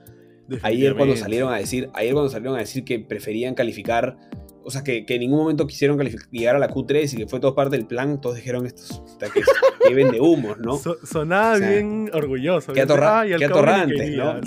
Ayer 0.62 0.94
cuando 0.94 1.16
salieron 1.16 1.52
a 1.52 1.56
decir, 1.56 1.90
ayer 1.94 2.12
cuando 2.12 2.30
salieron 2.30 2.56
a 2.56 2.60
decir 2.60 2.84
que 2.84 3.00
preferían 3.00 3.54
calificar, 3.54 4.18
o 4.62 4.70
sea, 4.70 4.82
que, 4.82 5.04
en 5.06 5.20
ningún 5.20 5.38
momento 5.38 5.66
quisieron 5.66 5.98
llegar 6.30 6.56
a 6.56 6.58
la 6.58 6.68
Q3 6.68 7.14
y 7.14 7.16
que 7.16 7.26
fue 7.26 7.40
todo 7.40 7.54
parte 7.54 7.76
del 7.76 7.86
plan, 7.86 8.20
todos 8.20 8.36
dijeron 8.36 8.66
estos 8.66 9.02
que, 9.18 9.42
que 9.86 9.94
vende 9.94 10.20
humos, 10.20 10.58
¿no? 10.58 10.78
sonaba 11.04 11.58
bien 11.58 12.10
orgulloso. 12.12 12.72
Qué, 12.72 12.82
atorrantes, 12.82 14.16
¿no? 14.16 14.40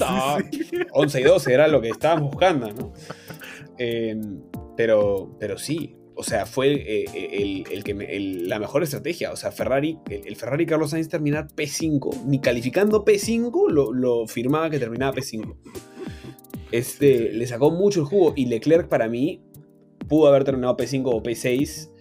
11 0.94 1.22
y 1.22 1.24
12 1.24 1.54
era 1.54 1.68
lo 1.68 1.82
que 1.82 1.90
estaban 1.90 2.22
buscando, 2.24 2.72
¿no? 2.74 2.94
Em, 3.80 4.42
pero, 4.76 5.38
pero 5.40 5.60
sí, 5.60 5.97
o 6.18 6.24
sea, 6.24 6.46
fue 6.46 6.74
eh, 6.74 7.06
eh, 7.14 7.64
el, 7.70 7.84
que 7.84 7.94
la 8.20 8.60
mejor 8.60 8.84
estrategia. 8.84 9.32
O 9.32 9.36
sea, 9.36 9.52
Ferrari, 9.52 10.00
el, 10.10 10.36
Ferrari 10.36 10.66
Carlos 10.66 10.90
Sainz 10.90 11.10
terminar 11.10 11.48
P5, 11.48 12.24
ni 12.26 12.40
calificando 12.40 13.06
P5 13.06 13.70
lo, 13.94 14.28
firmaba 14.28 14.70
que 14.70 14.80
terminaba 14.80 15.16
P5. 15.16 15.56
Este, 16.72 17.32
le 17.32 17.48
sacó 17.48 17.72
mucho 17.72 18.02
el 18.02 18.06
jugo 18.08 18.34
y 18.36 18.48
Leclerc 18.48 18.90
para 18.90 19.08
mí 19.08 19.42
pudo 20.10 20.28
haber 20.28 20.44
terminado 20.44 20.76
P5 20.76 21.04
o 21.06 21.24
P6 21.24 21.92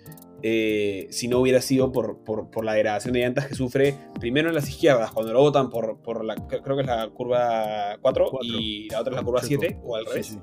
eh, 0.43 1.07
si 1.11 1.29
no 1.29 1.41
hubiera 1.41 1.61
sido 1.61 1.93
por, 1.93 2.65
la 2.65 2.75
degradación 2.75 3.15
de 3.15 3.21
llantas 3.21 3.47
que 3.47 3.55
sufre 3.55 3.97
primero 4.21 4.49
en 4.49 4.55
las 4.55 4.69
izquierdas, 4.69 5.11
cuando 5.13 5.33
lo 5.33 5.41
botan 5.41 5.71
por, 5.71 6.25
la, 6.25 6.35
creo 6.35 6.77
que 6.77 6.83
es 6.83 6.87
la 6.87 7.09
curva 7.09 7.99
4, 8.01 8.31
y 8.43 8.89
la 8.91 9.01
otra 9.01 9.13
es 9.13 9.17
la 9.17 9.25
curva 9.25 9.43
7, 9.43 9.79
o 9.83 9.97
al 9.97 10.07
revés. 10.07 10.39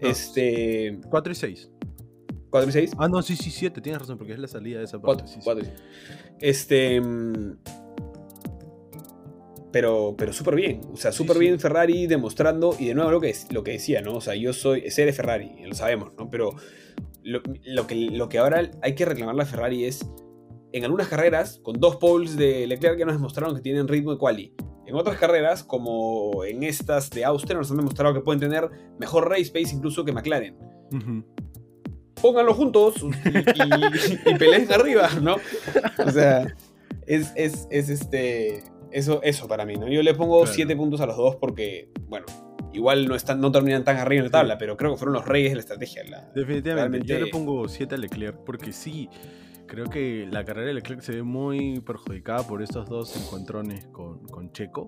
Este. 0.00 0.98
4 1.08 1.32
y 1.32 1.34
6. 1.34 1.71
4 2.52 2.68
y 2.68 2.72
6. 2.72 2.92
Ah, 2.98 3.08
no, 3.08 3.22
sí, 3.22 3.34
sí, 3.34 3.50
7, 3.50 3.80
tienes 3.80 4.02
razón, 4.02 4.18
porque 4.18 4.34
es 4.34 4.38
la 4.38 4.46
salida 4.46 4.78
de 4.78 4.84
esa 4.84 5.00
parte. 5.00 5.24
4, 5.42 5.62
sí, 5.64 5.70
Este. 6.38 7.00
Mm, 7.00 7.56
pero, 9.72 10.14
pero 10.18 10.34
súper 10.34 10.54
bien. 10.56 10.82
O 10.92 10.96
sea, 10.98 11.12
súper 11.12 11.38
bien 11.38 11.58
Ferrari 11.58 12.06
demostrando. 12.06 12.76
Y 12.78 12.88
de 12.88 12.94
nuevo 12.94 13.10
lo 13.10 13.20
que, 13.22 13.34
lo 13.50 13.64
que 13.64 13.72
decía, 13.72 14.02
¿no? 14.02 14.16
O 14.16 14.20
sea, 14.20 14.34
yo 14.34 14.52
soy. 14.52 14.82
De 14.82 15.12
Ferrari, 15.14 15.64
lo 15.64 15.74
sabemos, 15.74 16.12
¿no? 16.18 16.28
Pero 16.28 16.54
lo, 17.22 17.42
que, 17.86 17.94
lo 17.94 18.28
que 18.28 18.38
ahora 18.38 18.70
hay 18.82 18.94
que 18.94 19.06
reclamarle 19.06 19.42
a 19.42 19.46
Ferrari 19.46 19.86
es. 19.86 20.06
En 20.74 20.84
algunas 20.84 21.08
carreras, 21.08 21.58
con 21.62 21.80
dos 21.80 21.96
poles 21.96 22.36
de 22.36 22.66
Leclerc 22.66 22.96
que 22.96 23.04
nos 23.04 23.14
demostraron 23.14 23.54
que 23.54 23.60
tienen 23.60 23.88
ritmo 23.88 24.12
de 24.12 24.18
quali 24.18 24.54
en 24.86 24.96
otras 24.96 25.16
carreras, 25.16 25.62
como 25.62 26.44
en 26.44 26.62
estas 26.64 27.08
de 27.10 27.24
Austria, 27.24 27.56
nos 27.56 27.70
han 27.70 27.76
demostrado 27.76 28.14
que 28.14 28.20
pueden 28.20 28.40
tener 28.40 28.68
mejor 28.98 29.28
race 29.28 29.50
pace 29.52 29.74
incluso 29.74 30.04
que 30.04 30.12
McLaren. 30.12 30.56
Pónganlo 32.22 32.54
juntos 32.54 32.94
y, 34.26 34.34
peleen 34.38 34.72
arriba, 34.72 35.10
¿no? 35.20 35.36
O 36.06 36.10
sea, 36.10 36.46
es, 37.06 37.32
este. 37.70 38.64
Eso, 38.90 39.22
eso 39.22 39.48
para 39.48 39.64
mí, 39.64 39.74
¿no? 39.74 39.88
Yo 39.88 40.02
le 40.02 40.14
pongo 40.14 40.46
7 40.46 40.76
puntos 40.76 41.00
a 41.00 41.06
los 41.06 41.16
dos 41.16 41.36
porque, 41.36 41.90
bueno, 42.08 42.26
igual 42.72 43.08
no, 43.08 43.14
están, 43.14 43.40
no 43.40 43.50
terminan 43.50 43.84
tan 43.84 43.96
arriba 43.96 44.20
en 44.20 44.26
la 44.26 44.30
tabla, 44.30 44.58
pero 44.58 44.76
creo 44.76 44.92
que 44.92 44.98
fueron 44.98 45.14
los 45.14 45.26
reyes 45.26 45.50
de 45.50 45.56
la 45.56 45.60
estrategia. 45.60 46.02
Definitivamente, 46.34 47.06
yo 47.06 47.18
le 47.18 47.26
pongo 47.28 47.68
7 47.68 47.94
a 47.94 47.98
Leclerc 47.98 48.44
porque 48.44 48.72
sí, 48.72 49.08
Creo 49.72 49.86
que 49.86 50.28
la 50.30 50.44
carrera 50.44 50.66
de 50.66 50.74
Leclerc 50.74 51.00
se 51.00 51.12
ve 51.12 51.22
muy 51.22 51.80
perjudicada 51.80 52.46
por 52.46 52.62
estos 52.62 52.90
dos 52.90 53.16
encontrones 53.16 53.86
con, 53.86 54.18
con 54.26 54.52
Checo. 54.52 54.86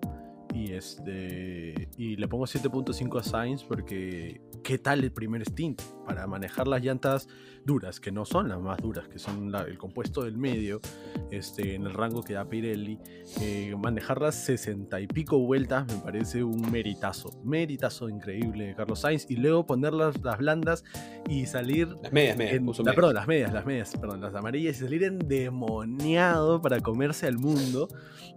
Y, 0.52 0.72
este, 0.72 1.88
y 1.96 2.16
le 2.16 2.28
pongo 2.28 2.44
7.5 2.44 3.18
a 3.18 3.22
Sainz 3.22 3.64
porque 3.64 4.42
¿qué 4.64 4.78
tal 4.78 5.04
el 5.04 5.12
primer 5.12 5.44
stint? 5.44 5.82
Para 6.06 6.26
manejar 6.26 6.66
las 6.66 6.82
llantas 6.82 7.28
duras, 7.64 8.00
que 8.00 8.10
no 8.10 8.24
son 8.24 8.48
las 8.48 8.60
más 8.60 8.78
duras, 8.78 9.08
que 9.08 9.18
son 9.18 9.54
el 9.54 9.78
compuesto 9.78 10.22
del 10.22 10.36
medio, 10.36 10.80
este, 11.30 11.74
en 11.74 11.84
el 11.84 11.94
rango 11.94 12.22
que 12.22 12.34
da 12.34 12.48
Pirelli. 12.48 12.98
Eh, 13.40 13.74
manejarlas 13.78 14.34
60 14.44 15.00
y 15.00 15.06
pico 15.06 15.38
vueltas 15.38 15.86
me 15.86 15.98
parece 16.00 16.42
un 16.42 16.70
meritazo, 16.70 17.30
meritazo 17.44 18.08
increíble 18.08 18.66
de 18.66 18.74
Carlos 18.74 19.00
Sainz. 19.00 19.26
Y 19.30 19.36
luego 19.36 19.66
ponerlas 19.66 20.20
las 20.22 20.38
blandas 20.38 20.84
y 21.28 21.46
salir... 21.46 21.88
Las 22.02 22.12
medias, 22.12 22.36
medias, 22.36 22.76
Perdón, 22.94 23.14
las 23.14 23.26
medias, 23.26 23.52
las 23.52 23.66
medias, 23.66 23.96
perdón, 23.98 24.20
las 24.20 24.34
amarillas 24.34 24.76
y 24.76 24.80
salir 24.80 25.04
endemoniado 25.04 26.60
para 26.60 26.80
comerse 26.80 27.26
al 27.26 27.38
mundo 27.38 27.88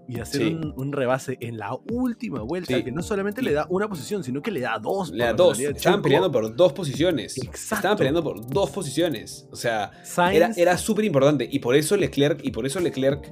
y 0.07 0.19
hacer 0.19 0.55
un, 0.55 0.93
rebase 0.93 1.37
en 1.41 1.57
la 1.57 1.77
última 1.91 2.41
vuelta, 2.41 2.81
que 2.81 2.91
no 2.91 3.01
solamente 3.01 3.41
le 3.41 3.51
da 3.51 3.67
una 3.69 3.89
posición, 3.89 4.23
sino 4.23 4.41
que 4.41 4.51
le 4.51 4.61
da 4.61 4.79
dos. 4.79 5.11
Le 5.11 5.25
da 5.25 5.33
dos. 5.33 5.59
Estaban 5.59 6.01
peleando 6.17 6.32
por 6.32 6.56
dos 6.56 6.73
posiciones. 6.73 7.38
Estaban 7.38 7.97
peleando 7.97 8.23
por 8.23 8.45
dos 8.47 8.69
posiciones. 8.69 9.47
O 9.51 9.56
sea, 9.56 9.91
era, 10.32 10.77
súper 10.77 11.06
importante. 11.06 11.47
Y 11.49 11.60
por 11.60 11.75
eso 11.75 11.95
Leclerc, 11.97 12.39
y 12.43 12.51
por 12.51 12.65
eso 12.65 12.80
Leclerc 12.80 13.32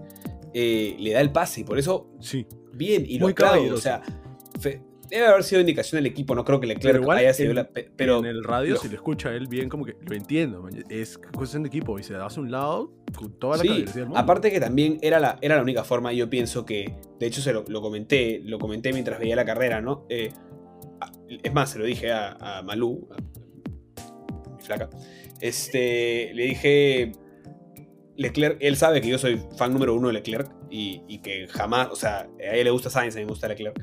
eh, 0.53 0.95
le 0.99 1.13
da 1.13 1.21
el 1.21 1.31
pase. 1.31 1.61
Y 1.61 1.63
por 1.63 1.79
eso. 1.79 2.09
Sí. 2.19 2.45
Bien. 2.73 3.05
Y 3.07 3.19
lo 3.19 3.33
clave, 3.33 3.71
o 3.71 3.77
sea. 3.77 4.01
Debe 5.09 5.27
haber 5.27 5.43
sido 5.43 5.61
indicación 5.61 6.01
del 6.01 6.11
equipo, 6.11 6.33
no 6.33 6.43
creo 6.43 6.59
que 6.59 6.67
Leclerc 6.67 7.07
haya 7.09 7.33
sido 7.33 7.53
la. 7.53 7.69
Pero 7.95 8.19
en 8.19 8.25
el 8.25 8.43
radio, 8.43 8.75
si 8.77 8.89
lo 8.89 8.95
escucha 8.95 9.31
él 9.31 9.47
bien, 9.47 9.69
como 9.69 9.85
que 9.85 9.95
lo 10.01 10.15
entiendo. 10.15 10.67
Es 10.89 11.17
cuestión 11.17 11.63
de 11.63 11.67
equipo 11.67 11.99
y 11.99 12.03
se 12.03 12.13
da 12.13 12.25
a 12.25 12.39
un 12.39 12.51
lado 12.51 12.91
con 13.15 13.31
toda 13.39 13.57
la 13.57 13.63
sí, 13.63 13.85
Aparte 14.15 14.51
que 14.51 14.59
también 14.59 14.97
era 15.01 15.19
la, 15.19 15.37
era 15.41 15.57
la 15.57 15.61
única 15.61 15.83
forma, 15.83 16.11
yo 16.13 16.29
pienso 16.29 16.65
que. 16.65 16.95
De 17.19 17.27
hecho, 17.27 17.41
se 17.41 17.53
lo, 17.53 17.63
comenté, 17.81 18.41
lo 18.43 18.59
comenté 18.59 18.91
mientras 18.93 19.19
veía 19.19 19.35
la 19.35 19.45
carrera, 19.45 19.79
¿no? 19.79 20.05
Eh, 20.09 20.31
es 21.29 21.53
más, 21.53 21.71
se 21.71 21.79
lo 21.79 21.85
dije 21.85 22.11
a, 22.11 22.31
a 22.39 22.61
Malú, 22.61 23.07
mi 24.57 24.63
flaca. 24.63 24.89
Este. 25.41 26.31
Le 26.33 26.43
dije. 26.45 27.11
Leclerc, 28.17 28.57
él 28.61 28.77
sabe 28.77 29.01
que 29.01 29.09
yo 29.09 29.17
soy 29.17 29.41
fan 29.57 29.73
número 29.73 29.93
uno 29.93 30.07
de 30.07 30.13
Leclerc 30.13 30.49
y, 30.69 31.01
y 31.05 31.17
que 31.17 31.49
jamás, 31.49 31.89
o 31.91 31.97
sea, 31.97 32.29
a 32.39 32.55
él 32.55 32.63
le 32.63 32.71
gusta 32.71 32.89
Sainz, 32.89 33.13
a 33.15 33.19
mí 33.19 33.25
me 33.25 33.31
gusta 33.31 33.49
Leclerc. 33.49 33.77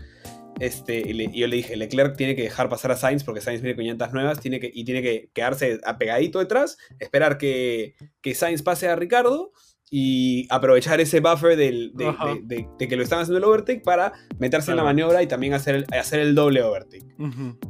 Este, 0.61 1.01
y, 1.01 1.39
yo 1.39 1.47
le 1.49 1.57
dije, 1.57 1.77
Leclerc 1.77 2.17
tiene 2.17 2.37
que 2.37 2.43
dejar 2.43 2.69
pasar 2.69 2.93
a 2.93 2.97
Sainz 2.97 3.25
porque 3.25 3.41
Sainz 3.41 3.63
viene 3.63 3.75
con 3.75 3.85
llantas 3.85 4.13
nuevas 4.13 4.41
tiene 4.41 4.61
que, 4.61 4.71
y 4.73 4.85
tiene 4.85 5.03
que 5.03 5.29
quedarse 5.33 5.81
apegadito 5.85 6.39
detrás, 6.39 6.79
esperar 6.99 7.39
que, 7.39 7.95
que 8.21 8.35
Sainz 8.35 8.63
pase 8.63 8.89
a 8.89 8.97
Ricardo 8.97 9.53
y 9.95 10.47
aprovechar 10.49 11.03
ese 11.03 11.21
buffer 11.21 11.55
del, 11.55 11.93
de, 11.95 12.67
que 12.79 12.97
lo 12.97 13.03
están 13.03 13.19
haciendo 13.21 13.37
el 13.37 13.45
overtake 13.45 13.83
para 13.83 14.15
meterse 14.39 14.71
en 14.71 14.79
la 14.79 14.85
maniobra 14.85 15.23
y 15.23 15.27
también 15.27 15.53
hacer 15.53 15.75
el, 15.75 15.87
hacer 15.93 16.21
el 16.21 16.35
doble 16.35 16.63
overtake. 16.63 17.05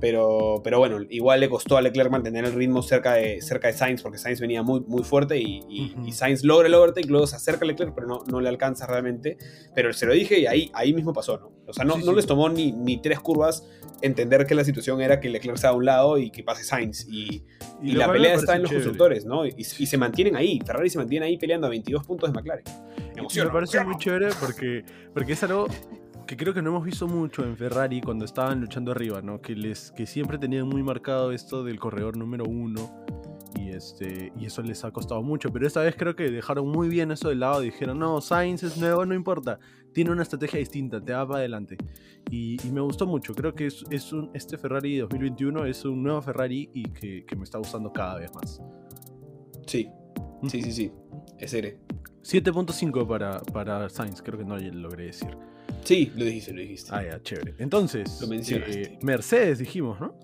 pero, 0.00 0.60
pero 0.62 0.78
bueno, 0.78 1.00
igual 1.10 1.40
le 1.40 1.48
costó 1.48 1.76
a 1.76 1.82
Leclerc 1.82 2.12
mantener 2.12 2.44
el 2.44 2.52
ritmo 2.52 2.80
cerca 2.80 3.14
de, 3.14 3.42
cerca 3.42 3.66
de 3.66 3.74
Sainz 3.74 4.02
porque 4.02 4.18
Sainz 4.18 4.40
venía 4.40 4.62
muy, 4.62 4.82
muy 4.86 5.02
fuerte 5.02 5.36
y, 5.36 5.64
y, 5.68 6.12
Sainz 6.12 6.44
logra 6.44 6.68
el 6.68 6.74
overtake, 6.74 7.08
luego 7.08 7.26
se 7.26 7.34
acerca 7.34 7.64
a 7.64 7.66
Leclerc, 7.66 7.92
pero 7.92 8.06
no, 8.06 8.22
no 8.30 8.40
le 8.40 8.48
alcanza 8.48 8.86
realmente. 8.86 9.36
Pero 9.74 9.92
se 9.92 10.06
lo 10.06 10.12
dije 10.12 10.38
y 10.38 10.46
ahí, 10.46 10.70
ahí 10.74 10.94
mismo 10.94 11.12
pasó, 11.12 11.38
¿no? 11.38 11.51
O 11.66 11.72
sea, 11.72 11.84
no, 11.84 11.96
no 11.98 12.12
les 12.12 12.26
tomó 12.26 12.48
ni, 12.48 12.72
ni 12.72 13.00
tres 13.00 13.20
curvas 13.20 13.66
entender 14.02 14.46
que 14.46 14.54
la 14.54 14.64
situación 14.64 15.00
era 15.00 15.20
que 15.20 15.28
Leclerc 15.28 15.56
estaba 15.56 15.74
a 15.74 15.76
un 15.76 15.84
lado 15.84 16.18
y 16.18 16.30
que 16.30 16.42
pase 16.42 16.64
Sainz. 16.64 17.06
Y, 17.08 17.44
y, 17.80 17.92
la 17.92 18.10
pelea 18.10 18.34
está 18.34 18.56
en 18.56 18.62
los 18.62 18.72
constructores, 18.72 19.24
¿no? 19.24 19.46
Y, 19.46 19.64
se 19.64 19.96
mantienen 19.96 20.36
ahí. 20.36 20.60
Ferrari 20.66 20.90
se 20.90 20.98
mantiene 20.98 21.26
ahí 21.26 21.38
peleando 21.38 21.66
a 21.66 21.70
22 21.70 22.04
puntos 22.04 22.32
de 22.32 22.38
McLaren. 22.38 22.64
Me 23.16 23.50
parece 23.50 23.84
muy 23.84 23.96
chévere 23.96 24.28
porque, 24.40 24.84
porque 25.14 25.32
es 25.32 25.42
algo 25.44 25.66
que 26.26 26.36
creo 26.36 26.54
que 26.54 26.62
no 26.62 26.70
hemos 26.70 26.84
visto 26.84 27.06
mucho 27.06 27.44
en 27.44 27.56
Ferrari 27.56 28.00
cuando 28.00 28.24
estaban 28.24 28.60
luchando 28.60 28.90
arriba, 28.90 29.22
¿no? 29.22 29.40
Que, 29.40 29.54
les, 29.54 29.92
que 29.92 30.06
siempre 30.06 30.38
tenían 30.38 30.66
muy 30.66 30.82
marcado 30.82 31.32
esto 31.32 31.62
del 31.62 31.78
corredor 31.78 32.16
número 32.16 32.44
uno 32.44 32.90
Y, 33.58 33.70
este, 33.70 34.32
y 34.38 34.46
eso 34.46 34.62
les 34.62 34.84
ha 34.84 34.90
costado 34.90 35.22
mucho. 35.22 35.52
Pero 35.52 35.66
esta 35.66 35.80
vez 35.80 35.94
creo 35.96 36.16
que 36.16 36.30
dejaron 36.30 36.68
muy 36.68 36.88
bien 36.88 37.10
eso 37.10 37.28
de 37.28 37.34
lado. 37.34 37.60
Dijeron, 37.60 37.98
no, 37.98 38.20
Sainz 38.20 38.62
es 38.62 38.76
nuevo, 38.76 39.04
no 39.06 39.14
importa. 39.14 39.58
Tiene 39.92 40.10
una 40.10 40.22
estrategia 40.22 40.58
distinta, 40.58 41.00
te 41.00 41.12
va 41.12 41.26
para 41.26 41.40
adelante. 41.40 41.76
Y, 42.30 42.58
me 42.72 42.80
gustó 42.80 43.06
mucho. 43.06 43.34
Creo 43.34 43.54
que 43.54 43.66
es, 43.66 43.84
es, 43.90 44.12
un, 44.12 44.30
este 44.34 44.56
Ferrari 44.56 44.98
2021 44.98 45.66
es 45.66 45.84
un 45.84 46.02
nuevo 46.02 46.22
Ferrari 46.22 46.70
y 46.72 46.84
que, 46.84 47.24
que 47.26 47.36
me 47.36 47.44
está 47.44 47.58
gustando 47.58 47.92
cada 47.92 48.18
vez 48.18 48.32
más. 48.34 48.62
Sí, 49.66 49.88
sí, 50.48 50.62
sí, 50.62 50.72
sí. 50.72 50.92
Es 51.38 51.50
serio. 51.50 51.76
7.5 52.22 53.06
para, 53.06 53.40
para 53.40 53.88
Sainz, 53.88 54.22
creo 54.22 54.38
que 54.38 54.44
no 54.44 54.56
lo 54.56 54.72
logré 54.72 55.06
decir. 55.06 55.36
Sí, 55.84 56.12
lo 56.14 56.24
dijiste, 56.24 56.52
lo 56.52 56.60
dijiste. 56.60 56.90
Ah, 56.94 57.02
ya, 57.02 57.22
chévere. 57.22 57.54
Entonces, 57.58 58.20
eh, 58.30 58.98
Mercedes 59.02 59.58
dijimos, 59.58 60.00
¿no? 60.00 60.14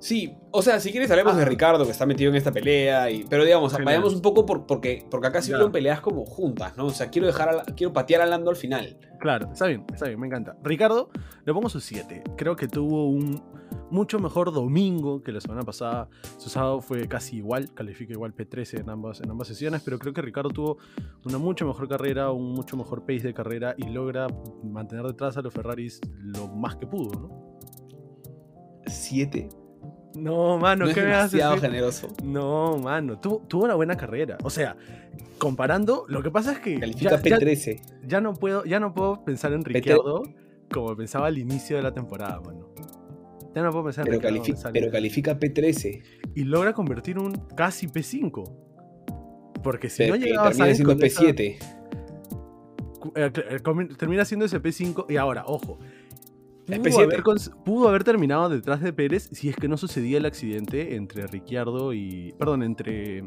Sí, 0.00 0.36
o 0.50 0.62
sea, 0.62 0.80
si 0.80 0.90
quieres 0.90 1.10
hablemos 1.10 1.36
de 1.36 1.42
ah. 1.42 1.46
Ricardo 1.46 1.84
que 1.84 1.90
está 1.90 2.06
metido 2.06 2.30
en 2.30 2.36
esta 2.36 2.52
pelea, 2.52 3.10
y, 3.10 3.24
pero 3.24 3.44
digamos, 3.44 3.72
vayamos 3.82 4.14
un 4.14 4.22
poco 4.22 4.44
por, 4.46 4.66
porque, 4.66 5.06
porque 5.10 5.28
acá 5.28 5.42
sí 5.42 5.50
fueron 5.50 5.72
peleas 5.72 6.00
como 6.00 6.24
juntas, 6.26 6.76
¿no? 6.76 6.86
O 6.86 6.90
sea, 6.90 7.10
quiero 7.10 7.26
dejar 7.26 7.74
quiero 7.74 7.92
patear 7.92 8.22
a 8.22 8.26
Lando 8.26 8.50
al 8.50 8.56
final. 8.56 8.98
Claro, 9.18 9.50
está 9.52 9.66
bien, 9.66 9.84
está 9.92 10.06
bien, 10.06 10.20
me 10.20 10.26
encanta. 10.26 10.56
Ricardo, 10.62 11.10
le 11.44 11.52
pongo 11.52 11.68
su 11.68 11.80
7. 11.80 12.22
Creo 12.36 12.56
que 12.56 12.68
tuvo 12.68 13.08
un 13.08 13.42
mucho 13.90 14.18
mejor 14.18 14.52
domingo 14.52 15.22
que 15.22 15.32
la 15.32 15.40
semana 15.40 15.62
pasada. 15.62 16.08
Su 16.38 16.50
sábado 16.50 16.80
fue 16.80 17.08
casi 17.08 17.36
igual, 17.36 17.72
califica 17.74 18.12
igual 18.12 18.34
P13 18.34 18.80
en 18.80 18.90
ambas, 18.90 19.20
en 19.20 19.30
ambas 19.30 19.48
sesiones, 19.48 19.82
pero 19.84 19.98
creo 19.98 20.12
que 20.12 20.22
Ricardo 20.22 20.50
tuvo 20.50 20.78
una 21.24 21.38
mucho 21.38 21.66
mejor 21.66 21.88
carrera, 21.88 22.30
un 22.30 22.52
mucho 22.52 22.76
mejor 22.76 23.02
pace 23.02 23.20
de 23.20 23.34
carrera 23.34 23.74
y 23.76 23.84
logra 23.84 24.26
mantener 24.62 25.04
detrás 25.06 25.36
a 25.36 25.42
los 25.42 25.52
Ferraris 25.52 26.00
lo 26.18 26.48
más 26.48 26.76
que 26.76 26.86
pudo, 26.86 27.20
¿no? 27.20 27.58
¿Siete? 28.86 29.48
No, 30.16 30.56
mano, 30.58 30.86
¿qué 30.86 31.02
me 31.02 31.12
haces? 31.12 31.32
demasiado 31.32 31.58
generoso. 31.58 32.08
No, 32.24 32.78
mano, 32.78 33.18
tuvo, 33.20 33.64
una 33.64 33.74
buena 33.74 33.96
carrera. 33.96 34.38
O 34.42 34.50
sea, 34.50 34.76
comparando, 35.38 36.06
lo 36.08 36.22
que 36.22 36.30
pasa 36.30 36.52
es 36.52 36.58
que. 36.60 36.80
Califica 36.80 37.20
P13. 37.20 37.82
Ya, 38.06 38.20
no 38.20 38.34
puedo, 38.34 38.64
ya 38.64 38.80
no 38.80 38.94
puedo 38.94 39.24
pensar 39.24 39.52
en 39.52 39.64
Ricardo 39.64 40.22
como 40.70 40.96
pensaba 40.96 41.26
al 41.26 41.38
inicio 41.38 41.76
de 41.76 41.82
la 41.82 41.92
temporada, 41.92 42.40
mano. 42.40 42.70
Ya 43.54 43.62
no 43.62 43.70
puedo 43.70 43.84
pensar 43.84 44.04
pero 44.04 44.16
en 44.16 44.34
Ricardo. 44.34 44.72
pero 44.72 44.90
califica 44.90 45.38
P13. 45.38 46.02
Y 46.34 46.44
logra 46.44 46.72
convertir 46.72 47.18
un 47.18 47.34
casi 47.56 47.86
P5. 47.86 48.52
Porque 49.62 49.88
si 49.88 50.06
no 50.06 50.16
llegaba 50.16 50.48
a 50.48 50.52
siendo 50.52 50.96
P7. 50.96 51.56
Eh, 53.14 53.32
eh, 53.34 53.60
termina 53.96 54.24
siendo 54.24 54.44
ese 54.46 54.60
P5. 54.60 55.06
Y 55.08 55.16
ahora, 55.16 55.44
ojo, 55.46 55.78
Pudo 56.66 56.98
haber, 57.00 57.22
pudo 57.64 57.88
haber, 57.88 58.04
terminado 58.04 58.48
detrás 58.48 58.80
de 58.80 58.92
Pérez 58.92 59.28
si 59.32 59.48
es 59.48 59.56
que 59.56 59.68
no 59.68 59.76
sucedía 59.76 60.18
el 60.18 60.26
accidente 60.26 60.96
entre 60.96 61.26
Ricciardo 61.26 61.92
y. 61.92 62.34
Perdón, 62.38 62.64
entre 62.64 63.22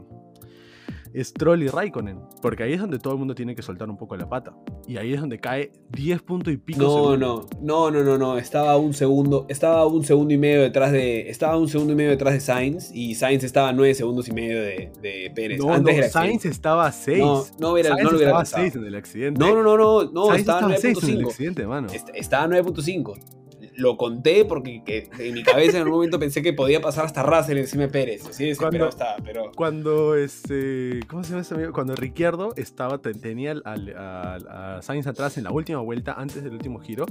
Stroll 1.15 1.63
y 1.63 1.67
Raikkonen. 1.67 2.19
Porque 2.41 2.63
ahí 2.63 2.73
es 2.73 2.79
donde 2.79 2.99
todo 2.99 3.13
el 3.13 3.19
mundo 3.19 3.35
tiene 3.35 3.55
que 3.55 3.61
soltar 3.61 3.89
un 3.89 3.97
poco 3.97 4.15
la 4.15 4.27
pata. 4.27 4.53
Y 4.87 4.97
ahí 4.97 5.13
es 5.13 5.19
donde 5.19 5.39
cae 5.39 5.71
10 5.91 6.21
puntos 6.21 6.53
y 6.53 6.57
pico. 6.57 6.81
No, 6.81 7.17
no, 7.17 7.45
no, 7.61 7.91
no, 7.91 8.03
no, 8.03 8.17
no. 8.17 8.37
Estaba 8.37 8.77
un 8.77 8.93
segundo. 8.93 9.45
Estaba 9.49 9.85
un 9.87 10.03
segundo 10.03 10.33
y 10.33 10.37
medio 10.37 10.61
detrás 10.61 10.91
de. 10.91 11.29
Estaba 11.29 11.57
un 11.57 11.67
segundo 11.67 11.93
y 11.93 11.95
medio 11.95 12.11
detrás 12.11 12.33
de 12.33 12.39
Sainz. 12.39 12.91
Y 12.93 13.15
Sainz 13.15 13.43
estaba 13.43 13.73
9 13.73 13.95
segundos 13.95 14.27
y 14.27 14.31
medio 14.31 14.61
de, 14.61 14.91
de 15.01 15.31
Pérez. 15.35 15.59
No, 15.59 15.73
Antes 15.73 15.97
no, 15.97 16.11
Sainz 16.11 16.45
estaba 16.45 16.87
a 16.87 16.91
6. 16.91 17.19
No, 17.19 17.43
no, 17.59 17.73
hubiera, 17.73 17.89
Sainz 17.89 18.03
no 18.03 18.11
lo 18.11 18.17
hubiera 18.17 18.41
estaba 18.41 18.61
a 18.61 18.63
6 18.63 18.75
en 18.75 18.85
el 18.85 18.95
accidente. 18.95 19.39
No, 19.39 19.55
no, 19.55 19.63
no, 19.63 19.77
no. 19.77 20.11
no 20.11 20.25
Sainz 20.27 20.39
estaba, 20.41 20.73
estaba 20.73 20.77
6 20.77 21.03
en 21.03 21.09
el 21.09 21.25
accidente, 21.25 21.67
mano. 21.67 21.87
Estaba 22.13 22.47
9.5 22.47 23.38
lo 23.79 23.97
conté 23.97 24.45
porque 24.45 25.09
en 25.17 25.33
mi 25.33 25.43
cabeza 25.43 25.77
en 25.77 25.83
un 25.83 25.91
momento 25.91 26.19
pensé 26.19 26.41
que 26.41 26.53
podía 26.53 26.81
pasar 26.81 27.05
hasta 27.05 27.23
Russell 27.23 27.57
encima 27.57 27.83
de 27.83 27.89
Pérez. 27.89 28.25
Así 28.27 28.53
cuando, 28.55 28.87
estaba, 28.87 29.15
pero... 29.23 29.51
Cuando, 29.55 30.15
este, 30.15 30.99
¿cómo 31.07 31.23
se 31.23 31.31
llama 31.31 31.41
ese 31.41 31.55
amigo? 31.55 31.71
Cuando 31.71 31.95
Ricciardo 31.95 32.53
estaba, 32.55 32.99
tenía 32.99 33.55
a, 33.65 34.79
Sainz 34.81 35.07
atrás 35.07 35.37
en 35.37 35.45
la 35.45 35.51
última 35.51 35.79
vuelta, 35.79 36.13
antes 36.13 36.43
del 36.43 36.53
último 36.53 36.79
giro, 36.79 37.05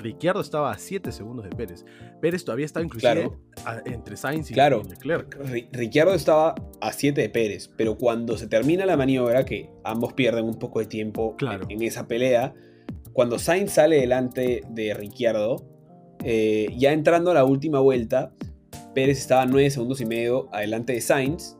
Ricciardo 0.00 0.40
estaba 0.40 0.72
a 0.72 0.78
7 0.78 1.12
segundos 1.12 1.44
de 1.44 1.50
Pérez. 1.50 1.84
Pérez 2.20 2.44
todavía 2.44 2.66
estaba 2.66 2.84
inclusive 2.84 3.30
entre 3.84 4.16
Sainz 4.16 4.50
y, 4.50 4.54
claro. 4.54 4.82
Leclerc. 4.82 5.38
Ricciardo 5.72 6.14
estaba 6.14 6.54
a 6.80 6.92
7 6.92 7.20
de 7.20 7.28
Pérez, 7.28 7.70
pero 7.76 7.96
cuando 7.96 8.36
se 8.36 8.48
termina 8.48 8.86
la 8.86 8.96
maniobra, 8.96 9.44
que 9.44 9.70
ambos 9.84 10.12
pierden 10.14 10.44
un 10.44 10.58
poco 10.58 10.80
de 10.80 10.86
tiempo 10.86 11.36
en, 11.40 11.70
en 11.70 11.82
esa 11.82 12.08
pelea, 12.08 12.54
cuando 13.12 13.38
Sainz 13.38 13.72
sale 13.72 14.00
delante 14.00 14.62
de 14.70 14.94
Ricciardo, 14.94 15.71
eh, 16.24 16.74
ya 16.76 16.92
entrando 16.92 17.30
a 17.30 17.34
la 17.34 17.44
última 17.44 17.80
vuelta, 17.80 18.32
Pérez 18.94 19.18
estaba 19.18 19.46
9 19.46 19.70
segundos 19.70 20.00
y 20.00 20.06
medio 20.06 20.48
adelante 20.54 20.92
de 20.92 21.00
Sainz 21.00 21.56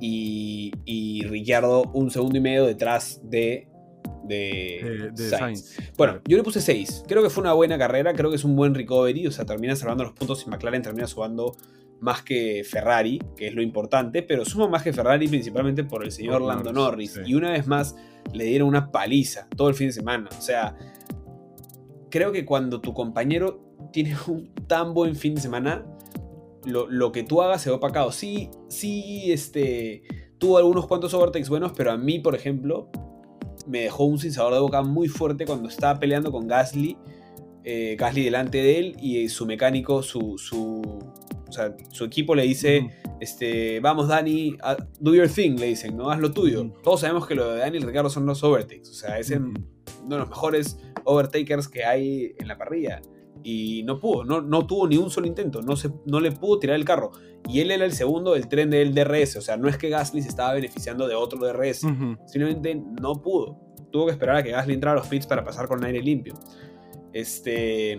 y, 0.00 0.72
y 0.84 1.22
Ricciardo 1.24 1.90
un 1.94 2.10
segundo 2.10 2.38
y 2.38 2.40
medio 2.40 2.66
detrás 2.66 3.20
de, 3.24 3.68
de, 4.24 5.12
Sainz. 5.14 5.76
Bueno, 5.96 6.20
yo 6.26 6.36
le 6.36 6.42
puse 6.42 6.60
6. 6.60 7.04
Creo 7.06 7.22
que 7.22 7.30
fue 7.30 7.42
una 7.42 7.52
buena 7.52 7.78
carrera, 7.78 8.12
creo 8.12 8.30
que 8.30 8.36
es 8.36 8.44
un 8.44 8.56
buen 8.56 8.74
recovery, 8.74 9.26
o 9.26 9.30
sea, 9.30 9.44
termina 9.44 9.76
salvando 9.76 10.04
los 10.04 10.12
puntos 10.12 10.44
y 10.46 10.50
McLaren 10.50 10.82
termina 10.82 11.06
sumando 11.06 11.56
más 12.00 12.22
que 12.22 12.62
Ferrari, 12.64 13.20
que 13.36 13.48
es 13.48 13.54
lo 13.54 13.62
importante, 13.62 14.22
pero 14.22 14.44
suma 14.44 14.68
más 14.68 14.82
que 14.82 14.92
Ferrari 14.92 15.28
principalmente 15.28 15.84
por 15.84 16.04
el 16.04 16.12
señor 16.12 16.42
Lando 16.42 16.72
Norris. 16.72 17.20
Y 17.24 17.34
una 17.34 17.52
vez 17.52 17.66
más 17.66 17.96
le 18.32 18.44
dieron 18.44 18.68
una 18.68 18.90
paliza 18.90 19.48
todo 19.56 19.68
el 19.68 19.74
fin 19.74 19.88
de 19.88 19.92
semana. 19.94 20.28
O 20.36 20.42
sea, 20.42 20.76
creo 22.10 22.32
que 22.32 22.44
cuando 22.44 22.80
tu 22.80 22.92
compañero 22.92 23.75
tiene 23.92 24.16
un 24.26 24.54
tan 24.66 24.94
buen 24.94 25.16
fin 25.16 25.34
de 25.34 25.40
semana, 25.40 25.84
lo, 26.66 27.12
que 27.12 27.22
tú 27.22 27.42
hagas 27.42 27.62
se 27.62 27.70
ve 27.70 27.76
opacado. 27.76 28.12
Sí, 28.12 28.50
sí, 28.68 29.30
este, 29.32 30.02
tuvo 30.38 30.58
algunos 30.58 30.86
cuantos 30.86 31.14
overtakes 31.14 31.48
buenos, 31.48 31.72
pero 31.72 31.92
a 31.92 31.96
mí, 31.96 32.18
por 32.18 32.34
ejemplo, 32.34 32.90
me 33.66 33.82
dejó 33.82 34.04
un 34.04 34.18
sabor 34.18 34.54
de 34.54 34.60
boca 34.60 34.82
muy 34.82 35.08
fuerte 35.08 35.44
cuando 35.46 35.68
estaba 35.68 35.98
peleando 35.98 36.32
con 36.32 36.46
Gasly. 36.46 36.96
Eh, 37.64 37.96
Gasly 37.98 38.24
delante 38.24 38.58
de 38.58 38.78
él 38.78 38.96
y 39.00 39.28
su 39.28 39.44
mecánico, 39.46 40.02
su, 40.02 40.38
su, 40.38 40.82
su 41.90 42.04
equipo 42.04 42.34
le 42.34 42.44
dice, 42.44 42.90
este, 43.20 43.80
vamos 43.80 44.08
Dani, 44.08 44.56
do 45.00 45.14
your 45.14 45.28
thing, 45.28 45.56
le 45.58 45.66
dicen, 45.66 45.96
¿no? 45.96 46.10
Haz 46.10 46.20
lo 46.20 46.32
tuyo. 46.32 46.70
Todos 46.84 47.00
sabemos 47.00 47.26
que 47.26 47.34
lo 47.34 47.52
de 47.52 47.58
Dani 47.58 47.78
y 47.78 47.80
Ricardo 47.80 48.08
son 48.08 48.26
los 48.26 48.42
overtakes, 48.44 48.88
o 48.90 48.94
sea, 48.94 49.18
es 49.18 49.30
uno 49.30 49.54
de 50.04 50.18
los 50.18 50.28
mejores 50.28 50.78
overtakers 51.04 51.66
que 51.66 51.84
hay 51.84 52.34
en 52.38 52.46
la 52.46 52.56
parrilla 52.56 53.00
y 53.42 53.82
no 53.84 53.98
pudo, 53.98 54.24
no, 54.24 54.40
no 54.40 54.66
tuvo 54.66 54.88
ni 54.88 54.96
un 54.96 55.10
solo 55.10 55.26
intento, 55.26 55.62
no, 55.62 55.76
se, 55.76 55.90
no 56.04 56.20
le 56.20 56.32
pudo 56.32 56.58
tirar 56.58 56.76
el 56.76 56.84
carro. 56.84 57.12
Y 57.48 57.60
él 57.60 57.70
era 57.70 57.84
el 57.84 57.92
segundo 57.92 58.34
del 58.34 58.48
tren 58.48 58.70
del 58.70 58.94
DRS, 58.94 59.36
o 59.36 59.40
sea, 59.40 59.56
no 59.56 59.68
es 59.68 59.76
que 59.76 59.88
Gasly 59.88 60.22
se 60.22 60.28
estaba 60.28 60.54
beneficiando 60.54 61.06
de 61.06 61.14
otro 61.14 61.38
DRS, 61.38 61.80
simplemente 62.26 62.74
no 63.00 63.22
pudo. 63.22 63.58
Tuvo 63.90 64.06
que 64.06 64.12
esperar 64.12 64.36
a 64.36 64.42
que 64.42 64.50
Gasly 64.50 64.74
entrara 64.74 64.98
a 64.98 65.00
los 65.00 65.08
pits 65.08 65.26
para 65.26 65.44
pasar 65.44 65.68
con 65.68 65.82
aire 65.84 66.00
limpio. 66.02 66.34
Este, 67.12 67.98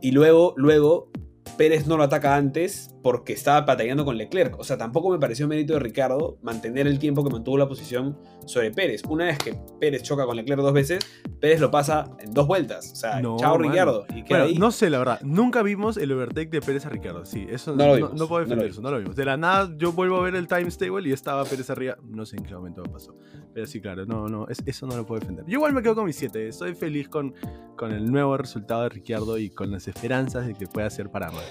y 0.00 0.10
luego, 0.12 0.54
luego 0.56 1.10
Pérez 1.56 1.86
no 1.86 1.96
lo 1.96 2.02
ataca 2.02 2.36
antes 2.36 2.94
porque 3.02 3.32
estaba 3.32 3.60
batallando 3.60 4.04
con 4.04 4.16
Leclerc. 4.16 4.58
O 4.58 4.64
sea, 4.64 4.76
tampoco 4.76 5.10
me 5.10 5.18
pareció 5.18 5.46
mérito 5.46 5.74
de 5.74 5.80
Ricardo 5.80 6.38
mantener 6.42 6.86
el 6.86 6.98
tiempo 6.98 7.22
que 7.22 7.30
mantuvo 7.30 7.58
la 7.58 7.68
posición 7.68 8.18
sobre 8.46 8.70
Pérez. 8.70 9.02
Una 9.08 9.26
vez 9.26 9.38
que 9.38 9.54
Pérez 9.80 10.02
choca 10.02 10.26
con 10.26 10.36
Leclerc 10.36 10.60
dos 10.60 10.72
veces, 10.72 11.00
Pérez 11.40 11.60
lo 11.60 11.70
pasa 11.70 12.10
en 12.18 12.32
dos 12.32 12.46
vueltas. 12.46 12.92
O 12.92 12.96
sea, 12.96 13.22
chao 13.38 13.58
Ricardo. 13.58 14.06
Y 14.48 14.58
no 14.58 14.70
sé, 14.70 14.90
la 14.90 14.98
verdad. 14.98 15.20
Nunca 15.22 15.62
vimos 15.62 15.96
el 15.96 16.10
overtake 16.12 16.50
de 16.50 16.60
Pérez 16.60 16.86
a 16.86 16.88
Ricardo. 16.88 17.24
Sí, 17.24 17.46
eso 17.48 17.74
no, 17.76 17.96
no, 17.96 18.28
puedo 18.28 18.44
defender 18.44 18.68
eso, 18.68 18.80
no 18.80 18.90
lo 18.90 18.98
vimos. 18.98 19.16
De 19.16 19.24
la 19.24 19.36
nada 19.36 19.70
yo 19.76 19.92
vuelvo 19.92 20.16
a 20.16 20.22
ver 20.22 20.34
el 20.34 20.48
time 20.48 20.70
stable 20.70 21.08
y 21.08 21.12
estaba 21.12 21.44
Pérez 21.44 21.70
arriba. 21.70 21.96
No 22.02 22.26
sé 22.26 22.36
en 22.36 22.44
qué 22.44 22.54
momento 22.54 22.82
pasó. 22.84 23.16
Pero 23.54 23.66
sí, 23.66 23.80
claro, 23.80 24.04
no, 24.04 24.26
no, 24.26 24.46
eso 24.66 24.86
no 24.86 24.96
lo 24.96 25.06
puedo 25.06 25.20
defender. 25.20 25.44
Yo 25.46 25.52
igual 25.52 25.72
me 25.72 25.80
quedo 25.80 25.94
con 25.94 26.06
mis 26.06 26.16
7. 26.16 26.48
Estoy 26.48 26.74
feliz 26.74 27.08
con, 27.08 27.34
con 27.76 27.92
el 27.92 28.10
nuevo 28.10 28.36
resultado 28.36 28.82
de 28.82 28.88
Ricardo 28.88 29.38
y 29.38 29.48
con 29.48 29.70
las 29.70 29.86
esperanzas 29.86 30.48
de 30.48 30.54
que 30.54 30.66
pueda 30.66 30.90
ser 30.90 31.08
para 31.08 31.30
más. 31.30 31.44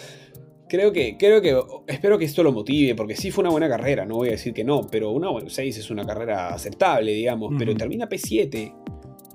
Creo 0.67 0.91
que, 0.91 1.17
creo 1.17 1.41
que, 1.41 1.57
espero 1.87 2.17
que 2.17 2.25
esto 2.25 2.43
lo 2.43 2.51
motive, 2.51 2.93
porque 2.95 3.15
sí 3.15 3.31
fue 3.31 3.43
una 3.43 3.51
buena 3.51 3.69
carrera, 3.69 4.05
no 4.05 4.15
voy 4.15 4.29
a 4.29 4.31
decir 4.31 4.53
que 4.53 4.63
no, 4.63 4.87
pero 4.91 5.11
una 5.11 5.29
6 5.47 5.77
es 5.77 5.89
una 5.91 6.05
carrera 6.05 6.49
aceptable, 6.53 7.13
digamos, 7.13 7.53
pero 7.57 7.73
termina 7.75 8.09
P7. 8.09 8.73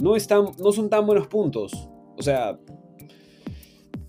No, 0.02 0.14
no 0.58 0.72
son 0.72 0.90
tan 0.90 1.06
buenos 1.06 1.26
puntos. 1.28 1.88
O 2.16 2.22
sea, 2.22 2.58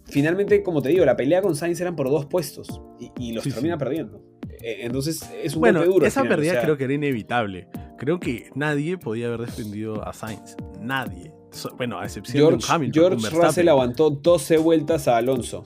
finalmente, 0.05 0.63
como 0.63 0.81
te 0.81 0.89
digo, 0.89 1.05
la 1.05 1.15
pelea 1.15 1.41
con 1.41 1.55
Sainz 1.55 1.79
eran 1.79 1.95
por 1.95 2.09
dos 2.09 2.25
puestos 2.25 2.81
y, 3.17 3.31
los 3.31 3.43
termina 3.45 3.77
perdiendo. 3.77 4.21
E, 4.61 4.85
entonces 4.85 5.29
es 5.43 5.55
un 5.55 5.61
bueno, 5.61 5.83
duro. 5.85 6.05
Esa 6.05 6.23
pérdida 6.23 6.61
creo 6.61 6.77
que 6.77 6.85
era 6.85 6.93
inevitable. 6.93 7.67
Creo 7.97 8.19
que 8.19 8.49
nadie 8.55 8.97
podía 8.97 9.27
haber 9.27 9.41
defendido 9.41 10.07
a 10.07 10.13
Sainz. 10.13 10.55
Nadie. 10.81 11.33
bueno, 11.77 11.99
a 11.99 12.05
excepción 12.05 12.57
de 12.57 12.65
Hamilton. 12.67 13.19
George 13.19 13.29
Russell 13.35 13.67
aguantó 13.67 14.09
12 14.09 14.57
vueltas 14.57 15.07
a 15.07 15.17
Alonso. 15.17 15.65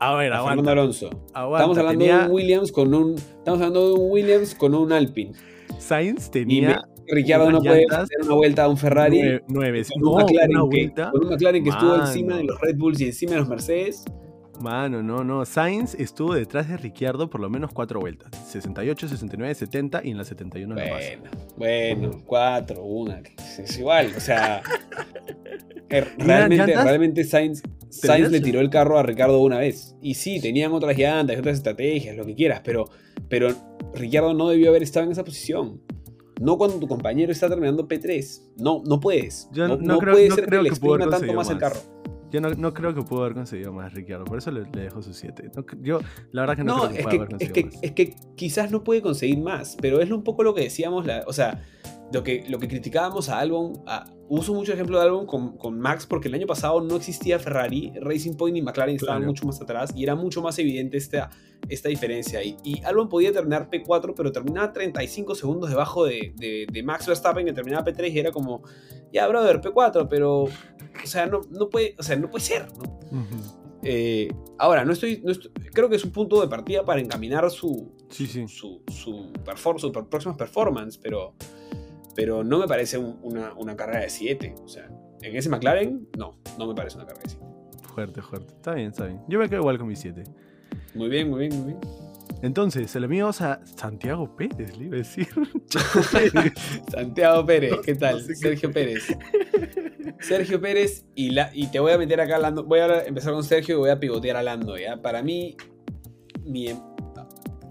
A 0.00 0.14
ver, 0.16 0.32
a 0.32 0.44
Fernando 0.44 0.70
Alonso. 0.70 1.10
estamos 1.26 1.78
hablando 1.78 2.04
de 2.04 2.12
un 2.12 2.30
Williams 2.30 2.72
con 2.72 2.94
un. 2.94 3.14
Estamos 3.14 3.60
hablando 3.60 3.88
de 3.88 3.94
un 3.94 4.10
Williams 4.10 4.54
con 4.54 4.74
un 4.74 4.92
Alpine. 4.92 5.32
Sainz 5.78 6.30
tenía. 6.30 6.82
Ricardo 7.06 7.50
no 7.50 7.60
puede 7.60 7.84
hacer 7.90 8.18
una 8.22 8.34
vuelta 8.34 8.64
a 8.64 8.68
un 8.68 8.76
Ferrari. 8.76 9.40
Nueve, 9.48 9.82
con, 9.92 10.08
un 10.08 10.22
McLaren 10.22 10.70
que, 10.70 10.92
con 11.12 11.24
un 11.24 11.30
McLaren 11.30 11.62
que 11.62 11.70
estuvo 11.70 11.96
encima 11.96 12.36
de 12.36 12.44
los 12.44 12.60
Red 12.60 12.76
Bulls 12.76 13.00
y 13.00 13.06
encima 13.06 13.32
de 13.32 13.38
los 13.38 13.48
Mercedes. 13.48 14.04
Mano, 14.64 15.02
no, 15.02 15.22
no. 15.22 15.44
Sainz 15.44 15.94
estuvo 15.94 16.32
detrás 16.32 16.70
de 16.70 16.78
Ricciardo 16.78 17.28
por 17.28 17.38
lo 17.38 17.50
menos 17.50 17.70
cuatro 17.74 18.00
vueltas. 18.00 18.30
68, 18.48 19.08
69, 19.08 19.54
70 19.54 20.00
y 20.04 20.10
en 20.12 20.16
la 20.16 20.24
71 20.24 20.74
bueno, 20.74 21.30
Bueno, 21.58 22.22
cuatro, 22.24 22.82
una. 22.82 23.20
Es 23.58 23.78
igual, 23.78 24.12
o 24.16 24.20
sea. 24.20 24.62
Eh, 25.90 26.00
realmente, 26.16 26.74
realmente 26.74 27.24
Sainz, 27.24 27.62
Sainz 27.90 28.30
le 28.30 28.40
tiró 28.40 28.60
el 28.60 28.70
carro 28.70 28.98
a 28.98 29.02
Ricardo 29.02 29.38
una 29.40 29.58
vez. 29.58 29.94
Y 30.00 30.14
sí, 30.14 30.40
tenían 30.40 30.72
otras 30.72 30.96
llantas, 30.96 31.38
otras 31.38 31.58
estrategias, 31.58 32.16
lo 32.16 32.24
que 32.24 32.34
quieras, 32.34 32.62
pero, 32.64 32.86
pero 33.28 33.54
Ricciardo 33.94 34.32
no 34.32 34.48
debió 34.48 34.70
haber 34.70 34.82
estado 34.82 35.06
en 35.06 35.12
esa 35.12 35.22
posición. 35.22 35.82
No 36.40 36.56
cuando 36.58 36.80
tu 36.80 36.88
compañero 36.88 37.30
está 37.30 37.48
terminando 37.48 37.86
P3. 37.86 38.54
No, 38.56 38.82
no 38.84 38.98
puedes. 38.98 39.48
no, 39.52 39.98
puede 39.98 40.30
ser 40.30 40.46
que 40.46 40.62
le 40.62 40.70
exprima 40.70 41.08
tanto 41.08 41.32
más 41.34 41.50
el 41.50 41.58
carro. 41.58 41.78
Yo 42.34 42.40
no, 42.40 42.74
creo 42.74 42.92
que 42.92 43.02
pudo 43.02 43.20
haber 43.20 43.34
conseguido 43.34 43.72
más 43.72 43.94
Ricciardo, 43.94 44.24
por 44.24 44.38
eso 44.38 44.50
le, 44.50 44.64
dejo 44.64 45.00
su 45.00 45.14
7. 45.14 45.52
yo, 45.82 46.00
la 46.32 46.42
verdad 46.42 46.56
que 46.56 46.64
no, 46.64 46.80
creo 46.80 46.90
que 46.90 46.98
es 46.98 47.06
que, 47.06 47.16
haber 47.16 47.28
conseguido 47.28 47.46
es 47.46 47.52
que, 47.52 47.64
más. 47.64 47.84
Es 47.84 47.92
que 47.92 48.16
quizás 48.34 48.72
no 48.72 48.82
puede 48.82 49.02
conseguir 49.02 49.38
más, 49.38 49.76
pero 49.80 50.00
es 50.00 50.10
un 50.10 50.24
poco 50.24 50.42
lo 50.42 50.52
que 50.52 50.62
decíamos, 50.62 51.06
la, 51.06 51.22
o 51.28 51.32
sea, 51.32 51.62
lo 52.12 52.24
que, 52.24 52.44
lo 52.48 52.58
que 52.58 52.66
criticábamos 52.66 53.28
a 53.28 53.38
Albon, 53.38 53.84
uso 54.28 54.52
mucho 54.52 54.72
ejemplo 54.72 54.98
de 54.98 55.04
Albon 55.04 55.26
con, 55.26 55.56
con, 55.56 55.78
Max 55.78 56.06
porque 56.06 56.28
el 56.28 56.34
año 56.34 56.46
pasado 56.46 56.80
no 56.80 56.96
existía 56.96 57.38
Ferrari, 57.38 57.92
Racing 58.00 58.34
Point 58.34 58.56
y 58.56 58.62
McLaren 58.62 58.96
estaban 58.96 59.24
mucho 59.24 59.46
más 59.46 59.60
atrás 59.60 59.92
y 59.94 60.02
era 60.02 60.14
mucho 60.14 60.42
más 60.42 60.58
evidente 60.58 60.96
esta, 60.96 61.30
esta 61.68 61.88
diferencia. 61.88 62.42
Y, 62.42 62.56
y 62.62 62.82
Albon 62.84 63.08
podía 63.08 63.32
terminar 63.32 63.68
P4, 63.70 64.14
pero 64.16 64.32
terminaba 64.32 64.72
35 64.72 65.34
segundos 65.34 65.70
debajo 65.70 66.04
de, 66.04 66.32
de, 66.36 66.82
Max 66.82 67.06
Verstappen, 67.06 67.46
que 67.46 67.52
terminaba 67.52 67.84
P3 67.84 68.12
y 68.12 68.18
era 68.18 68.30
como, 68.30 68.62
ya, 69.12 69.26
brother, 69.26 69.60
P4, 69.60 70.06
pero, 70.08 70.46
o 71.02 71.06
sea, 71.06 71.26
no, 71.26 71.40
no, 71.50 71.68
puede, 71.68 71.94
o 71.98 72.02
sea, 72.02 72.16
no 72.16 72.30
puede 72.30 72.44
ser, 72.44 72.68
¿no? 72.76 73.00
Eh, 73.82 74.28
ahora, 74.58 74.84
no 74.84 74.92
estoy, 74.92 75.22
creo 75.72 75.90
que 75.90 75.96
es 75.96 76.04
un 76.04 76.12
punto 76.12 76.40
de 76.40 76.48
partida 76.48 76.84
para 76.84 77.00
encaminar 77.00 77.50
su, 77.50 77.92
su, 78.08 78.26
su, 78.26 78.82
su, 78.88 79.78
su 79.78 79.92
próxima 79.92 80.36
performance, 80.36 80.96
pero 80.96 81.34
pero 82.14 82.44
no 82.44 82.58
me 82.58 82.66
parece 82.66 82.98
una, 82.98 83.76
carrera 83.76 84.00
de 84.00 84.10
7. 84.10 84.54
O 84.62 84.68
sea, 84.68 84.88
en 85.22 85.36
ese 85.36 85.48
McLaren, 85.48 86.08
no, 86.16 86.38
no 86.58 86.66
me 86.66 86.74
parece 86.74 86.96
una 86.96 87.06
carrera 87.06 87.24
de 87.24 87.30
7. 87.30 87.46
Fuerte, 87.82 88.22
fuerte. 88.22 88.54
Está 88.54 88.74
bien, 88.74 88.88
está 88.88 89.06
bien. 89.06 89.20
Yo 89.28 89.38
me 89.38 89.48
quedo 89.48 89.60
igual 89.60 89.78
con 89.78 89.88
mi 89.88 89.96
7. 89.96 90.24
Muy 90.94 91.08
bien, 91.08 91.28
muy 91.30 91.48
bien, 91.48 91.62
muy 91.62 91.72
bien. 91.72 91.80
Entonces, 92.44 92.90
se 92.90 93.00
lo 93.00 93.08
mío 93.08 93.28
a 93.28 93.32
Santiago 93.64 94.36
Pérez, 94.36 94.76
le 94.76 94.84
iba 94.84 94.96
a 94.96 94.98
decir. 94.98 95.26
Santiago 96.92 97.46
Pérez, 97.46 97.72
¿qué 97.82 97.94
tal? 97.94 98.22
Sergio 98.36 98.70
Pérez. 98.70 99.06
Sergio 100.20 100.60
Pérez 100.60 101.06
y, 101.14 101.30
la, 101.30 101.50
y 101.54 101.68
te 101.68 101.80
voy 101.80 101.92
a 101.92 101.98
meter 101.98 102.20
acá 102.20 102.38
Lando. 102.38 102.62
Voy 102.64 102.80
a 102.80 103.04
empezar 103.04 103.32
con 103.32 103.42
Sergio 103.44 103.76
y 103.76 103.78
voy 103.78 103.90
a 103.90 103.98
pivotear 103.98 104.36
a 104.36 104.42
Lando, 104.42 104.76
¿ya? 104.76 105.00
Para 105.00 105.22
mí, 105.22 105.56
mi, 106.44 106.68
em, 106.68 106.76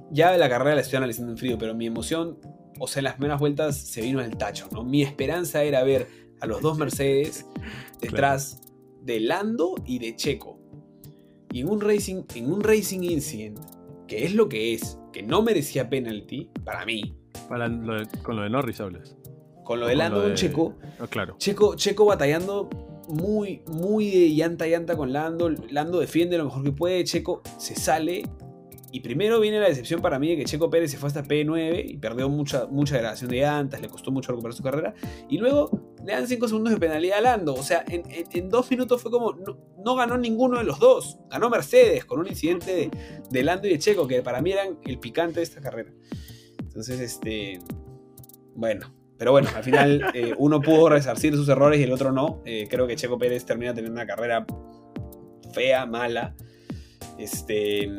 ya 0.09 0.35
la 0.37 0.49
carrera 0.49 0.73
la 0.73 0.81
estoy 0.81 0.97
analizando 0.97 1.33
en 1.33 1.37
frío, 1.37 1.55
pero 1.59 1.75
mi 1.75 1.85
emoción 1.85 2.39
o 2.79 2.87
sea, 2.87 3.01
en 3.01 3.03
las 3.03 3.13
primeras 3.13 3.39
vueltas 3.39 3.77
se 3.77 4.01
vino 4.01 4.21
al 4.21 4.35
tacho, 4.37 4.67
¿no? 4.71 4.83
Mi 4.83 5.03
esperanza 5.03 5.63
era 5.63 5.83
ver 5.83 6.07
a 6.41 6.47
los 6.47 6.61
dos 6.61 6.79
Mercedes 6.79 7.45
detrás 8.01 8.59
de 9.03 9.19
Lando 9.19 9.75
y 9.85 9.99
de 9.99 10.15
Checo. 10.15 10.59
Y 11.51 11.61
en 11.61 11.69
un 11.69 11.79
Racing, 11.79 12.23
en 12.33 12.51
un 12.51 12.63
Racing 12.63 13.03
Incident, 13.03 13.59
que 14.07 14.25
es 14.25 14.33
lo 14.33 14.49
que 14.49 14.73
es, 14.73 14.99
que 15.11 15.23
no 15.23 15.41
merecía 15.41 15.89
penalty, 15.89 16.49
para 16.63 16.85
mí. 16.85 17.15
Para 17.49 17.69
con 18.23 18.35
lo 18.35 18.43
de 18.43 18.49
Norris 18.49 18.79
hablas. 18.79 19.15
Con 19.63 19.79
lo 19.79 19.87
de 19.87 19.95
Lando 19.95 20.23
con 20.23 20.33
Checo. 20.33 20.75
Oh, 20.99 21.07
claro. 21.07 21.35
Checo. 21.37 21.75
Checo 21.75 22.05
batallando 22.05 22.69
muy, 23.07 23.61
muy 23.67 24.09
de 24.09 24.29
llanta 24.29 24.67
llanta 24.67 24.95
con 24.97 25.13
Lando. 25.13 25.49
Lando 25.69 25.99
defiende 25.99 26.37
lo 26.37 26.45
mejor 26.45 26.63
que 26.63 26.71
puede. 26.71 27.03
Checo 27.03 27.41
se 27.57 27.75
sale 27.75 28.23
y 28.93 28.99
primero 28.99 29.39
viene 29.39 29.59
la 29.59 29.67
decepción 29.67 30.03
para 30.03 30.19
mí 30.19 30.29
de 30.29 30.37
que 30.37 30.45
Checo 30.45 30.69
Pérez 30.69 30.91
se 30.91 30.99
fue 30.99 31.07
hasta 31.07 31.23
P9 31.23 31.83
y 31.83 31.97
perdió 31.97 32.29
mucha, 32.29 32.67
mucha 32.67 32.93
degradación 32.93 33.31
de 33.31 33.37
llantas, 33.37 33.81
le 33.81 33.89
costó 33.89 34.11
mucho 34.11 34.31
recuperar 34.31 34.53
su 34.53 34.61
carrera. 34.61 34.93
Y 35.27 35.39
luego 35.39 35.95
le 36.05 36.13
dan 36.13 36.27
5 36.27 36.47
segundos 36.47 36.71
de 36.71 36.79
penalidad 36.79 37.17
a 37.17 37.21
Lando. 37.21 37.55
O 37.55 37.63
sea, 37.63 37.83
en, 37.87 38.03
en, 38.07 38.49
dos 38.49 38.69
minutos 38.69 39.01
fue 39.01 39.09
como. 39.09 39.33
No, 39.83 39.95
ganó 39.95 40.15
ninguno 40.15 40.59
de 40.59 40.63
los 40.63 40.77
dos. 40.77 41.17
Ganó 41.31 41.49
Mercedes 41.49 42.05
con 42.05 42.19
un 42.19 42.27
incidente 42.27 42.91
de, 43.31 43.43
Lando 43.43 43.67
y 43.67 43.71
de 43.71 43.79
Checo, 43.79 44.07
que 44.07 44.21
para 44.21 44.43
mí 44.43 44.51
eran 44.51 44.77
el 44.85 44.99
picante 44.99 45.39
de 45.39 45.43
esta 45.43 45.59
carrera. 45.59 45.91
Entonces, 46.59 46.99
este. 46.99 47.61
Bueno. 48.53 48.93
Pero 49.17 49.31
bueno, 49.31 49.49
al 49.55 49.63
final 49.63 50.05
eh, 50.13 50.35
uno 50.37 50.61
pudo 50.61 50.89
resarcir 50.89 51.33
sus 51.33 51.49
errores 51.49 51.79
y 51.79 51.83
el 51.83 51.91
otro 51.93 52.11
no. 52.11 52.43
Eh, 52.45 52.67
creo 52.69 52.85
que 52.85 52.95
Checo 52.95 53.17
Pérez 53.17 53.43
termina 53.43 53.73
teniendo 53.73 53.99
una 53.99 54.05
carrera 54.05 54.45
fea, 55.51 55.87
mala. 55.87 56.35
Este 57.17 57.89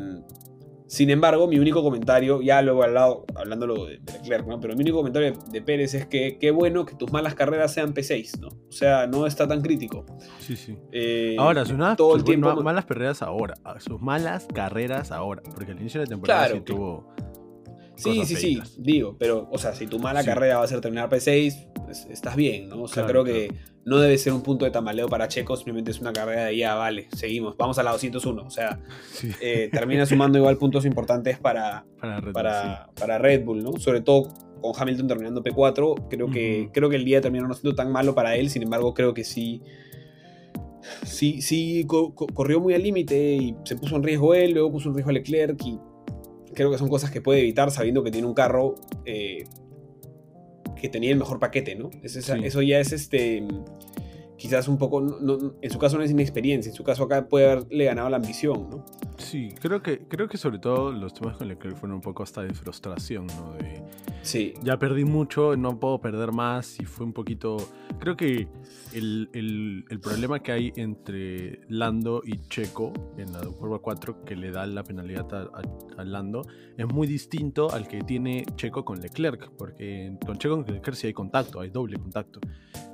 sin 0.94 1.10
embargo, 1.10 1.48
mi 1.48 1.58
único 1.58 1.82
comentario, 1.82 2.40
ya 2.40 2.62
luego 2.62 2.84
al 2.84 2.94
lado, 2.94 3.24
hablándolo 3.34 3.86
de 3.86 4.00
Leclerc, 4.12 4.46
¿no? 4.46 4.60
pero 4.60 4.76
mi 4.76 4.82
único 4.82 4.98
comentario 4.98 5.36
de, 5.50 5.60
Pérez 5.60 5.92
es 5.94 6.06
que 6.06 6.38
qué 6.38 6.52
bueno 6.52 6.86
que 6.86 6.94
tus 6.94 7.10
malas 7.10 7.34
carreras 7.34 7.72
sean 7.74 7.92
P6, 7.92 8.38
¿no? 8.38 8.46
O 8.46 8.72
sea, 8.72 9.08
no 9.08 9.26
está 9.26 9.48
tan 9.48 9.60
crítico. 9.60 10.06
Sí, 10.38 10.54
sí. 10.54 10.78
Eh, 10.92 11.34
ahora, 11.36 11.64
sus, 11.64 11.76
todo 11.96 12.14
el 12.14 12.22
tiempo... 12.22 12.54
malas 12.62 12.84
carreras 12.84 13.22
ahora, 13.22 13.54
sus 13.80 14.00
malas 14.00 14.46
carreras 14.54 15.10
ahora, 15.10 15.42
porque 15.52 15.72
al 15.72 15.80
inicio 15.80 16.00
de 16.00 16.06
la 16.06 16.10
temporada 16.10 16.48
sí 16.50 16.60
tuvo 16.60 17.12
Sí, 17.96 18.24
sí, 18.24 18.36
sí, 18.36 18.60
digo, 18.76 19.16
pero, 19.18 19.48
o 19.52 19.58
sea, 19.58 19.74
si 19.74 19.86
tu 19.86 19.98
mala 19.98 20.24
carrera 20.24 20.58
va 20.58 20.64
a 20.64 20.66
ser 20.66 20.80
terminar 20.80 21.08
P6, 21.08 21.70
pues, 21.84 22.06
estás 22.10 22.34
bien, 22.34 22.68
¿no? 22.68 22.82
O 22.82 22.88
sea, 22.88 23.06
creo 23.06 23.24
que 23.24 23.52
no 23.84 23.98
debe 23.98 24.18
ser 24.18 24.32
un 24.32 24.42
punto 24.42 24.64
de 24.64 24.70
tamaleo 24.70 25.08
para 25.08 25.28
Checo, 25.28 25.56
simplemente 25.56 25.90
es 25.90 26.00
una 26.00 26.12
carrera 26.12 26.46
de 26.46 26.56
ya, 26.56 26.74
vale, 26.74 27.08
seguimos, 27.14 27.56
vamos 27.56 27.78
a 27.78 27.82
la 27.82 27.92
201, 27.92 28.42
o 28.42 28.50
sea, 28.50 28.80
eh, 29.40 29.68
termina 29.70 30.06
sumando 30.06 30.38
igual 30.38 30.56
puntos 30.56 30.84
importantes 30.84 31.38
para, 31.38 31.84
para, 32.32 33.18
Red, 33.18 33.44
Bull, 33.44 33.62
¿no? 33.62 33.76
Sobre 33.78 34.00
todo 34.00 34.32
con 34.60 34.72
Hamilton 34.76 35.06
terminando 35.06 35.42
P4, 35.42 36.08
creo, 36.08 36.30
que, 36.30 36.70
creo 36.72 36.88
que 36.88 36.96
el 36.96 37.04
día 37.04 37.20
terminó 37.20 37.46
no 37.46 37.54
siendo 37.54 37.76
tan 37.76 37.92
malo 37.92 38.14
para 38.14 38.36
él, 38.36 38.50
sin 38.50 38.62
embargo, 38.62 38.94
creo 38.94 39.14
que 39.14 39.24
sí. 39.24 39.62
Sí, 41.04 41.40
sí, 41.40 41.86
corrió 41.86 42.60
muy 42.60 42.74
al 42.74 42.82
límite 42.82 43.34
y 43.36 43.56
se 43.64 43.76
puso 43.76 43.96
en 43.96 44.02
riesgo 44.02 44.34
él, 44.34 44.52
luego 44.52 44.72
puso 44.72 44.88
en 44.90 44.94
riesgo 44.94 45.10
a 45.10 45.14
Leclerc 45.14 45.58
y 45.64 45.78
creo 46.54 46.70
que 46.70 46.78
son 46.78 46.88
cosas 46.88 47.10
que 47.10 47.20
puede 47.20 47.40
evitar 47.40 47.70
sabiendo 47.70 48.02
que 48.02 48.10
tiene 48.10 48.26
un 48.26 48.34
carro 48.34 48.74
eh, 49.04 49.44
que 50.80 50.88
tenía 50.88 51.10
el 51.10 51.18
mejor 51.18 51.38
paquete, 51.38 51.74
¿no? 51.74 51.90
Eso 52.02 52.62
ya 52.62 52.78
es 52.78 52.92
este 52.92 53.46
quizás 54.36 54.68
un 54.68 54.76
poco, 54.76 55.00
en 55.62 55.70
su 55.70 55.78
caso 55.78 55.96
no 55.96 56.02
es 56.04 56.10
inexperiencia, 56.10 56.68
en 56.68 56.76
su 56.76 56.84
caso 56.84 57.04
acá 57.04 57.28
puede 57.28 57.50
haberle 57.50 57.84
ganado 57.84 58.10
la 58.10 58.16
ambición, 58.16 58.68
¿no? 58.68 58.84
Sí, 59.24 59.48
creo 59.60 59.82
que, 59.82 60.00
creo 60.06 60.28
que 60.28 60.36
sobre 60.36 60.58
todo 60.58 60.92
los 60.92 61.14
temas 61.14 61.36
con 61.36 61.48
Leclerc 61.48 61.76
fueron 61.76 61.96
un 61.96 62.02
poco 62.02 62.22
hasta 62.22 62.42
de 62.42 62.52
frustración, 62.52 63.26
¿no? 63.26 63.54
De, 63.54 63.82
sí. 64.22 64.54
Ya 64.62 64.78
perdí 64.78 65.04
mucho, 65.04 65.56
no 65.56 65.80
puedo 65.80 65.98
perder 66.00 66.32
más 66.32 66.78
y 66.78 66.84
fue 66.84 67.06
un 67.06 67.12
poquito... 67.12 67.56
Creo 67.98 68.16
que 68.16 68.48
el, 68.92 69.30
el, 69.32 69.84
el 69.88 70.00
problema 70.00 70.40
que 70.40 70.52
hay 70.52 70.72
entre 70.76 71.60
Lando 71.68 72.22
y 72.24 72.38
Checo 72.48 72.92
en 73.16 73.32
la 73.32 73.40
curva 73.40 73.78
4 73.78 74.24
que 74.24 74.36
le 74.36 74.50
da 74.50 74.66
la 74.66 74.84
penalidad 74.84 75.32
a, 75.32 76.04
Lando 76.04 76.42
es 76.76 76.86
muy 76.86 77.06
distinto 77.06 77.70
al 77.72 77.88
que 77.88 78.02
tiene 78.02 78.44
Checo 78.56 78.84
con 78.84 79.00
Leclerc, 79.00 79.50
porque 79.56 80.16
con 80.24 80.38
Checo 80.38 80.62
con 80.62 80.74
Leclerc 80.74 80.96
sí 80.96 81.06
hay 81.06 81.12
contacto, 81.12 81.60
hay 81.60 81.70
doble 81.70 81.98
contacto. 81.98 82.40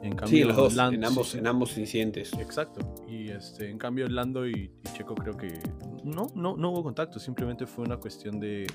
En 0.03 0.14
cambio, 0.14 0.39
sí, 0.39 0.45
los 0.45 0.57
dos, 0.57 0.72
en, 0.93 1.05
ambos, 1.05 1.35
en 1.35 1.47
ambos 1.47 1.76
incidentes. 1.76 2.33
Exacto. 2.35 2.95
Y 3.09 3.31
este, 3.31 3.68
en 3.68 3.78
cambio 3.78 4.09
Lando 4.09 4.47
y 4.47 4.70
Checo 4.95 5.14
creo 5.14 5.37
que 5.37 5.59
no, 6.05 6.20
no, 6.35 6.57
no 6.57 6.71
hubo 6.71 6.83
contacto, 6.83 7.18
simplemente 7.18 7.66
fue 7.66 7.85
una 7.85 7.99
cuestión 7.99 8.41
de 8.41 8.66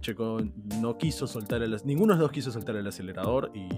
Checo 0.00 0.38
no 0.80 0.96
quiso 0.96 1.26
soltar 1.26 1.62
el 1.62 1.76
ninguno 1.84 2.14
de 2.14 2.18
los 2.18 2.28
dos 2.28 2.32
quiso 2.32 2.50
soltar 2.50 2.76
el 2.76 2.86
acelerador 2.86 3.50
y, 3.54 3.68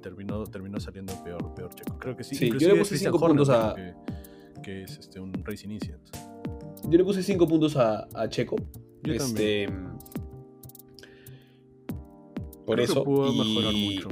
terminó, 0.00 0.44
terminó 0.46 0.80
saliendo 0.80 1.12
peor, 1.22 1.54
peor 1.54 1.72
Checo. 1.74 1.98
Creo 1.98 2.16
que 2.16 2.24
sí. 2.24 2.34
sí 2.34 2.50
yo 2.58 2.68
le 2.68 2.76
puse 2.76 2.98
5 2.98 3.18
puntos 3.18 3.48
a. 3.50 3.74
Que, 4.62 4.82
es 4.82 4.98
este, 4.98 5.20
un 5.20 5.32
Racing 5.44 5.70
Incident. 5.70 6.02
Yo 6.88 6.98
le 6.98 7.04
puse 7.04 7.22
5 7.22 7.46
puntos 7.46 7.76
a, 7.76 8.08
a, 8.14 8.28
Checo. 8.28 8.56
Yo 9.02 9.12
este, 9.12 9.66
también. 9.66 9.92
Por 12.66 12.80
eso. 12.80 13.04
pudo 13.04 13.32
mejorar 13.32 13.72
mucho. 13.72 14.08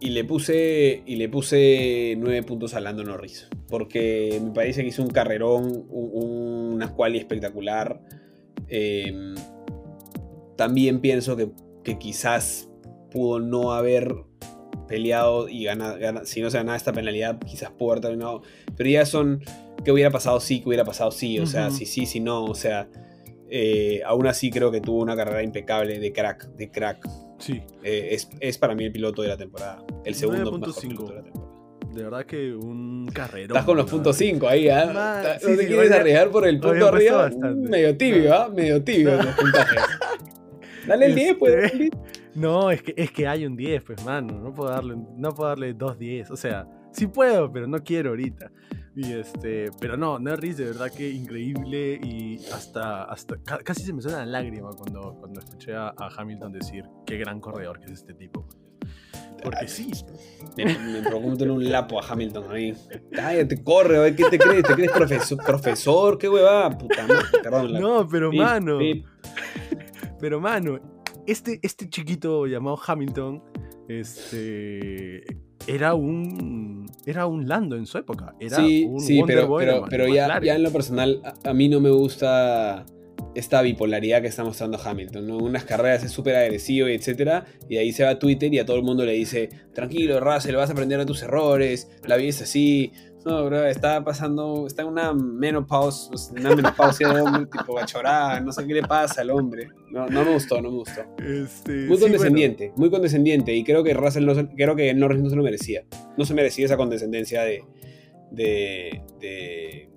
Y 0.00 0.10
le 0.10 0.24
puse. 0.24 1.02
Y 1.04 1.16
le 1.16 1.28
puse 1.28 2.14
9 2.16 2.42
puntos 2.44 2.74
a 2.74 2.80
Lando 2.80 3.02
Norris 3.02 3.48
porque 3.68 4.40
me 4.42 4.50
parece 4.50 4.82
que 4.82 4.88
hizo 4.88 5.02
un 5.02 5.10
carrerón, 5.10 5.86
un, 5.90 6.74
una 6.74 6.92
quali 6.92 7.18
espectacular. 7.18 8.00
Em, 8.68 9.34
también 10.56 11.00
pienso 11.00 11.36
que, 11.36 11.50
quizás 11.98 12.68
pudo 13.12 13.38
no 13.38 13.72
haber 13.72 14.12
peleado 14.88 15.48
y 15.48 15.64
ganar, 15.64 16.26
si 16.26 16.40
no 16.40 16.50
se 16.50 16.58
ganaba 16.58 16.76
esta 16.76 16.92
penalidad, 16.92 17.38
quizás 17.38 17.70
pudo 17.70 17.92
haber 17.92 18.02
terminado. 18.02 18.42
Pero 18.76 18.90
ya 18.90 19.06
son, 19.06 19.42
que 19.84 19.92
hubiera 19.92 20.10
pasado 20.10 20.40
sí, 20.40 20.60
que 20.60 20.68
hubiera 20.68 20.84
pasado 20.84 21.10
sí, 21.10 21.38
o 21.38 21.46
sea, 21.46 21.70
si 21.70 21.86
sí, 21.86 22.06
si 22.06 22.20
no, 22.20 22.44
o 22.44 22.54
sea, 22.54 22.88
eh, 23.48 24.02
aún 24.04 24.26
así 24.26 24.50
creo 24.50 24.72
que 24.72 24.80
tuvo 24.80 25.00
una 25.00 25.14
carrera 25.14 25.42
impecable 25.42 26.00
de 26.00 26.12
crack, 26.12 26.48
de 26.56 26.70
crack. 26.70 27.08
Sí. 27.38 27.62
Eh, 27.84 28.16
es, 28.40 28.58
para 28.58 28.74
mí 28.74 28.84
el 28.84 28.92
piloto 28.92 29.22
de 29.22 29.28
la 29.28 29.36
temporada, 29.36 29.84
el 30.04 30.14
segundo 30.14 30.58
mejor 30.58 30.80
piloto 30.80 31.08
de 31.08 31.14
la 31.14 31.22
temporada. 31.22 31.35
De 31.96 32.04
verdad 32.04 32.26
que 32.26 32.54
un 32.54 33.08
carrero. 33.12 33.54
Estás 33.54 33.64
con 33.64 33.76
los 33.76 33.90
puntos 33.90 34.16
5 34.16 34.48
ahí, 34.48 34.68
¿ah? 34.68 35.38
no 35.42 35.56
te 35.56 35.66
quieres 35.66 35.90
arriesgar 35.90 36.30
por 36.30 36.46
el 36.46 36.60
punto 36.60 36.88
arriba. 36.88 37.30
Medio 37.54 37.96
tibio, 37.96 38.34
¿ah? 38.34 38.48
Medio 38.54 38.82
tibio 38.82 39.16
los 39.16 39.26
puntajes. 39.36 39.82
Dale 40.86 41.06
el 41.06 41.14
10, 41.14 41.36
pues. 41.36 41.72
Este, 41.72 41.90
no, 42.34 42.70
es 42.70 42.82
que, 42.82 42.94
es 42.96 43.10
que 43.10 43.26
hay 43.26 43.46
un 43.46 43.56
10, 43.56 43.82
pues, 43.82 44.04
mano. 44.04 44.38
No 44.38 44.52
puedo 44.52 44.70
darle, 44.70 44.96
no 45.16 45.34
puedo 45.34 45.48
darle 45.48 45.72
dos 45.74 45.98
10. 45.98 46.30
O 46.30 46.36
sea, 46.36 46.68
sí 46.92 47.06
puedo, 47.06 47.50
pero 47.50 47.66
no 47.66 47.82
quiero 47.82 48.10
ahorita. 48.10 48.50
Y 48.94 49.12
este, 49.12 49.70
pero 49.78 49.96
no, 49.96 50.18
Norris 50.18 50.56
de 50.56 50.64
verdad 50.66 50.90
que 50.90 51.10
increíble 51.10 52.00
y 52.02 52.38
hasta, 52.46 53.04
hasta 53.04 53.36
casi 53.62 53.82
se 53.82 53.92
me 53.92 54.00
suena 54.00 54.24
la 54.24 54.40
lágrima 54.40 54.70
cuando, 54.70 55.14
cuando 55.20 55.40
escuché 55.40 55.74
a, 55.74 55.92
Hamilton 56.16 56.52
decir 56.52 56.84
qué 57.04 57.18
gran 57.18 57.38
corredor 57.38 57.78
que 57.78 57.86
es 57.86 57.92
este 57.92 58.14
tipo. 58.14 58.48
Porque 59.42 59.68
sí. 59.68 59.90
Me, 60.56 60.64
me 60.64 61.02
provocó 61.02 61.36
tener 61.36 61.50
un 61.50 61.70
lapo 61.70 62.00
a 62.00 62.06
Hamilton 62.06 62.50
ahí. 62.50 62.74
Cállate, 63.12 63.62
corre, 63.62 63.98
a 63.98 64.00
ver 64.00 64.16
qué 64.16 64.24
te 64.30 64.38
crees. 64.38 64.64
¿Te 64.64 64.74
crees 64.74 64.92
profesor? 64.92 65.44
¿Profesor? 65.44 66.18
¿Qué 66.18 66.28
huevada? 66.28 66.70
Puta 66.76 67.06
perdón. 67.42 67.80
No, 67.80 68.08
pero 68.08 68.32
mano. 68.32 68.78
Pero 70.18 70.40
mano, 70.40 70.80
este, 71.26 71.60
este 71.62 71.90
chiquito 71.90 72.46
llamado 72.46 72.78
Hamilton, 72.86 73.42
este 73.88 75.24
era 75.66 75.94
un 75.94 76.86
era 77.04 77.26
un 77.26 77.48
Lando 77.48 77.76
en 77.76 77.86
su 77.86 77.98
época. 77.98 78.34
Era 78.40 78.56
sí, 78.56 78.86
un 78.88 79.00
sí, 79.00 79.22
pero, 79.26 79.56
pero, 79.88 80.08
ya, 80.08 80.40
ya, 80.40 80.54
en 80.54 80.62
lo 80.62 80.70
personal, 80.70 81.22
a, 81.44 81.52
mí 81.52 81.68
no 81.68 81.80
me 81.80 81.90
gusta 81.90 82.86
esta 83.38 83.62
bipolaridad 83.62 84.22
que 84.22 84.28
está 84.28 84.44
mostrando 84.44 84.78
Hamilton. 84.82 85.26
¿no? 85.26 85.38
Unas 85.38 85.64
carreras 85.64 86.02
es 86.04 86.12
súper 86.12 86.36
agresivo 86.36 86.88
y 86.88 86.94
etcétera, 86.94 87.44
y 87.68 87.76
ahí 87.76 87.92
se 87.92 88.04
va 88.04 88.10
a 88.10 88.18
Twitter 88.18 88.52
y 88.52 88.58
a 88.58 88.66
todo 88.66 88.76
el 88.76 88.82
mundo 88.82 89.04
le 89.04 89.12
dice, 89.12 89.48
tranquilo, 89.74 90.20
Russell, 90.20 90.56
vas 90.56 90.70
a 90.70 90.72
aprender 90.72 90.98
de 90.98 91.06
tus 91.06 91.22
errores, 91.22 91.88
la 92.04 92.16
vida 92.16 92.30
es 92.30 92.42
así, 92.42 92.92
no, 93.26 93.44
bro, 93.44 93.66
está 93.66 94.04
pasando, 94.04 94.68
está 94.68 94.82
en 94.82 94.88
una 94.88 95.12
menopausia, 95.12 96.12
una 96.30 96.54
menopausia 96.54 97.12
de 97.12 97.20
hombre 97.20 97.46
tipo 97.46 97.74
bachorada, 97.74 98.38
no 98.38 98.52
sé 98.52 98.64
qué 98.64 98.74
le 98.74 98.82
pasa 98.84 99.22
al 99.22 99.30
hombre. 99.30 99.68
No, 99.90 100.06
no 100.06 100.24
me 100.24 100.32
gustó, 100.32 100.62
no 100.62 100.70
me 100.70 100.76
gustó. 100.76 101.02
Este, 101.18 101.72
muy 101.88 101.98
condescendiente, 101.98 102.72
muy 102.76 102.88
condescendiente. 102.88 103.52
Y 103.52 103.64
creo 103.64 103.82
que 103.82 103.94
Russell 103.94 104.24
no, 104.24 104.48
creo 104.50 104.76
que 104.76 104.94
Norris 104.94 105.20
no 105.20 105.28
se 105.28 105.34
lo 105.34 105.42
merecía. 105.42 105.82
No 106.16 106.24
se 106.24 106.34
merecía 106.34 106.66
esa 106.66 106.76
condescendencia 106.76 107.42
de. 107.42 107.64
de. 108.30 109.02
de. 109.20 109.90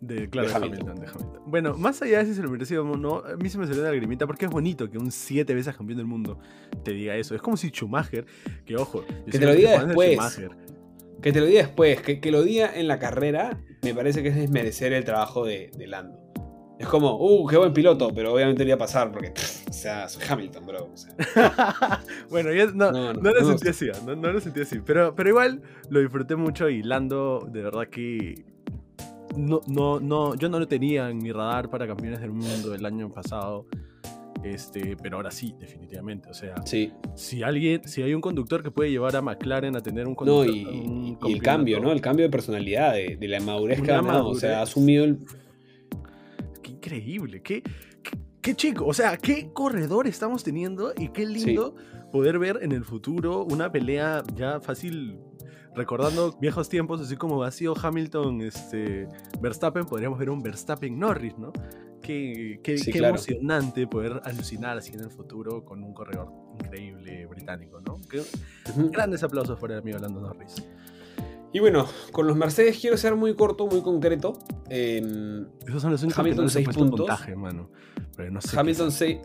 de, 0.00 0.30
claro, 0.30 0.48
de 0.48 0.54
Hamilton. 0.54 1.37
Bueno, 1.48 1.76
más 1.76 2.02
allá 2.02 2.18
de 2.18 2.26
si 2.26 2.34
se 2.34 2.42
lo 2.42 2.50
merecía 2.50 2.80
o 2.82 2.96
no, 2.96 3.22
a 3.24 3.36
mí 3.36 3.48
se 3.48 3.58
me 3.58 3.66
salió 3.66 3.82
la 3.82 3.88
lagrimita 3.88 4.26
porque 4.26 4.44
es 4.44 4.50
bonito 4.50 4.90
que 4.90 4.98
un 4.98 5.10
siete 5.10 5.54
veces 5.54 5.74
campeón 5.74 5.96
del 5.98 6.06
mundo 6.06 6.38
te 6.84 6.92
diga 6.92 7.16
eso. 7.16 7.34
Es 7.34 7.40
como 7.40 7.56
si 7.56 7.68
Schumacher, 7.68 8.26
que 8.66 8.76
ojo, 8.76 9.04
que 9.30 9.38
te 9.38 9.46
lo 9.46 9.54
diga 9.54 9.84
después. 9.84 10.40
Que 11.22 11.32
te 11.32 11.40
lo 11.40 11.46
diga 11.46 11.62
después, 11.62 12.00
que, 12.02 12.20
que, 12.20 12.30
lo 12.30 12.42
diga 12.42 12.70
en 12.72 12.86
la 12.86 13.00
carrera, 13.00 13.58
me 13.82 13.92
parece 13.92 14.22
que 14.22 14.28
es 14.28 14.36
desmerecer 14.36 14.92
el 14.92 15.04
trabajo 15.04 15.44
de, 15.44 15.72
Lando. 15.86 16.16
Es 16.78 16.86
como, 16.86 17.16
uh, 17.16 17.44
qué 17.48 17.56
buen 17.56 17.72
piloto, 17.72 18.12
pero 18.14 18.32
obviamente 18.32 18.62
le 18.62 18.68
iba 18.68 18.76
a 18.76 18.78
pasar 18.78 19.10
porque, 19.10 19.32
o 19.68 19.72
sea, 19.72 20.08
soy 20.08 20.22
Hamilton, 20.28 20.64
bro. 20.64 20.90
bueno, 22.30 22.52
yo 22.52 22.70
no, 22.70 22.92
no, 22.92 23.12
lo 23.14 23.44
sentí 23.44 23.68
así, 23.68 23.88
no, 24.06 24.14
lo 24.14 24.40
sentí 24.40 24.60
así. 24.60 24.78
Pero, 24.86 25.12
pero 25.16 25.28
igual 25.28 25.60
lo 25.88 25.98
disfruté 25.98 26.36
mucho 26.36 26.68
y 26.68 26.84
Lando, 26.84 27.48
de 27.50 27.62
verdad 27.62 27.88
que. 27.88 28.44
No, 29.38 29.60
no, 29.68 30.00
no, 30.00 30.34
yo 30.34 30.48
no 30.48 30.58
lo 30.58 30.66
tenía 30.66 31.08
en 31.10 31.18
mi 31.18 31.30
radar 31.30 31.70
para 31.70 31.86
campeones 31.86 32.20
del 32.20 32.32
mundo 32.32 32.74
el 32.74 32.84
año 32.84 33.08
pasado. 33.08 33.66
Este, 34.42 34.96
pero 34.96 35.16
ahora 35.16 35.30
sí, 35.30 35.54
definitivamente. 35.58 36.28
O 36.28 36.34
sea, 36.34 36.54
si 36.64 37.42
alguien, 37.42 37.86
si 37.86 38.02
hay 38.02 38.14
un 38.14 38.20
conductor 38.20 38.62
que 38.62 38.70
puede 38.70 38.90
llevar 38.90 39.14
a 39.16 39.22
McLaren 39.22 39.76
a 39.76 39.80
tener 39.80 40.06
un 40.06 40.14
conductor. 40.14 40.46
No, 40.46 41.28
y, 41.28 41.32
el 41.32 41.42
cambio, 41.42 41.80
¿no? 41.80 41.92
El 41.92 42.00
cambio 42.00 42.24
de 42.26 42.30
personalidad, 42.30 42.94
de, 42.94 43.28
la 43.28 43.40
madurez 43.40 43.80
que 43.80 43.92
ha 43.92 44.00
O 44.00 44.34
sea, 44.34 44.60
ha 44.60 44.62
asumido 44.62 45.04
el. 45.04 45.18
Qué 46.62 46.72
increíble, 46.72 47.42
qué, 47.42 47.62
qué, 48.40 48.54
chico. 48.54 48.86
O 48.86 48.94
sea, 48.94 49.16
qué 49.16 49.50
corredor 49.52 50.06
estamos 50.06 50.44
teniendo 50.44 50.92
y 50.96 51.08
qué 51.08 51.26
lindo 51.26 51.74
poder 52.12 52.38
ver 52.38 52.60
en 52.62 52.72
el 52.72 52.84
futuro 52.84 53.44
una 53.44 53.70
pelea 53.70 54.22
ya 54.34 54.60
fácil 54.60 55.18
recordando 55.78 56.36
viejos 56.40 56.68
tiempos, 56.68 57.00
así 57.00 57.16
como 57.16 57.42
ha 57.42 57.50
sido 57.50 57.74
Hamilton, 57.80 58.42
este, 58.42 59.08
Verstappen, 59.40 59.86
podríamos 59.86 60.18
ver 60.18 60.28
un 60.28 60.42
Verstappen 60.42 60.98
Norris, 60.98 61.38
¿no? 61.38 61.52
Qué, 62.02 62.60
qué, 62.62 62.76
emocionante 62.94 63.86
poder 63.86 64.20
alucinar 64.24 64.78
así 64.78 64.92
en 64.92 65.00
el 65.00 65.10
futuro 65.10 65.64
con 65.64 65.82
un 65.82 65.92
corredor 65.92 66.28
increíble 66.60 67.26
británico, 67.26 67.80
¿no? 67.80 68.00
Grandes 68.90 69.22
aplausos 69.22 69.58
por 69.58 69.72
el 69.72 69.78
amigo 69.78 69.98
Lando 69.98 70.20
Norris. 70.20 70.62
Y 71.52 71.60
bueno, 71.60 71.86
con 72.12 72.26
los 72.26 72.36
Mercedes 72.36 72.78
quiero 72.78 72.96
ser 72.96 73.14
muy 73.16 73.34
corto, 73.34 73.66
muy 73.66 73.80
concreto. 73.80 74.38
Em, 74.68 75.46
Esos 75.66 75.80
son 75.80 75.92
los 75.92 76.02
únicos 76.02 76.18
Hamilton 76.18 76.44
que 76.46 76.50
6 76.50 76.68
puntos. 76.68 77.00
Puntaje, 77.00 77.34
mano. 77.34 77.70
Hamilton 78.56 78.92
6 78.92 79.18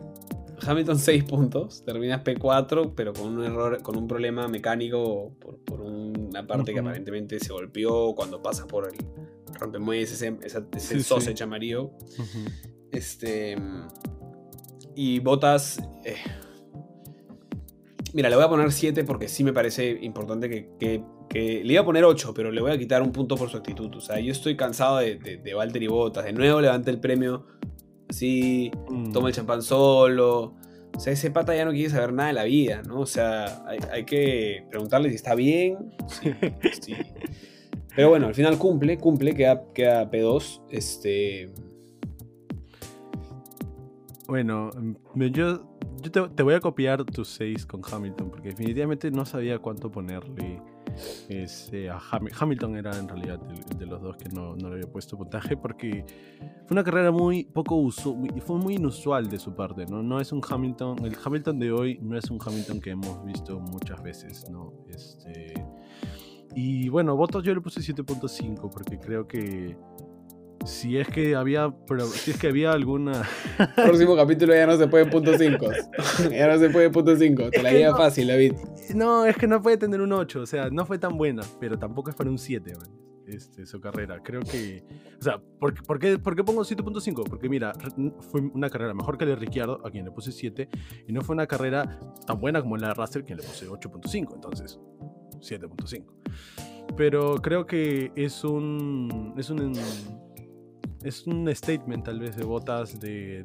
Hamilton 0.66 0.98
6 0.98 1.24
puntos, 1.24 1.84
terminas 1.84 2.22
P4, 2.24 2.92
pero 2.94 3.12
con 3.12 3.38
un 3.38 3.44
error, 3.44 3.82
con 3.82 3.96
un 3.96 4.06
problema 4.06 4.48
mecánico 4.48 5.32
por, 5.38 5.58
por 5.58 5.80
una 5.80 6.46
parte 6.46 6.72
que 6.72 6.80
aparentemente 6.80 7.38
se 7.40 7.52
golpeó 7.52 8.14
cuando 8.14 8.42
pasa 8.42 8.66
por 8.66 8.88
el 8.88 8.96
rompemuelles, 9.58 10.12
ese, 10.12 10.36
ese, 10.42 10.64
ese 10.74 11.00
sausage 11.02 11.42
amarillo. 11.42 11.90
Este. 12.90 13.56
Y 14.94 15.18
botas. 15.18 15.80
Eh, 16.04 16.16
mira, 18.12 18.28
le 18.28 18.36
voy 18.36 18.44
a 18.44 18.48
poner 18.48 18.70
7 18.70 19.04
porque 19.04 19.28
sí 19.28 19.42
me 19.42 19.52
parece 19.52 19.98
importante 20.02 20.48
que, 20.78 21.02
Le 21.32 21.72
iba 21.72 21.82
a 21.82 21.84
poner 21.84 22.04
8, 22.04 22.32
pero 22.34 22.52
le 22.52 22.60
voy 22.60 22.70
a 22.70 22.78
quitar 22.78 23.02
un 23.02 23.10
punto 23.10 23.36
por 23.36 23.50
su 23.50 23.56
actitud. 23.56 23.94
O 23.96 24.00
sea, 24.00 24.20
yo 24.20 24.32
estoy 24.32 24.56
cansado 24.56 24.98
de, 24.98 25.16
de, 25.16 25.54
Walter 25.54 25.82
y 25.82 25.88
Botas. 25.88 26.24
De 26.24 26.32
nuevo 26.32 26.60
levanta 26.60 26.90
el 26.90 27.00
premio 27.00 27.46
así, 28.08 28.70
mm. 28.90 29.12
toma 29.12 29.28
el 29.28 29.34
champán 29.34 29.62
solo. 29.62 30.54
O 30.96 31.00
sea, 31.00 31.12
ese 31.12 31.30
pata 31.30 31.56
ya 31.56 31.64
no 31.64 31.72
quiere 31.72 31.90
saber 31.90 32.12
nada 32.12 32.28
de 32.28 32.34
la 32.34 32.44
vida, 32.44 32.82
¿no? 32.86 33.00
O 33.00 33.06
sea, 33.06 33.64
hay, 33.90 34.04
que 34.04 34.64
preguntarle 34.70 35.08
si 35.08 35.16
está 35.16 35.34
bien. 35.34 35.92
Pero 37.96 38.10
bueno, 38.10 38.28
al 38.28 38.34
final 38.34 38.58
cumple, 38.58 38.98
cumple, 38.98 39.34
queda, 39.34 39.64
queda 39.72 40.10
P2. 40.10 40.62
Este. 40.70 41.50
Bueno, 44.28 44.70
mm, 44.74 45.24
yo, 45.32 45.66
yo 46.00 46.30
te, 46.30 46.42
voy 46.42 46.54
a 46.54 46.60
copiar 46.60 47.04
tus 47.04 47.28
6 47.30 47.66
con 47.66 47.82
Hamilton, 47.84 48.30
porque 48.30 48.50
definitivamente 48.50 49.10
no 49.10 49.26
sabía 49.26 49.58
cuánto 49.58 49.90
ponerle 49.90 50.60
este, 51.28 51.88
Hamilton. 51.90 52.76
era 52.76 52.96
en 52.98 53.08
realidad 53.08 53.38
de, 53.40 53.86
los 53.86 54.00
dos 54.02 54.16
que 54.16 54.28
no, 54.28 54.56
le 54.56 54.66
había 54.66 54.90
puesto 54.90 55.16
puntaje, 55.16 55.56
porque 55.56 56.04
fue 56.66 56.74
una 56.74 56.84
carrera 56.84 57.10
muy 57.10 57.44
poco 57.44 57.76
uso, 57.76 58.16
y 58.34 58.40
fue 58.40 58.58
muy 58.58 58.74
inusual 58.74 59.28
de 59.28 59.38
su 59.38 59.54
parte, 59.54 59.86
¿no? 59.86 60.02
No 60.02 60.20
es 60.20 60.32
un 60.32 60.40
Hamilton, 60.48 61.04
el 61.04 61.16
Hamilton 61.22 61.58
de 61.58 61.72
hoy 61.72 61.98
no 62.02 62.16
es 62.16 62.30
un 62.30 62.38
Hamilton 62.44 62.80
que 62.80 62.90
hemos 62.90 63.24
visto 63.24 63.60
muchas 63.60 64.02
veces, 64.02 64.48
¿no? 64.50 64.72
Este, 64.88 65.54
y 66.54 66.88
bueno, 66.88 67.16
votos 67.16 67.42
yo 67.42 67.54
le 67.54 67.60
puse 67.60 67.80
7.5 67.80 68.70
porque 68.70 68.98
creo 68.98 69.26
que 69.26 69.76
si 70.64 70.98
es 70.98 71.08
que 71.08 71.34
había, 71.34 71.72
pero 71.86 72.06
si 72.06 72.30
es 72.32 72.38
que 72.38 72.48
había 72.48 72.72
alguna. 72.72 73.22
Próximo 73.76 74.16
capítulo 74.16 74.54
ya 74.54 74.66
no 74.66 74.76
se 74.76 74.86
puede 74.86 75.04
en 75.04 75.10
punto 75.10 75.36
5. 75.36 75.66
ya 76.30 76.48
no 76.48 76.58
se 76.58 76.70
puede 76.70 76.86
en 76.86 76.92
punto 76.92 77.16
5. 77.16 77.50
Te 77.50 77.62
la 77.62 77.72
guía 77.72 77.94
fácil, 77.94 78.28
David. 78.28 78.54
No, 78.94 79.24
es 79.26 79.36
que 79.36 79.46
no 79.46 79.62
puede 79.62 79.76
tener 79.76 80.00
un 80.00 80.12
8. 80.12 80.40
O 80.40 80.46
sea, 80.46 80.70
no 80.70 80.86
fue 80.86 80.98
tan 80.98 81.16
buena, 81.16 81.42
pero 81.60 81.78
tampoco 81.78 82.10
es 82.10 82.16
para 82.16 82.30
un 82.30 82.38
7, 82.38 82.72
Este, 83.26 83.66
su 83.66 83.80
carrera. 83.80 84.20
Creo 84.22 84.40
que. 84.42 84.82
O 85.18 85.22
sea, 85.22 85.38
¿por, 85.60 85.82
por 85.84 85.98
qué, 85.98 86.18
por 86.18 86.34
qué 86.34 86.44
pongo 86.44 86.62
7.5? 86.62 87.28
Porque 87.28 87.48
mira, 87.48 87.72
fue 88.30 88.40
una 88.40 88.70
carrera 88.70 88.94
mejor 88.94 89.18
que 89.18 89.24
la 89.24 89.30
de 89.30 89.36
Ricciardo, 89.36 89.80
a 89.86 89.90
quien 89.90 90.04
le 90.04 90.10
puse 90.10 90.32
7, 90.32 90.68
y 91.06 91.12
no 91.12 91.22
fue 91.22 91.34
una 91.34 91.46
carrera 91.46 92.00
tan 92.26 92.40
buena 92.40 92.60
como 92.60 92.76
la 92.76 92.88
de 92.88 92.94
Russell, 92.94 93.22
quien 93.22 93.38
le 93.38 93.44
puse 93.44 93.68
8.5. 93.68 94.34
Entonces, 94.34 94.78
7.5. 95.40 96.04
Pero 96.96 97.36
creo 97.36 97.66
que 97.66 98.12
es 98.14 98.44
un. 98.44 99.34
Es 99.36 99.50
un. 99.50 99.72
Es 101.04 101.26
un 101.26 101.54
statement 101.54 102.04
tal 102.04 102.18
vez 102.18 102.34
de 102.34 102.44
botas 102.44 102.98
de, 102.98 103.44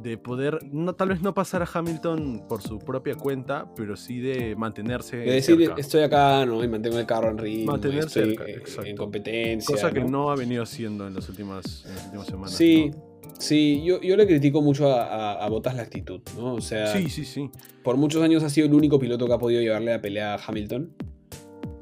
de, 0.00 0.18
poder, 0.18 0.60
no, 0.70 0.94
tal 0.94 1.08
vez 1.08 1.20
no 1.20 1.34
pasar 1.34 1.62
a 1.62 1.68
Hamilton 1.72 2.44
por 2.48 2.62
su 2.62 2.78
propia 2.78 3.16
cuenta, 3.16 3.66
pero 3.74 3.96
sí 3.96 4.20
de 4.20 4.54
mantenerse. 4.54 5.16
De 5.16 5.32
decir, 5.32 5.72
estoy 5.76 6.02
acá, 6.02 6.46
¿no? 6.46 6.62
Y 6.62 6.68
mantengo 6.68 6.98
el 6.98 7.06
carro 7.06 7.30
en 7.30 7.38
ritmo. 7.38 7.72
Mantenerse 7.72 8.36
en 8.84 8.96
competencia. 8.96 9.74
Cosa 9.74 9.90
que 9.90 10.04
¿no? 10.04 10.30
ha 10.30 10.36
venido 10.36 10.62
haciendo 10.62 11.08
en 11.08 11.14
las 11.14 11.28
últimas, 11.28 11.84
semanas. 12.24 12.52
Sí. 12.52 12.92
Sí, 13.38 13.82
yo, 13.84 14.00
yo, 14.00 14.16
le 14.16 14.24
critico 14.26 14.62
mucho 14.62 14.92
a, 14.92 15.32
a, 15.32 15.48
Botas 15.48 15.74
la 15.74 15.82
actitud, 15.82 16.20
¿no? 16.36 16.54
O 16.54 16.60
sea, 16.60 16.86
sí, 16.86 17.08
sí, 17.08 17.24
sí. 17.24 17.50
Por 17.82 17.96
muchos 17.96 18.22
años 18.22 18.44
ha 18.44 18.48
sido 18.48 18.68
el 18.68 18.74
único 18.74 19.00
piloto 19.00 19.26
que 19.26 19.32
ha 19.32 19.38
podido 19.38 19.60
llevarle 19.60 19.90
la 19.90 20.00
pelea 20.00 20.34
a 20.34 20.40
Hamilton 20.46 20.94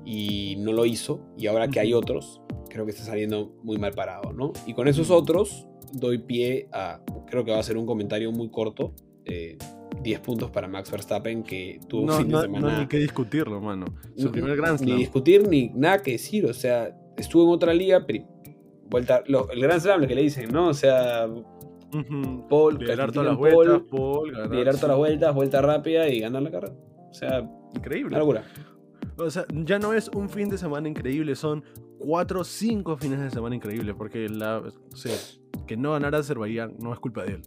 y 0.07 0.57
no 0.59 0.73
lo 0.73 0.87
hizo. 0.87 1.21
Y 1.37 1.49
ahora 1.49 1.69
que 1.69 1.81
hay 1.81 1.93
otros, 1.93 2.41
creo 2.71 2.85
que 2.87 2.93
está 2.93 3.05
saliendo 3.05 3.53
muy 3.63 3.77
mal 3.77 3.93
parado, 3.93 4.33
¿no? 4.33 4.53
Y 4.67 4.73
con 4.75 4.89
esos 4.89 5.11
otros 5.11 5.67
doy 5.93 6.19
pie 6.19 6.69
a, 6.73 7.01
creo 7.27 7.45
que 7.45 7.51
va 7.51 7.59
a 7.59 7.63
ser 7.63 7.77
un 7.77 7.85
comentario 7.85 8.33
muy 8.33 8.49
corto. 8.51 8.95
Eh, 9.27 9.59
10 10.03 10.21
puntos 10.21 10.51
para 10.51 10.67
Max 10.69 10.91
Verstappen, 10.91 11.43
que 11.43 11.79
tuvo 11.89 12.07
No, 12.07 12.13
un 12.13 12.19
fin 12.21 12.29
de 12.29 12.33
no, 12.33 12.41
semana. 12.43 12.73
no 12.73 12.79
hay 12.81 12.87
que 12.87 12.97
discutirlo, 12.99 13.61
mano. 13.61 13.85
Su 14.17 14.31
primer 14.33 14.57
Grand 14.57 14.81
Ni 14.81 14.87
Slam. 14.87 14.99
discutir 14.99 15.47
ni 15.49 15.69
nada 15.75 16.01
que 16.01 16.13
decir. 16.13 16.47
O 16.47 16.55
sea, 16.55 16.97
estuvo 17.19 17.45
en 17.45 17.51
otra 17.51 17.75
liga. 17.75 18.07
pri- 18.07 18.25
Vuelta, 18.89 19.23
lo- 19.27 19.51
el 19.51 19.61
Grand 19.61 19.81
Slam, 19.81 20.01
lo 20.01 20.09
que 20.09 20.15
le 20.15 20.23
dicen, 20.23 20.51
¿no? 20.51 20.69
O 20.69 20.75
sea. 20.75 21.29
Paul, 22.49 22.79
Liderar 22.79 23.11
todas 23.11 23.29
las 23.31 23.37
pole, 23.37 23.53
vueltas, 23.55 23.83
Paul, 23.91 24.31
ganar. 24.33 24.51
liderar 24.51 24.75
todas 24.77 24.89
las 24.91 24.97
vueltas, 24.99 25.35
vuelta 25.35 25.61
rápida 25.63 26.09
y 26.09 26.21
ganar 26.21 26.43
la 26.43 26.51
carrera. 26.51 26.75
O 27.11 27.15
sea, 27.15 27.51
Increíble. 27.75 28.09
una 28.11 28.19
locura. 28.21 28.45
O 29.19 29.29
sea, 29.31 29.45
ya 29.53 29.79
no 29.81 29.93
es 29.93 30.09
un 30.09 30.29
fin 30.29 30.49
de 30.49 30.57
semana 30.57 30.89
increíble, 30.89 31.35
son 31.35 31.65
cuatro 32.01 32.41
o 32.41 32.45
cinco 32.45 32.97
fines 32.97 33.21
de 33.21 33.31
semana 33.31 33.55
increíbles, 33.55 33.95
porque 33.97 34.29
la, 34.29 34.59
o 34.59 34.97
sea, 34.97 35.15
que 35.67 35.77
no 35.77 35.93
ganara 35.93 36.19
Azerbaiyán 36.19 36.75
no 36.81 36.93
es 36.93 36.99
culpa 36.99 37.23
de 37.25 37.35
él. 37.35 37.43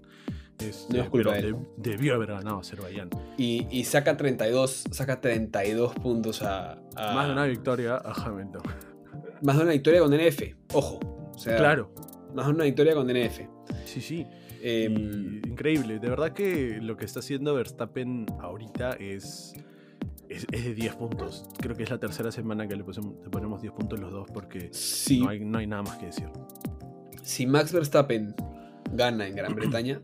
Este, 0.59 0.95
No 0.97 1.03
es 1.03 1.09
culpa 1.09 1.31
pero 1.31 1.41
de 1.41 1.47
él. 1.49 1.55
de- 1.77 1.91
debió 1.91 2.13
haber 2.15 2.29
ganado 2.29 2.59
Azerbaiyán. 2.59 3.09
Y, 3.37 3.67
y 3.71 3.83
saca 3.85 4.15
32, 4.15 4.85
saca 4.91 5.19
32 5.19 5.93
puntos 5.95 6.41
a, 6.43 6.73
a- 6.95 7.13
Más 7.15 7.27
de 7.27 7.33
una 7.33 7.45
victoria 7.45 7.95
a 7.95 8.13
Hamilton. 8.13 8.61
más 9.41 9.57
de 9.57 9.63
una 9.63 9.71
victoria 9.73 9.99
con 9.99 10.11
DNF. 10.11 10.55
Ojo. 10.73 10.99
O 11.35 11.37
sea, 11.37 11.57
claro, 11.57 11.91
Más 12.35 12.45
de 12.47 12.53
una 12.53 12.63
victoria 12.65 12.93
con 12.93 13.07
DNF. 13.07 13.41
sí, 13.85 13.99
sí. 14.01 14.25
Em, 14.61 15.41
increíble. 15.45 15.99
De 15.99 16.07
verdad 16.07 16.31
que 16.31 16.79
lo 16.81 16.95
que 16.95 17.03
está 17.03 17.19
haciendo 17.19 17.53
Verstappen 17.55 18.25
ahorita 18.39 18.91
es, 18.93 19.53
es, 20.35 20.45
es 20.51 20.63
de 20.65 20.73
10 20.73 20.95
puntos. 20.95 21.45
Creo 21.59 21.75
que 21.75 21.83
es 21.83 21.89
la 21.89 21.99
tercera 21.99 22.31
semana 22.31 22.67
que 22.67 22.75
le, 22.75 22.83
pusemos- 22.85 23.15
le 23.23 23.29
ponemos 23.29 23.61
10 23.61 23.73
puntos 23.73 23.99
los 23.99 24.11
dos 24.11 24.27
porque 24.33 24.71
no, 25.19 25.29
hay, 25.29 25.39
no 25.45 25.57
hay 25.59 25.67
nada 25.67 25.83
más 25.83 25.97
que 25.97 26.07
decir. 26.07 26.29
si 27.21 27.45
Max 27.47 27.71
Verstappen 27.71 28.35
gana 28.91 29.25
en 29.27 29.35
Gran 29.35 29.55
Bretaña, 29.55 30.01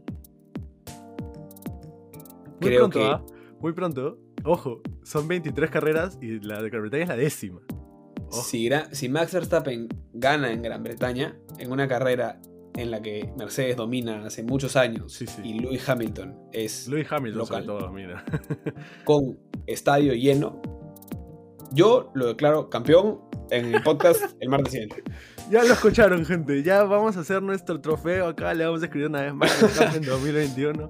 Muy 2.61 2.69
creo 2.69 2.79
pronto, 2.89 2.99
que 2.99 3.05
¿ah? 3.05 3.21
Muy 3.59 3.73
pronto. 3.73 4.17
Ojo, 4.45 4.81
son 5.03 5.27
23 5.27 5.69
carreras 5.69 6.17
y 6.21 6.39
la 6.39 6.61
de 6.61 6.69
Gran 6.69 6.81
Bretaña 6.83 7.03
es 7.03 7.09
la 7.09 7.15
décima. 7.17 7.59
Si, 8.31 8.69
si 8.91 9.09
Max 9.09 9.33
Verstappen 9.33 9.87
gana 10.13 10.51
en 10.51 10.61
Gran 10.61 10.83
Bretaña, 10.83 11.37
en 11.57 11.71
una 11.71 11.87
carrera 11.87 12.39
en 12.79 12.91
la 12.91 13.01
que 13.01 13.31
Mercedes 13.37 13.75
domina 13.77 14.25
hace 14.25 14.43
muchos 14.43 14.75
años 14.75 15.13
Sí, 15.13 15.25
sí. 15.27 15.41
y 15.43 15.59
Lewis 15.59 15.87
Hamilton 15.87 16.35
es 16.51 16.87
Lewis 16.87 17.07
Hamilton 17.11 17.39
Local. 17.39 17.65
sobre 17.65 17.79
todo, 17.79 17.91
mira. 17.91 18.23
con 19.05 19.37
estadio 19.67 20.13
lleno, 20.13 20.61
yo 21.71 22.11
lo 22.15 22.27
declaro 22.27 22.69
campeón 22.69 23.19
en 23.51 23.73
el 23.75 23.81
podcast 23.83 24.21
el 24.39 24.49
martes 24.49 24.71
siguiente. 24.73 25.03
ya 25.51 25.63
lo 25.63 25.73
escucharon, 25.73 26.25
gente. 26.25 26.61
Ya 26.63 26.83
vamos 26.83 27.17
a 27.17 27.21
hacer 27.21 27.41
nuestro 27.43 27.79
trofeo 27.81 28.27
acá. 28.27 28.53
Le 28.53 28.65
vamos 28.65 28.81
a 28.81 28.85
escribir 28.85 29.07
una 29.09 29.21
vez 29.21 29.33
más 29.33 29.61
Verstappen 29.61 30.03
2021. 30.03 30.89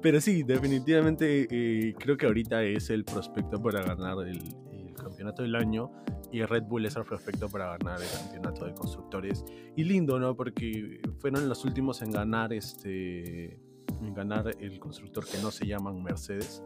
Pero 0.00 0.20
sí, 0.20 0.42
definitivamente 0.44 1.48
eh, 1.50 1.94
creo 1.98 2.16
que 2.16 2.26
ahorita 2.26 2.62
es 2.62 2.88
el 2.90 3.04
prospecto 3.04 3.60
para 3.60 3.82
ganar 3.82 4.18
el, 4.26 4.38
el 4.72 4.94
campeonato 4.94 5.42
del 5.42 5.56
año 5.56 5.90
y 6.32 6.42
Red 6.42 6.64
Bull 6.64 6.86
es 6.86 6.96
el 6.96 7.04
prospecto 7.04 7.48
para 7.48 7.76
ganar 7.78 8.00
el 8.02 8.08
campeonato 8.08 8.66
de 8.66 8.74
constructores. 8.74 9.44
Y 9.76 9.84
lindo, 9.84 10.18
¿no? 10.18 10.34
Porque 10.36 11.00
fueron 11.20 11.48
los 11.48 11.64
últimos 11.64 12.02
en 12.02 12.10
ganar 12.10 12.52
este 12.52 13.58
en 14.02 14.14
ganar 14.14 14.54
el 14.60 14.78
constructor 14.78 15.24
que 15.26 15.38
no 15.38 15.50
se 15.50 15.66
llaman 15.66 16.02
Mercedes. 16.02 16.62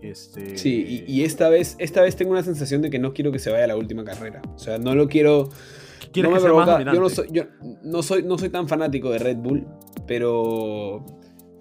Este, 0.00 0.56
Sí, 0.56 1.04
y, 1.06 1.12
y 1.12 1.24
esta, 1.24 1.48
vez, 1.48 1.76
esta 1.78 2.02
vez 2.02 2.14
tengo 2.16 2.30
una 2.32 2.42
sensación 2.42 2.80
de 2.82 2.90
que 2.90 2.98
no 2.98 3.12
quiero 3.12 3.32
que 3.32 3.38
se 3.38 3.50
vaya 3.50 3.64
a 3.64 3.68
la 3.68 3.76
última 3.76 4.04
carrera. 4.04 4.40
O 4.54 4.58
sea, 4.58 4.78
no 4.78 4.94
lo 4.94 5.08
quiero. 5.08 5.48
¿Quieres 6.12 6.30
no 6.30 6.36
me 6.36 6.42
provoca- 6.42 6.78
yo, 6.84 7.00
no 7.00 7.08
soy, 7.10 7.28
yo 7.32 7.44
no 7.82 8.02
soy, 8.02 8.22
no 8.22 8.38
soy 8.38 8.48
tan 8.50 8.68
fanático 8.68 9.10
de 9.10 9.18
Red 9.18 9.38
Bull, 9.38 9.66
pero, 10.06 11.04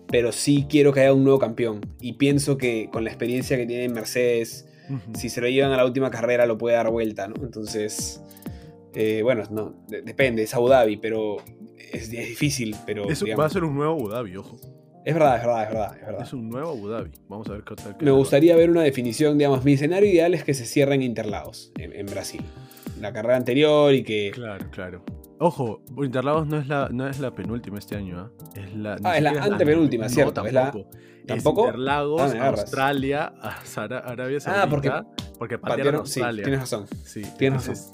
pero 0.08 0.32
sí 0.32 0.68
quiero 0.70 0.94
que 0.94 1.00
haya 1.02 1.14
un 1.14 1.24
nuevo 1.24 1.40
campeón. 1.40 1.82
Y 2.00 2.14
pienso 2.14 2.58
que 2.58 2.90
con 2.92 3.04
la 3.04 3.10
experiencia 3.10 3.58
que 3.58 3.66
tiene 3.66 3.90
Mercedes, 3.90 4.68
Si 5.16 5.30
se 5.30 5.42
lo 5.42 5.48
llevan 5.48 5.72
a 5.72 5.78
la 5.78 5.86
última 5.86 6.10
carrera 6.12 6.46
lo 6.46 6.58
puede 6.58 6.76
dar 6.76 6.90
vuelta, 6.92 7.28
¿no? 7.28 7.36
Entonces, 7.44 8.22
eh, 8.94 9.22
bueno, 9.24 9.44
no, 9.50 9.74
de- 9.88 10.02
depende, 10.02 10.44
es 10.44 10.54
Abu 10.54 10.68
Dhabi, 10.70 10.98
pero 10.98 11.38
es, 11.78 12.04
es 12.04 12.10
difícil, 12.12 12.76
pero 12.86 13.10
Eso 13.10 13.26
va 13.26 13.28
digamos, 13.28 13.46
a 13.46 13.50
ser 13.50 13.64
un 13.64 13.76
nuevo 13.76 13.94
Abu 13.94 14.10
Dhabi, 14.10 14.36
ojo. 14.38 14.58
es 15.06 15.14
verdad, 15.14 15.38
es 15.38 15.44
verdad, 15.46 15.64
es 15.64 15.70
verdad, 15.70 15.96
es 16.00 16.06
verdad. 16.06 16.22
Es 16.24 16.34
un 16.34 16.50
nuevo 16.50 16.70
Abu 16.72 16.88
Dhabi. 16.90 17.12
Vamos 17.30 17.50
a 17.50 17.54
ver 17.54 17.64
qué 17.64 17.76
tal. 17.76 17.96
Me 18.02 18.12
gustaría 18.12 18.56
ver 18.56 18.70
una 18.70 18.82
definición, 18.84 19.38
digamos, 19.38 19.64
mi 19.64 19.74
escenario 19.74 20.10
ideal 20.10 20.34
es 20.34 20.44
que 20.44 20.54
se 20.54 20.66
cierren 20.66 21.02
Interlagos 21.02 21.72
en, 21.80 21.94
en 21.96 22.06
Brasil. 22.06 22.42
La 23.02 23.12
carrera 23.12 23.38
anterior 23.38 23.94
y 23.94 24.04
que... 24.04 24.32
Claro, 24.34 24.66
claro. 24.72 25.04
Ojo, 25.40 25.82
Interlagos 25.98 26.48
no 26.48 26.58
es 26.60 26.68
la, 26.68 26.90
no 26.92 27.08
es 27.10 27.20
la 27.20 27.34
penúltima 27.36 27.78
este 27.80 27.96
año, 27.96 28.18
¿ah? 28.20 28.32
Es 28.56 28.74
la, 28.76 28.98
Ah, 29.04 29.18
es 29.18 29.24
la 29.24 29.32
antepenúltima, 29.44 30.04
no, 30.06 30.10
cierto, 30.10 30.46
es 30.46 30.54
la- 30.54 30.74
tampoco. 31.28 31.66
Interlagos, 31.68 32.34
Ah. 32.36 32.48
Australia, 32.50 33.34
a 33.42 33.64
Sara- 33.66 34.00
Arabia 34.00 34.40
Saudita. 34.40 34.64
Ah, 34.64 34.70
porque 34.70 34.92
porque 35.40 35.60
patearon- 35.60 35.62
patearon 35.78 36.08
sí, 36.08 36.20
Australia. 36.20 36.44
tienes 36.44 36.60
razón. 36.62 36.86
Sí, 37.04 37.22
tienes 37.38 37.68
entonces, 37.68 37.92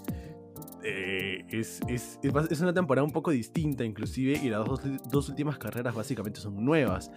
eh, 0.83 1.45
es, 1.49 1.79
es, 1.87 2.19
es 2.23 2.61
una 2.61 2.73
temporada 2.73 3.03
un 3.03 3.11
poco 3.11 3.31
distinta 3.31 3.83
inclusive 3.83 4.39
y 4.41 4.49
las 4.49 4.65
dos, 4.65 4.81
dos 5.11 5.27
últimas 5.29 5.57
carreras 5.57 5.93
básicamente 5.93 6.39
son 6.39 6.63
nuevas. 6.63 7.11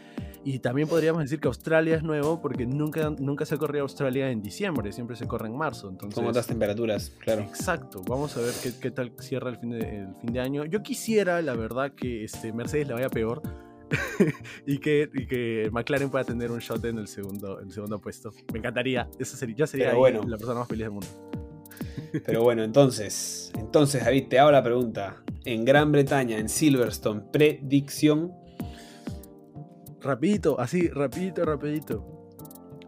Y 0.44 0.58
también 0.58 0.88
podríamos 0.88 1.22
decir 1.22 1.38
que 1.38 1.46
Australia 1.46 1.94
es 1.94 2.02
nuevo 2.02 2.40
porque 2.42 2.66
nunca, 2.66 3.10
nunca 3.10 3.44
se 3.44 3.56
corrió 3.58 3.82
Australia 3.82 4.30
en 4.30 4.42
diciembre, 4.42 4.90
siempre 4.92 5.14
se 5.14 5.28
corre 5.28 5.46
en 5.46 5.56
marzo. 5.56 5.88
Entonces, 5.88 6.16
Con 6.16 6.26
otras 6.26 6.46
temperaturas, 6.48 7.10
claro. 7.20 7.42
Exacto, 7.42 8.02
vamos 8.08 8.36
a 8.36 8.40
ver 8.40 8.52
qué, 8.62 8.72
qué 8.80 8.90
tal 8.90 9.12
cierra 9.20 9.50
el 9.50 9.58
fin, 9.58 9.70
de, 9.70 9.78
el 10.00 10.14
fin 10.20 10.32
de 10.32 10.40
año. 10.40 10.64
Yo 10.64 10.82
quisiera, 10.82 11.40
la 11.42 11.54
verdad, 11.54 11.92
que 11.92 12.24
este, 12.24 12.52
Mercedes 12.52 12.88
le 12.88 12.94
vaya 12.94 13.08
peor 13.08 13.42
y, 14.66 14.78
que, 14.78 15.08
y 15.12 15.26
que 15.26 15.68
McLaren 15.72 16.10
pueda 16.10 16.24
tener 16.24 16.50
un 16.50 16.58
shot 16.58 16.84
en 16.84 16.98
el 16.98 17.08
segundo, 17.08 17.60
en 17.60 17.68
el 17.68 17.72
segundo 17.72 18.00
puesto. 18.00 18.30
Me 18.52 18.58
encantaría, 18.58 19.08
eso 19.18 19.36
sería, 19.36 19.56
yo 19.56 19.66
sería 19.66 19.94
bueno. 19.94 20.22
la 20.26 20.36
persona 20.36 20.60
más 20.60 20.68
feliz 20.68 20.84
del 20.84 20.92
mundo. 20.92 21.08
Pero 22.26 22.42
bueno, 22.42 22.62
entonces, 22.62 23.52
entonces 23.58 24.04
David, 24.04 24.28
te 24.28 24.38
hago 24.38 24.50
la 24.50 24.62
pregunta. 24.62 25.22
En 25.44 25.64
Gran 25.64 25.90
Bretaña, 25.90 26.38
en 26.38 26.48
Silverstone, 26.48 27.22
predicción. 27.32 28.32
Rapidito, 30.00 30.58
así, 30.60 30.88
rapidito, 30.88 31.44
rapidito. 31.44 32.12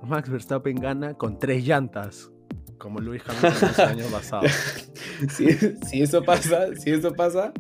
Max 0.03 0.29
Verstappen 0.29 0.77
gana 0.77 1.15
con 1.15 1.39
tres 1.39 1.65
llantas, 1.65 2.31
como 2.79 3.01
Luis 3.01 3.23
Hamilton 3.27 3.71
el 3.79 4.01
año 4.01 4.07
pasado. 4.11 4.43
Si, 5.29 5.47
si 5.87 6.03
eso 6.03 6.25
pasa, 6.25 6.75
si 6.75 6.91
eso 6.91 7.13
pasa, 7.13 7.53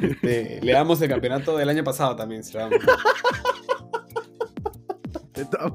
este, 0.00 0.60
le 0.62 0.72
damos 0.72 1.00
el 1.02 1.08
campeonato 1.08 1.56
del 1.56 1.68
año 1.68 1.82
pasado 1.82 2.14
también. 2.14 2.44
se 2.44 2.52
lo 2.54 2.60
damos. 2.60 2.78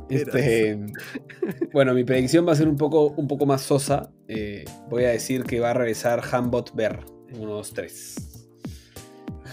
Este, 0.10 0.80
bueno, 1.74 1.94
mi 1.94 2.04
predicción 2.04 2.48
va 2.48 2.52
a 2.52 2.56
ser 2.56 2.68
un 2.68 2.78
poco, 2.78 3.08
un 3.18 3.28
poco 3.28 3.46
más 3.46 3.62
sosa. 3.62 4.12
Eh, 4.28 4.64
voy 4.90 5.06
a 5.06 5.10
decir 5.10 5.44
que 5.44 5.60
va 5.60 5.72
a 5.72 5.74
regresar 5.74 6.22
Hambot 6.32 6.74
Ver 6.76 7.00
en 7.30 7.42
1, 7.42 7.52
2, 7.52 7.74
3. 7.74 8.48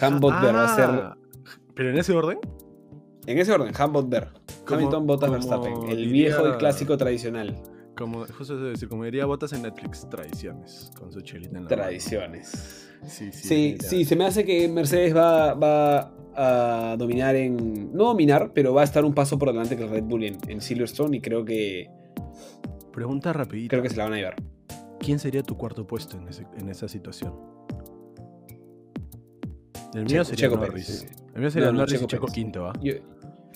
Hambot 0.01 0.41
Ver 0.43 0.55
va 0.55 0.65
a 0.73 0.77
ser. 0.77 0.85
Ah, 0.85 1.17
¿Pero 1.75 1.91
en 1.91 1.99
ese 1.99 2.13
orden? 2.13 2.39
En 3.27 3.39
ese 3.39 3.53
orden, 3.53 3.73
Hambot 3.77 4.09
Ver. 4.09 4.29
Hamilton, 4.67 5.07
Bottas, 5.07 5.31
Verstappen. 5.31 5.73
El 5.89 5.97
diría- 5.97 6.13
viejo 6.13 6.49
y 6.49 6.53
clásico 6.59 6.97
tradicional. 6.97 7.57
Como, 8.03 8.21
justo 8.27 8.43
eso 8.55 8.57
de 8.59 8.71
decir, 8.71 8.89
como 8.89 9.05
diría 9.05 9.25
Botas 9.27 9.53
en 9.53 9.63
Netflix, 9.63 10.09
tradiciones, 10.11 10.91
con 10.99 11.13
su 11.13 11.21
chelita 11.21 11.59
en 11.59 11.65
la 11.65 11.71
mano. 11.71 11.83
Tradiciones. 11.83 12.89
Sí, 13.07 13.31
sí. 13.33 13.49
Sí, 13.49 13.77
sí, 13.81 14.05
se 14.05 14.17
me 14.17 14.25
hace 14.25 14.45
que 14.45 14.69
Mercedes 14.69 15.15
va, 15.17 15.55
va 15.55 16.13
a 16.35 16.97
dominar 16.97 17.35
en. 17.37 17.93
No 17.95 18.05
dominar, 18.05 18.53
pero 18.55 18.73
va 18.75 18.81
a 18.83 18.85
estar 18.85 19.05
un 19.05 19.15
paso 19.15 19.39
por 19.39 19.49
delante 19.49 19.77
que 19.77 19.85
el 19.85 19.91
Red 19.91 20.05
Bull 20.05 20.25
en, 20.25 20.37
en 20.49 20.61
Silverstone 20.61 21.17
y 21.17 21.21
creo 21.21 21.45
que, 21.45 21.89
Pregunta 22.93 23.33
rapidita. 23.33 23.71
creo 23.71 23.83
que 23.83 23.91
se 23.91 23.97
la 23.97 24.05
van 24.05 24.13
a 24.15 24.17
llevar. 24.17 24.37
¿Quién 25.01 25.19
sería 25.19 25.43
tu 25.43 25.57
cuarto 25.57 25.87
puesto 25.87 26.17
en, 26.17 26.29
ese- 26.29 26.47
en 26.59 26.69
esa 26.69 26.87
situación? 26.89 27.35
El 29.95 30.05
mío 30.05 30.23
Checo- 30.23 30.25
sería 30.25 30.49
Checo 30.49 30.57
Norris. 30.57 30.87
Pérez. 30.87 31.23
El 31.35 31.41
mío 31.41 31.51
sería 31.51 31.67
No, 31.67 31.73
no, 31.73 31.79
Norris 31.81 31.95
Checo 31.95 32.05
y 32.05 32.09
Checo 32.09 32.27
Pérez. 32.27 32.35
quinto, 32.35 32.67
¿ah? 32.67 32.73
Yo, 32.83 32.95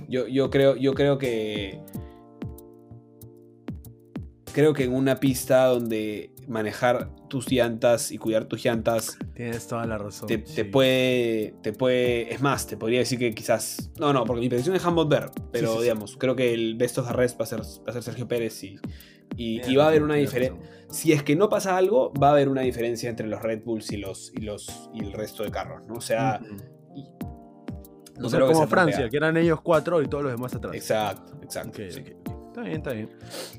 yo, 0.09 0.27
yo 0.29 0.51
creo, 0.51 0.77
yo 0.77 0.95
creo 0.95 1.19
que. 1.19 1.81
Creo 4.57 4.73
que 4.73 4.85
en 4.85 4.95
una 4.95 5.17
pista 5.17 5.67
donde 5.67 6.31
manejar 6.49 7.11
tus 7.29 7.53
llantas 7.53 8.11
y 8.11 8.17
cuidar 8.17 8.47
tus 8.47 8.65
llantas 8.65 9.19
Tienes 9.35 9.69
toda 9.69 9.85
la 9.85 9.99
razón. 9.99 10.29
te, 10.29 10.65
puede. 10.65 11.53
Te 11.63 11.75
puede. 11.75 12.33
Es 12.33 12.41
más, 12.41 12.67
te 12.67 12.79
podría 12.79 13.01
decir 13.01 13.19
que 13.19 13.35
quizás. 13.35 13.91
No, 14.01 14.15
no, 14.15 14.25
porque 14.25 14.41
mi 14.41 14.49
predicción 14.49 14.75
es 14.75 14.83
Hamburg 14.83 15.11
Ver. 15.11 15.31
Pero 15.53 15.67
Sí, 15.67 15.73
sí, 15.73 15.77
sí. 15.77 15.83
digamos, 15.83 16.17
creo 16.17 16.35
que 16.35 16.55
el 16.55 16.75
best 16.75 16.97
of 16.97 17.07
the 17.07 17.13
rest 17.13 17.39
va 17.39 17.45
a 17.45 17.49
ser, 17.49 17.61
va 17.61 17.91
a 17.91 17.93
ser 17.93 18.03
Sergio 18.03 18.27
Pérez 18.27 18.65
y. 18.65 18.79
Y, 19.37 19.77
va 19.77 19.85
a 19.85 19.89
haber 19.89 20.03
una 20.03 20.15
diferencia. 20.15 20.59
Si 20.89 21.13
es 21.13 21.23
que 21.23 21.37
no 21.37 21.51
pasa 21.51 21.77
algo, 21.77 22.15
va 22.15 22.29
a 22.29 22.33
haber 22.33 22.49
una 22.49 22.63
diferencia 22.63 23.11
entre 23.11 23.27
los 23.27 23.43
Red 23.43 23.63
Bulls 23.63 23.93
y 23.93 23.99
los. 23.99 24.33
y 24.35 24.41
los. 24.41 24.89
y 24.95 25.01
el 25.01 25.13
resto 25.13 25.43
de 25.43 25.51
carros, 25.51 25.83
¿no? 25.87 25.97
O 25.97 26.01
sea. 26.01 26.41
No 28.19 28.31
como 28.31 28.31
sea 28.31 28.49
tan 28.49 28.69
Francia, 28.71 29.11
que 29.11 29.19
eran 29.19 29.37
ellos 29.37 29.61
cuatro 29.61 30.01
y 30.01 30.09
todos 30.09 30.25
los 30.25 30.33
demás 30.33 30.55
atrás. 30.55 30.75
Exacto, 30.75 31.39
exacto. 31.43 31.83
Ok, 31.83 31.91
sí. 31.91 32.03
Está 32.57 32.69
bien, 32.69 32.77
está 32.79 32.93
bien. 32.93 33.11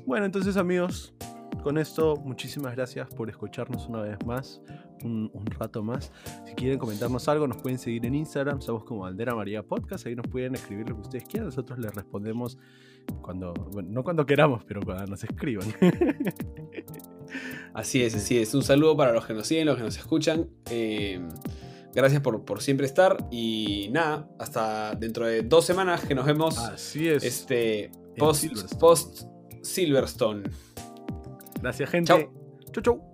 Bueno, 0.06 0.26
entonces 0.26 0.56
amigos, 0.56 1.14
con 1.62 1.78
esto, 1.78 2.16
muchísimas 2.16 2.74
gracias 2.74 3.06
por 3.14 3.30
escucharnos 3.30 3.86
una 3.86 4.00
vez 4.00 4.18
más, 4.26 4.60
un, 5.04 5.30
rato 5.56 5.84
más. 5.84 6.10
Si 6.44 6.54
quieren 6.56 6.80
comentarnos 6.80 7.28
algo, 7.28 7.46
nos 7.46 7.58
pueden 7.58 7.78
seguir 7.78 8.04
en 8.06 8.16
Instagram, 8.16 8.58
estamos 8.58 8.82
como 8.82 9.06
Aldera 9.06 9.36
María 9.36 9.62
Podcast, 9.62 10.04
ahí 10.08 10.16
nos 10.16 10.26
pueden 10.26 10.56
escribir 10.56 10.88
lo 10.88 10.96
que 10.96 11.02
ustedes 11.02 11.24
quieran, 11.28 11.46
nosotros 11.46 11.78
les 11.78 11.94
respondemos 11.94 12.58
cuando, 13.22 13.54
bueno, 13.70 13.88
no 13.92 14.02
cuando 14.02 14.26
queramos, 14.26 14.64
pero 14.64 14.80
cuando 14.82 15.06
nos 15.06 15.22
escriban. 15.22 15.68
Así 17.74 18.02
es, 18.02 18.16
así 18.16 18.38
es. 18.38 18.52
Un 18.54 18.62
saludo 18.62 18.96
para 18.96 19.12
los 19.12 19.24
que 19.26 19.34
nos 19.34 19.46
siguen, 19.46 19.66
los 19.66 19.76
que 19.76 19.84
nos 19.84 19.96
escuchan. 19.96 20.48
Eh, 20.70 21.20
gracias 21.94 22.20
por, 22.22 22.44
por, 22.44 22.62
siempre 22.62 22.86
estar. 22.86 23.28
Y 23.30 23.90
nada, 23.92 24.28
hasta 24.40 24.94
dentro 24.96 25.26
de 25.26 25.42
dos 25.42 25.66
semanas 25.66 26.04
que 26.04 26.14
nos 26.14 26.26
vemos. 26.26 26.58
Así 26.58 27.06
es. 27.06 27.22
Este, 27.22 27.92
post, 28.18 28.78
post 28.78 29.26
Silverstone. 29.62 30.42
Gracias, 31.60 31.90
gente. 31.90 32.08
Chau, 32.08 32.82
chau. 32.82 33.08